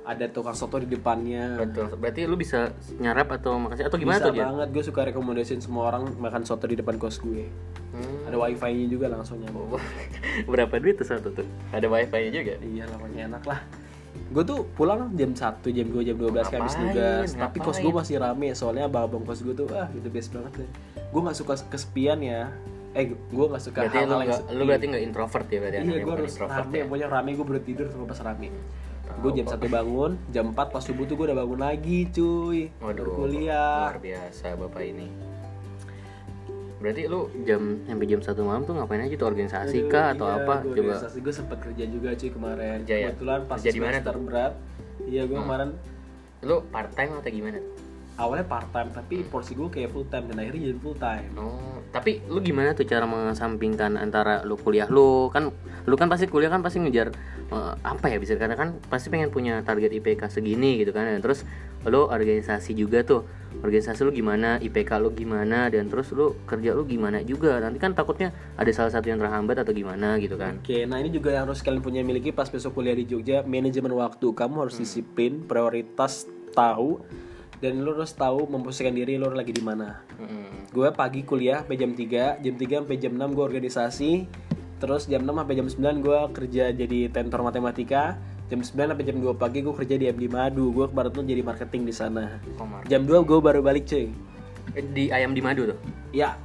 Ada 0.08 0.32
tukang 0.32 0.56
soto 0.56 0.80
di 0.80 0.88
depannya. 0.88 1.60
Betul. 1.60 1.98
Berarti 2.00 2.24
lu 2.24 2.40
bisa 2.40 2.72
nyarap 2.96 3.28
atau 3.36 3.60
makasih 3.60 3.90
atau 3.92 3.98
gimana 4.00 4.22
Bisa 4.22 4.28
tuh 4.30 4.34
dia? 4.38 4.46
banget, 4.48 4.68
gue 4.72 4.84
suka 4.86 5.02
rekomendasiin 5.12 5.60
semua 5.60 5.92
orang 5.92 6.16
makan 6.16 6.48
soto 6.48 6.64
di 6.70 6.80
depan 6.80 6.96
kos 6.96 7.20
gue. 7.20 7.50
Hmm. 7.92 8.30
Ada 8.30 8.38
wifi-nya 8.38 8.88
juga 8.88 9.10
langsung 9.12 9.42
nyambung. 9.42 9.82
Berapa 10.54 10.78
duit 10.80 10.96
tuh 10.96 11.10
satu 11.10 11.34
tuh? 11.34 11.48
Ada 11.74 11.90
wifi 11.90 12.30
juga? 12.32 12.54
Iya 12.62 12.86
pokoknya 12.88 13.22
enak 13.34 13.44
lah. 13.44 13.60
Gue 14.32 14.44
tuh 14.46 14.64
pulang 14.78 15.12
jam 15.18 15.34
1, 15.36 15.60
jam 15.74 15.88
2, 15.92 16.08
jam 16.08 16.16
12 16.16 16.56
habis 16.56 16.74
Ngapain? 16.78 16.80
tugas. 16.94 17.30
Tapi 17.34 17.58
kos 17.60 17.78
gue 17.82 17.92
masih 17.92 18.16
rame, 18.22 18.54
soalnya 18.54 18.86
abang-abang 18.88 19.26
kos 19.26 19.42
gue 19.44 19.58
tuh, 19.58 19.68
ah 19.74 19.90
itu 19.92 20.08
best 20.08 20.32
banget 20.32 20.64
deh. 20.64 20.70
Gue 21.12 21.22
gak 21.26 21.36
suka 21.36 21.54
kesepian 21.68 22.20
ya. 22.22 22.48
Eh, 22.94 23.04
gue 23.10 23.46
gak 23.48 23.62
suka 23.62 23.80
Berarti 23.84 23.98
lu, 23.98 24.04
hal-hal 24.08 24.22
yang 24.24 24.40
sepi. 24.40 24.52
lu 24.52 24.64
berarti 24.64 24.86
nggak 24.88 25.04
introvert 25.04 25.46
ya 25.46 25.60
berarti 25.60 25.78
Iya, 25.78 25.98
gue 25.98 26.14
harus 26.14 26.32
introvert 26.32 26.58
rame, 26.64 26.74
ya? 26.74 26.84
pokoknya 26.86 27.08
rame 27.10 27.30
gue 27.32 27.46
baru 27.46 27.62
tidur 27.62 27.86
sama 27.88 28.06
pas 28.06 28.20
rame. 28.22 28.48
Gue 29.18 29.32
jam. 29.34 29.46
1 29.48 29.68
bangun, 29.68 30.12
jam 30.30 30.46
4 30.52 30.68
pas 30.68 30.82
subuh 30.82 31.04
tuh 31.04 31.16
gue 31.16 31.26
udah 31.26 31.38
bangun 31.38 31.60
lagi 31.60 32.00
cuy. 32.08 32.60
Waduh, 32.78 33.06
kuliah. 33.08 33.88
luar 33.88 33.98
biasa 33.98 34.46
bapak 34.56 34.84
ini. 34.84 35.08
Berarti 36.78 37.02
lu 37.06 37.26
jam 37.42 37.62
sampai 37.84 38.06
jam 38.06 38.22
satu 38.22 38.42
malam 38.44 38.62
tuh 38.62 38.78
ngapain 38.78 39.02
aja 39.02 39.16
tuh 39.16 39.26
organisasi 39.26 39.90
kah 39.90 40.14
atau 40.14 40.26
Iya, 40.26 40.36
apa? 40.40 40.56
gua 40.60 40.70
Coba. 40.70 40.78
organisasi 40.94 41.18
gue 41.20 41.34
sempat 41.34 41.58
kerja 41.60 41.84
juga 41.86 42.10
cuy 42.14 42.30
kemarin. 42.30 42.78
Kerja 42.84 42.96
ya? 42.96 43.08
Kebetulan 43.10 43.40
pas 43.44 43.58
Kerja 43.58 43.72
di 43.72 43.80
mana 43.80 43.92
semester? 43.96 44.14
Hmm. 44.14 44.26
berat. 44.26 44.54
Iya 45.04 45.22
gue 45.24 45.38
kemarin 45.38 45.70
Lu 46.40 46.62
part 46.64 46.94
time 46.94 47.12
atau 47.16 47.32
gimana? 47.32 47.58
Awalnya 48.18 48.46
part 48.50 48.68
time 48.74 48.90
tapi 48.90 49.22
porsi 49.22 49.54
gue 49.54 49.70
kayak 49.70 49.94
full 49.94 50.10
time 50.10 50.26
dan 50.26 50.42
akhirnya 50.42 50.74
jadi 50.74 50.80
full 50.82 50.98
time. 50.98 51.30
Oh, 51.38 51.78
tapi 51.94 52.26
lu 52.26 52.42
gimana 52.42 52.74
tuh 52.74 52.90
cara 52.90 53.06
mengesampingkan 53.06 53.96
antara 53.96 54.42
lu 54.42 54.58
kuliah 54.58 54.90
lu 54.90 55.30
kan 55.30 55.54
lu 55.86 55.96
kan 55.96 56.10
pasti 56.10 56.26
kuliah 56.26 56.50
kan 56.50 56.66
pasti 56.66 56.82
ngejar 56.82 57.14
eh, 57.54 57.74
apa 57.86 58.06
ya 58.10 58.18
bisa 58.18 58.34
karena 58.36 58.58
kan 58.58 58.82
pasti 58.90 59.14
pengen 59.14 59.30
punya 59.30 59.62
target 59.62 59.94
IPK 59.94 60.34
segini 60.34 60.82
gitu 60.82 60.92
kan 60.92 61.06
dan 61.06 61.22
terus 61.22 61.46
lu 61.86 62.10
organisasi 62.10 62.74
juga 62.74 63.06
tuh 63.06 63.24
organisasi 63.62 64.04
lu 64.04 64.12
gimana 64.12 64.58
IPK 64.60 64.92
lu 65.00 65.14
gimana 65.14 65.70
dan 65.70 65.88
terus 65.88 66.12
lu 66.12 66.36
kerja 66.50 66.74
lu 66.74 66.84
gimana 66.90 67.22
juga 67.22 67.62
nanti 67.62 67.78
kan 67.80 67.94
takutnya 67.94 68.34
ada 68.58 68.70
salah 68.74 68.92
satu 68.92 69.08
yang 69.14 69.22
terhambat 69.22 69.62
atau 69.62 69.72
gimana 69.72 70.18
gitu 70.20 70.36
kan 70.36 70.58
Oke, 70.60 70.84
nah 70.90 71.00
ini 71.00 71.14
juga 71.14 71.32
yang 71.32 71.48
harus 71.48 71.64
kalian 71.64 71.80
punya 71.86 72.02
miliki 72.02 72.34
pas 72.34 72.50
besok 72.50 72.82
kuliah 72.82 72.98
di 72.98 73.08
Jogja, 73.08 73.46
manajemen 73.46 73.94
waktu. 73.94 74.36
Kamu 74.36 74.68
harus 74.68 74.76
disiplin, 74.76 75.46
prioritas 75.48 76.28
tahu 76.52 77.00
dan 77.58 77.82
lu 77.82 77.98
harus 77.98 78.14
tahu 78.14 78.46
memposisikan 78.46 78.94
diri 78.94 79.18
lu 79.18 79.30
lagi 79.34 79.50
di 79.50 79.64
mana. 79.66 80.02
Mm-mm. 80.22 80.70
Gue 80.70 80.90
pagi 80.94 81.26
kuliah 81.26 81.66
sampai 81.66 81.78
jam 81.78 81.92
3, 81.98 82.44
jam 82.44 82.54
3 82.54 82.82
sampai 82.86 82.98
jam 83.02 83.14
6 83.18 83.34
gue 83.34 83.44
organisasi. 83.44 84.12
Terus 84.78 85.10
jam 85.10 85.26
6 85.26 85.34
sampai 85.34 85.56
jam 85.58 85.68
9 85.68 86.06
gue 86.06 86.20
kerja 86.38 86.64
jadi 86.70 87.00
tentor 87.10 87.42
matematika. 87.42 88.18
Jam 88.48 88.62
9 88.62 88.94
sampai 88.94 89.06
jam 89.06 89.18
2 89.18 89.34
pagi 89.34 89.66
gue 89.66 89.74
kerja 89.74 89.96
di 89.98 90.06
MD 90.06 90.30
Madu. 90.30 90.70
Gue 90.70 90.86
kemarin 90.86 91.10
tuh 91.10 91.26
jadi 91.26 91.42
marketing 91.42 91.84
di 91.90 91.94
sana. 91.94 92.38
Komar. 92.62 92.86
Jam 92.86 93.10
2 93.10 93.26
gue 93.26 93.40
baru 93.42 93.66
balik 93.66 93.90
cuy. 93.90 94.14
Eh, 94.78 94.84
di 94.84 95.08
ayam 95.10 95.32
di 95.32 95.40
madu 95.40 95.64
tuh 95.64 95.80
Ya, 96.12 96.36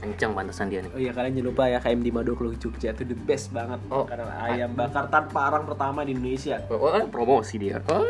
kenceng 0.00 0.32
pantesan 0.32 0.72
dia 0.72 0.80
nih 0.80 0.90
Oh 0.96 1.00
iya 1.00 1.12
kalian 1.12 1.36
jangan 1.36 1.48
lupa 1.52 1.62
ya 1.68 1.78
KM 1.78 2.00
di 2.00 2.10
Madoklo 2.10 2.56
Jogja 2.56 2.96
itu 2.96 3.04
the 3.04 3.16
best 3.28 3.52
banget 3.52 3.78
Oh. 3.92 4.08
karena 4.08 4.32
ayam 4.48 4.72
bakar 4.72 5.06
tanpa 5.12 5.52
arang 5.52 5.68
pertama 5.68 6.02
di 6.02 6.16
Indonesia. 6.16 6.56
Oh, 6.72 6.88
oh, 6.88 7.04
promosi 7.12 7.60
dia. 7.60 7.84
Oh, 7.92 8.02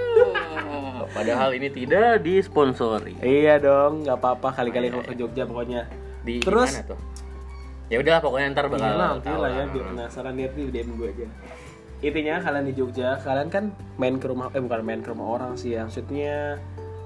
padahal 1.16 1.50
ini 1.56 1.68
tidak 1.70 2.22
disponsori. 2.22 3.14
Iya 3.20 3.58
dong, 3.60 4.06
nggak 4.06 4.16
apa-apa 4.18 4.48
kali-kali 4.56 4.90
kalau 4.90 5.04
ke 5.04 5.14
Jogja 5.16 5.44
pokoknya. 5.46 5.86
Di 6.20 6.44
Terus? 6.44 6.70
mana 6.76 6.94
tuh? 6.94 7.00
Ya 7.90 7.96
udah 7.98 8.16
pokoknya 8.22 8.46
ntar 8.54 8.66
bakal 8.70 8.86
Iya 8.86 8.94
lah, 8.94 9.08
nanti 9.18 9.32
lah 9.34 9.50
ya, 9.50 9.64
biar 9.66 9.84
penasaran 9.90 10.34
lihat 10.38 10.52
di 10.54 10.62
DM 10.70 10.90
gue 10.94 11.08
aja. 11.10 11.26
Intinya 12.00 12.34
kalian 12.40 12.64
di 12.64 12.74
Jogja, 12.78 13.08
kalian 13.20 13.48
kan 13.50 13.64
main 13.98 14.16
ke 14.22 14.26
rumah, 14.30 14.48
eh 14.54 14.62
bukan 14.62 14.80
main 14.86 15.00
ke 15.02 15.10
rumah 15.10 15.26
orang 15.36 15.52
sih 15.58 15.74
ya, 15.74 15.84
maksudnya 15.84 16.56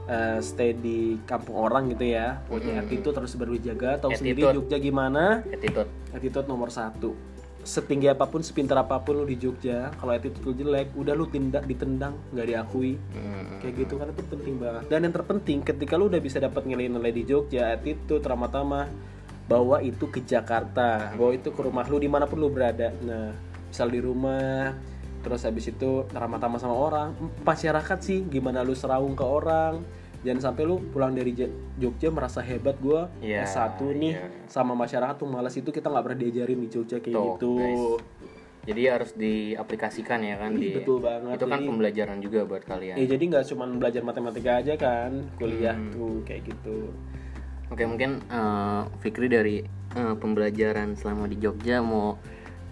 eh, 0.07 0.39
stay 0.45 0.77
di 0.77 1.19
kampung 1.25 1.57
orang 1.57 1.89
gitu 1.89 2.05
ya, 2.13 2.45
punya 2.47 2.85
attitude 2.85 3.17
terus 3.17 3.33
baru 3.35 3.57
dijaga, 3.57 3.97
tahu 4.05 4.13
sendiri. 4.13 4.45
Jogja 4.45 4.77
gimana, 4.77 5.41
Attitude. 5.49 5.89
attitude 6.13 6.47
nomor 6.47 6.69
satu. 6.69 7.34
Setinggi 7.65 8.13
apa 8.13 8.29
pun, 8.29 8.45
sepintar 8.45 8.77
apa 8.77 9.01
pun 9.01 9.17
lu 9.17 9.25
di 9.25 9.41
Jogja, 9.41 9.89
kalau 9.97 10.13
attitude 10.13 10.45
lu 10.45 10.53
jelek, 10.53 10.93
udah 10.95 11.17
lu 11.17 11.25
tindak 11.27 11.65
ditendang, 11.65 12.13
nggak 12.37 12.47
diakui, 12.47 13.01
Hmm. 13.17 13.59
kayak 13.65 13.75
gitu 13.81 13.97
kan 13.97 14.13
itu 14.13 14.23
penting 14.29 14.55
banget. 14.61 14.83
Dan 14.93 15.09
yang 15.09 15.15
terpenting 15.17 15.59
ketika 15.65 15.97
lu 15.97 16.13
udah 16.13 16.21
bisa 16.21 16.37
dapat 16.39 16.69
nilai-nilai 16.69 17.09
di 17.09 17.25
Jogja 17.25 17.73
attitude 17.73 18.21
ramah-tamah 18.21 18.87
bawa 19.49 19.81
itu 19.81 20.09
ke 20.09 20.25
Jakarta. 20.25 21.17
Bawa 21.17 21.33
itu 21.37 21.53
ke 21.53 21.61
rumah 21.61 21.85
lu 21.89 21.97
di 21.97 22.09
mana 22.09 22.29
pun 22.29 22.41
lu 22.41 22.53
berada. 22.53 22.93
Nah 23.01 23.33
misal 23.69 23.89
di 23.91 24.01
rumah 24.01 24.73
terus 25.25 25.41
habis 25.49 25.69
itu 25.69 26.05
ramah-tamah 26.13 26.61
sama 26.61 26.77
orang. 26.77 27.09
Masyarakat 27.45 27.99
sih 28.05 28.25
gimana 28.29 28.61
lu 28.61 28.77
serawung 28.77 29.17
ke 29.17 29.25
orang 29.25 29.81
jangan 30.25 30.41
sampai 30.43 30.63
lu 30.65 30.81
pulang 30.89 31.13
dari 31.13 31.31
Ja- 31.31 31.53
Jogja 31.77 32.09
merasa 32.09 32.41
hebat 32.41 32.81
gua 32.81 33.13
Iya, 33.21 33.45
S1 33.45 33.77
nih 33.93 34.13
iya. 34.15 34.27
sama 34.47 34.73
masyarakat 34.75 35.15
tuh 35.15 35.29
malas 35.29 35.53
itu 35.53 35.69
kita 35.69 35.87
nggak 35.87 36.01
pernah 36.03 36.19
diajarin 36.19 36.59
di 36.59 36.69
Jogja 36.69 36.99
kayak 36.99 37.13
Tuh, 37.13 37.25
gitu 37.31 37.51
guys. 37.55 37.85
Jadi 38.65 38.81
harus 38.89 39.13
diaplikasikan 39.13 40.25
ya 40.25 40.41
kan 40.41 40.57
di 40.57 40.73
betul 40.73 40.97
banget 40.97 41.37
Itu 41.37 41.45
kan 41.45 41.61
Jadi- 41.61 41.69
pembelajaran 41.69 42.19
juga 42.19 42.41
buat 42.43 42.65
kalian. 42.65 42.97
Ya 42.97 43.05
jadi 43.07 43.23
nggak 43.23 43.45
cuma 43.47 43.69
belajar 43.69 44.01
matematika 44.01 44.51
aja 44.57 44.75
kan, 44.75 45.29
kuliah 45.37 45.77
Hmm. 45.77 45.93
tuh 45.93 46.17
kayak 46.25 46.49
gitu. 46.49 46.89
Oke, 47.69 47.85
mungkin 47.85 48.25
eh, 48.25 48.83
Fikri 48.99 49.29
dari 49.29 49.61
eh, 49.93 50.15
pembelajaran 50.17 50.97
selama 50.97 51.29
di 51.29 51.37
Jogja 51.37 51.79
mau 51.79 52.17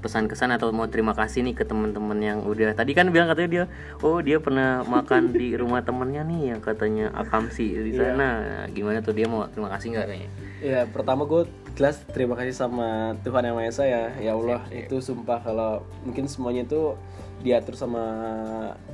pesan 0.02 0.26
kesan 0.26 0.50
atau 0.50 0.68
mau 0.68 0.84
terima 0.84 1.14
kasih 1.14 1.40
nih 1.40 1.54
ke 1.54 1.62
teman-teman 1.62 2.18
yang 2.18 2.38
udah 2.42 2.74
tadi 2.74 2.90
kan 2.90 3.06
bilang 3.08 3.30
katanya 3.30 3.48
dia 3.48 3.64
oh 4.00 4.18
dia 4.18 4.36
pernah 4.36 4.82
makan 4.82 5.30
di 5.30 5.54
rumah 5.60 5.80
temennya 5.80 6.20
nih 6.22 6.42
yang 6.50 6.60
katanya 6.60 7.14
akamsi 7.14 7.66
di 7.80 7.90
Iya. 7.92 8.10
sana 8.10 8.18
Nah, 8.34 8.38
gimana 8.68 8.98
tuh 8.98 9.14
dia 9.14 9.24
mau 9.24 9.46
terima 9.46 9.70
kasih 9.70 9.94
nggak 9.94 10.06
kayaknya 10.06 10.30
Ya 10.58 10.80
pertama 10.84 11.22
gue 11.24 11.42
jelas 11.74 11.98
terima 12.08 12.34
kasih 12.34 12.52
sama 12.52 13.14
Tuhan 13.20 13.42
yang 13.42 13.54
Maha 13.54 13.66
Esa 13.66 13.82
ya. 13.82 14.14
Ya 14.16 14.30
Allah 14.32 14.62
itu 14.68 14.98
sumpah 14.98 15.38
kalau 15.38 15.82
mungkin 16.02 16.26
semuanya 16.26 16.62
itu 16.62 16.94
diatur 17.40 17.74
sama 17.74 18.02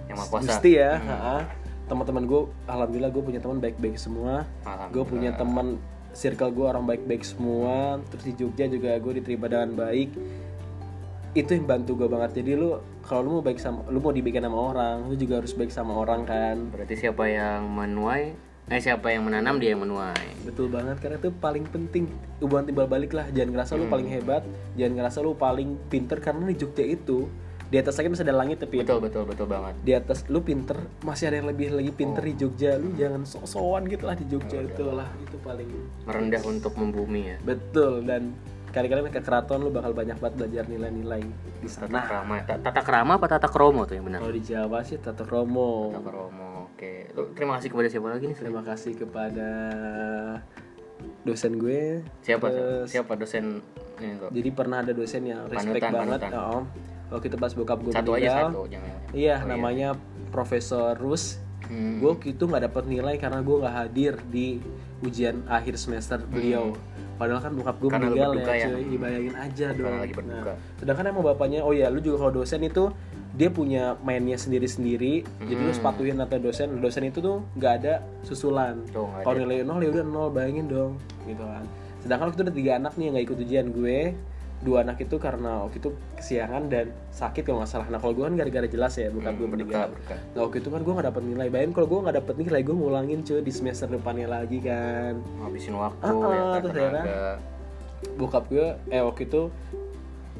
Yang 0.07 0.17
Maha 0.17 0.29
Kuasa. 0.31 0.45
Gusti 0.49 0.73
ya. 0.75 0.97
Ha-ha. 0.97 1.37
Teman-teman 1.85 2.25
gue, 2.25 2.41
alhamdulillah 2.65 3.09
gue 3.11 3.21
punya 3.23 3.37
teman 3.39 3.59
baik-baik 3.59 3.97
semua. 3.97 4.49
Gue 4.89 5.05
punya 5.05 5.33
teman 5.33 5.77
circle 6.13 6.49
gue 6.51 6.65
orang 6.65 6.85
baik-baik 6.85 7.21
semua. 7.21 8.01
Terus 8.09 8.25
di 8.25 8.33
Jogja 8.35 8.65
juga 8.65 8.97
gue 8.97 9.13
diterima 9.15 9.47
dengan 9.47 9.73
baik. 9.75 10.09
Itu 11.37 11.57
yang 11.57 11.67
bantu 11.69 11.99
gue 11.99 12.09
banget. 12.09 12.41
Jadi 12.41 12.57
lu 12.57 12.79
kalau 13.05 13.21
lu 13.25 13.31
mau 13.41 13.45
baik 13.45 13.61
sama, 13.61 13.85
lu 13.89 13.99
mau 14.01 14.13
dibikin 14.13 14.45
sama 14.45 14.59
orang, 14.59 15.09
lu 15.09 15.15
juga 15.17 15.41
harus 15.41 15.53
baik 15.57 15.73
sama 15.73 15.93
orang 15.97 16.29
kan. 16.29 16.57
berarti 16.73 16.95
siapa 16.97 17.25
yang 17.29 17.69
menuai 17.69 18.49
eh 18.69 18.85
siapa 18.85 19.09
yang 19.09 19.25
menanam 19.25 19.57
dia 19.57 19.73
yang 19.73 19.81
menuai. 19.81 20.45
Betul 20.45 20.69
banget 20.69 21.01
karena 21.01 21.17
itu 21.17 21.33
paling 21.33 21.65
penting. 21.73 22.05
Hubungan 22.45 22.69
timbal 22.69 22.85
balik 22.85 23.17
lah. 23.17 23.25
Jangan 23.33 23.57
ngerasa 23.57 23.73
lu 23.81 23.89
paling 23.89 24.09
hebat 24.13 24.45
jangan 24.77 24.93
ngerasa 25.01 25.19
lu 25.25 25.33
paling 25.35 25.69
pinter 25.89 26.21
karena 26.21 26.53
di 26.53 26.57
Jogja 26.61 26.85
itu 26.85 27.27
di 27.69 27.77
atas 27.77 28.01
lagi 28.01 28.09
masih 28.09 28.25
ada 28.25 28.37
langit 28.41 28.65
tapi 28.65 28.81
betul 28.81 28.97
betul 28.97 29.29
betul 29.29 29.45
banget. 29.45 29.77
di 29.85 29.93
atas 29.93 30.25
lu 30.33 30.41
pinter 30.41 30.89
masih 31.05 31.29
ada 31.29 31.37
yang 31.37 31.49
lebih 31.53 31.69
lagi 31.73 31.93
pinter 31.97 32.23
di 32.25 32.35
Jogja. 32.37 32.77
Lu 32.77 32.93
jangan 32.93 33.25
sok-sokan 33.25 33.89
gitu 33.89 34.05
lah 34.05 34.17
di 34.21 34.25
Jogja 34.29 34.59
itu 34.61 34.85
lah. 34.93 35.09
Itu 35.17 35.37
paling 35.41 35.69
merendah 36.05 36.43
untuk 36.45 36.77
membumi 36.77 37.33
ya. 37.33 37.37
Betul 37.41 38.05
dan 38.05 38.37
kali-kali 38.69 39.01
ke 39.09 39.19
keraton 39.19 39.59
lu 39.59 39.71
bakal 39.71 39.91
banyak 39.91 40.15
banget 40.15 40.35
belajar 40.37 40.65
nilai-nilai 40.67 41.23
di 41.57 41.67
tata 41.67 41.89
sana 41.89 42.01
krama 42.03 42.35
Ta- 42.43 42.61
tata 42.61 42.81
krama 42.81 43.13
apa 43.17 43.27
tata 43.27 43.49
kromo 43.49 43.83
tuh 43.83 43.95
yang 43.95 44.07
benar 44.07 44.21
kalau 44.21 44.31
di 44.31 44.43
Jawa 44.43 44.79
sih 44.83 44.97
Tata 44.97 45.23
Kromo 45.23 45.89
tata 45.91 46.05
kromo 46.05 46.49
oke 46.69 46.93
Lu 47.13 47.23
terima 47.33 47.57
kasih 47.57 47.69
kepada 47.69 47.89
siapa 47.89 48.09
lagi 48.09 48.25
nih 48.27 48.37
terima 48.37 48.63
kasih 48.63 48.93
kepada 48.95 49.49
dosen 51.23 51.53
gue 51.57 52.03
siapa 52.21 52.47
Terus- 52.49 52.89
siapa 52.89 53.13
dosen 53.15 53.63
ini 53.99 54.15
kok 54.17 54.31
Jadi 54.31 54.49
pernah 54.51 54.79
ada 54.79 54.93
dosen 54.93 55.23
yang 55.25 55.43
respect 55.47 55.83
Panutan, 55.83 55.93
banget. 55.93 56.21
panutan. 56.23 56.41
Oh, 56.55 56.63
waktu 57.11 57.27
itu 57.27 57.37
pas 57.37 57.51
bokap 57.51 57.79
gue 57.81 57.93
satu 57.93 58.11
aja 58.13 58.21
meninggal. 58.23 58.47
satu 58.47 58.61
jangan 58.69 58.91
Iya, 59.11 59.37
namanya 59.43 59.89
Profesor 60.29 60.93
Rus. 60.95 61.41
Hmm. 61.67 61.99
Gue 61.99 62.15
waktu 62.15 62.31
itu 62.31 62.45
nggak 62.45 62.65
dapat 62.65 62.85
nilai 62.87 63.17
karena 63.17 63.41
gue 63.41 63.57
nggak 63.59 63.75
hadir 63.75 64.15
di 64.25 64.63
ujian 65.01 65.43
akhir 65.47 65.75
semester 65.77 66.21
beliau. 66.23 66.77
Padahal 67.19 67.41
kan 67.43 67.53
bokap 67.53 67.77
gue 67.83 67.89
Hmm. 67.91 67.99
Meninggal 67.99 68.31
ya, 68.39 68.55
ya. 68.55 68.69
cuy. 68.71 68.95
Bayangin 68.97 69.35
aja 69.35 69.67
dong. 69.75 69.99
lagi 69.99 70.15
berduka. 70.15 70.53
Nah, 70.55 70.57
sedangkan 70.79 71.05
emang 71.11 71.25
bapaknya, 71.27 71.61
oh 71.67 71.75
ya, 71.75 71.91
lu 71.91 71.99
juga 71.99 72.17
kalau 72.23 72.33
dosen 72.41 72.63
itu 72.63 72.85
dia 73.35 73.51
punya 73.51 73.99
mainnya 74.07 74.39
sendiri-sendiri. 74.39 75.27
Jadi 75.43 75.61
lu 75.61 75.73
sepatuhin 75.75 76.19
atau 76.23 76.39
dosen, 76.39 76.79
dosen 76.79 77.11
itu 77.11 77.19
tuh 77.19 77.43
nggak 77.59 77.73
ada 77.83 77.95
susulan. 78.23 78.79
Nggak 78.89 79.27
Kalau 79.27 79.37
nilai 79.37 79.67
nol 79.67 79.83
ya 79.83 79.91
udah 79.93 80.05
nol, 80.07 80.29
bayangin 80.31 80.67
dong, 80.71 80.93
gitu 81.27 81.43
kan. 81.43 81.67
Sedangkan 81.99 82.31
waktu 82.31 82.39
itu 82.39 82.45
ada 82.47 82.55
tiga 82.55 82.73
anak 82.79 82.93
nih 82.95 83.05
yang 83.11 83.13
nggak 83.19 83.27
ikut 83.27 83.39
ujian 83.43 83.67
gue, 83.75 83.99
dua 84.59 84.83
anak 84.83 84.99
itu 84.99 85.17
karena 85.23 85.63
waktu 85.63 85.79
itu 85.79 85.95
kesiangan 86.19 86.67
dan 86.67 86.91
sakit 87.15 87.47
kalau 87.47 87.63
nggak 87.63 87.71
salah. 87.71 87.87
Nah 87.95 88.03
kalau 88.03 88.15
gue 88.19 88.25
kan 88.27 88.35
gara-gara 88.35 88.67
jelas 88.67 88.99
ya, 88.99 89.09
bukan 89.09 89.33
gue 89.39 89.49
meninggal. 89.49 89.87
berkah 89.87 90.19
berkah 90.19 90.19
Nah 90.35 90.41
waktu 90.47 90.57
itu 90.59 90.69
kan 90.75 90.81
gue 90.83 90.93
nggak 90.99 91.07
dapet 91.15 91.23
nilai. 91.23 91.47
Bayangin 91.47 91.73
kalau 91.79 91.87
gue 91.87 91.99
nggak 92.03 92.17
dapet 92.19 92.35
nilai, 92.43 92.61
gue 92.67 92.75
ngulangin 92.75 93.19
cuy 93.23 93.41
di 93.43 93.53
semester 93.55 93.87
depannya 93.87 94.27
lagi 94.27 94.59
kan. 94.59 95.15
ngabisin 95.43 95.75
waktu 95.79 96.03
Ah, 96.03 96.11
ya 96.11 96.19
ah, 96.19 96.51
kan 96.51 96.61
terus 96.67 96.75
tenaga. 96.75 97.15
Bokap 98.19 98.45
gue, 98.51 98.67
eh 98.91 99.03
waktu 99.03 99.23
itu 99.27 99.43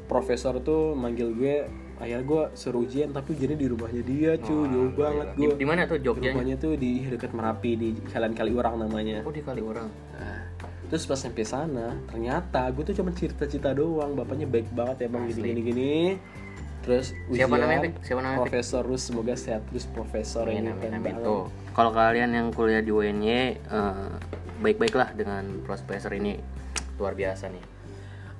profesor 0.07 0.57
tuh 0.59 0.95
manggil 0.97 1.31
gue, 1.35 1.55
akhirnya 1.99 2.23
gue 2.25 2.43
suruh 2.55 2.81
ujian 2.81 3.11
tapi 3.11 3.35
ujiannya 3.35 3.59
di 3.59 3.67
rumahnya 3.69 4.03
dia 4.03 4.31
cuy, 4.41 4.65
jauh 4.71 4.91
banget 4.95 5.27
gue. 5.37 5.53
di 5.53 5.65
mana 5.67 5.85
tuh 5.85 5.99
Jogja 6.01 6.31
Rumahnya 6.33 6.55
tuh 6.57 6.73
di 6.79 7.05
dekat 7.05 7.35
Merapi 7.35 7.71
di 7.75 7.87
Jalan 8.09 8.33
Kaliurang 8.33 8.79
namanya. 8.79 9.21
oh 9.21 9.29
di 9.29 9.43
kali 9.43 9.61
orang 9.61 9.85
Nah, 10.15 10.48
terus 10.89 11.05
pas 11.05 11.21
sampai 11.21 11.45
sana, 11.45 11.95
ternyata 12.09 12.65
gue 12.73 12.83
tuh 12.89 12.95
cuma 12.97 13.13
cerita-cerita 13.13 13.71
doang. 13.77 14.17
Bapaknya 14.17 14.49
baik 14.49 14.73
banget 14.73 15.05
ya 15.05 15.07
bang, 15.07 15.23
gini-gini 15.29 15.61
gini. 15.61 15.93
Terus 16.81 17.13
ujian, 17.29 17.45
Siapa 17.45 17.55
namanya, 17.61 17.79
Pik? 17.85 17.93
Siapa 18.01 18.19
namanya, 18.23 18.39
Pik? 18.39 18.45
Profesor 18.49 18.81
Rus, 18.81 19.03
semoga 19.05 19.33
sehat 19.37 19.61
terus 19.69 19.85
Profesor 19.85 20.47
Amin, 20.47 20.65
ini 20.65 20.69
amin, 20.73 20.91
amin. 20.97 21.13
Tuh, 21.21 21.45
kalau 21.75 21.91
kalian 21.93 22.33
yang 22.33 22.47
kuliah 22.55 22.81
di 22.81 22.89
UNY 22.89 23.29
eh, 23.61 24.09
baik-baiklah 24.59 25.15
dengan 25.15 25.63
profesor 25.63 26.11
ini 26.11 26.35
luar 26.99 27.15
biasa 27.15 27.47
nih 27.47 27.63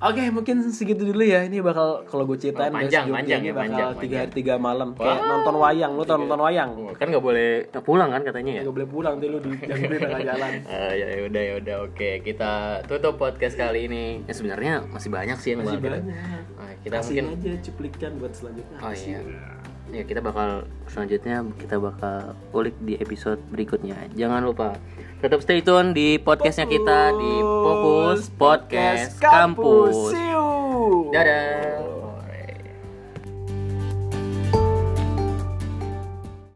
Oke, 0.00 0.32
mungkin 0.32 0.64
segitu 0.66 1.04
dulu 1.04 1.20
ya. 1.20 1.44
Ini 1.44 1.60
bakal 1.60 2.08
kalau 2.08 2.24
gue 2.24 2.40
ceritain 2.40 2.68
Oh, 2.68 2.74
panjang, 2.74 3.04
panjang 3.06 3.40
ini 3.42 3.52
bakal 3.52 3.92
tiga 3.96 4.24
hari 4.24 4.32
tiga 4.32 4.54
malam. 4.56 4.96
Kayak 4.96 5.20
nonton 5.22 5.54
wayang, 5.54 5.92
lu 5.92 6.02
tau 6.02 6.16
nonton 6.16 6.40
wayang? 6.40 6.70
kan 6.96 7.06
nggak 7.06 7.20
boleh 7.20 7.48
pulang 7.80 8.08
kan 8.08 8.22
katanya 8.22 8.52
ya 8.56 8.62
Gak 8.64 8.74
boleh 8.74 8.88
pulang 8.88 9.14
deh 9.16 9.28
lu 9.28 9.38
di 9.38 9.52
tengah 9.60 10.24
jalan. 10.32 10.52
Eh, 10.64 10.92
ya 10.96 11.06
udah 11.22 11.42
ya 11.42 11.54
udah 11.58 11.76
oke 11.84 12.10
kita 12.20 12.52
tutup 12.84 13.14
podcast 13.14 13.54
kali 13.54 13.86
ini 13.86 14.24
ya 14.24 14.32
sebenarnya 14.32 14.88
masih 14.88 15.08
banyak 15.08 15.36
sih 15.36 15.52
yang 15.52 15.60
Masih 15.60 15.76
bakal 15.76 15.84
kita- 15.84 16.00
banyak. 16.00 16.16
Nah, 16.56 16.72
kita 16.80 16.96
Kasih 16.96 17.14
mungkin 17.20 17.36
aja 17.36 17.60
cuplikan 17.60 18.10
buat 18.16 18.32
selanjutnya. 18.32 18.78
oh 18.80 18.92
iya 18.94 19.20
ya 19.90 20.02
kita 20.06 20.22
bakal 20.22 20.64
selanjutnya 20.86 21.42
kita 21.58 21.76
bakal 21.78 22.34
ulik 22.54 22.74
di 22.82 22.96
episode 22.98 23.38
berikutnya. 23.50 23.98
Jangan 24.14 24.46
lupa 24.46 24.78
tetap 25.20 25.42
stay 25.44 25.60
tune 25.60 25.92
di 25.92 26.16
podcastnya 26.16 26.66
kita 26.70 27.12
di 27.18 27.32
Fokus 27.42 28.30
Podcast 28.34 29.18
Kampus. 29.20 30.14
See 30.14 30.30
you. 30.30 31.10
dadah 31.10 31.99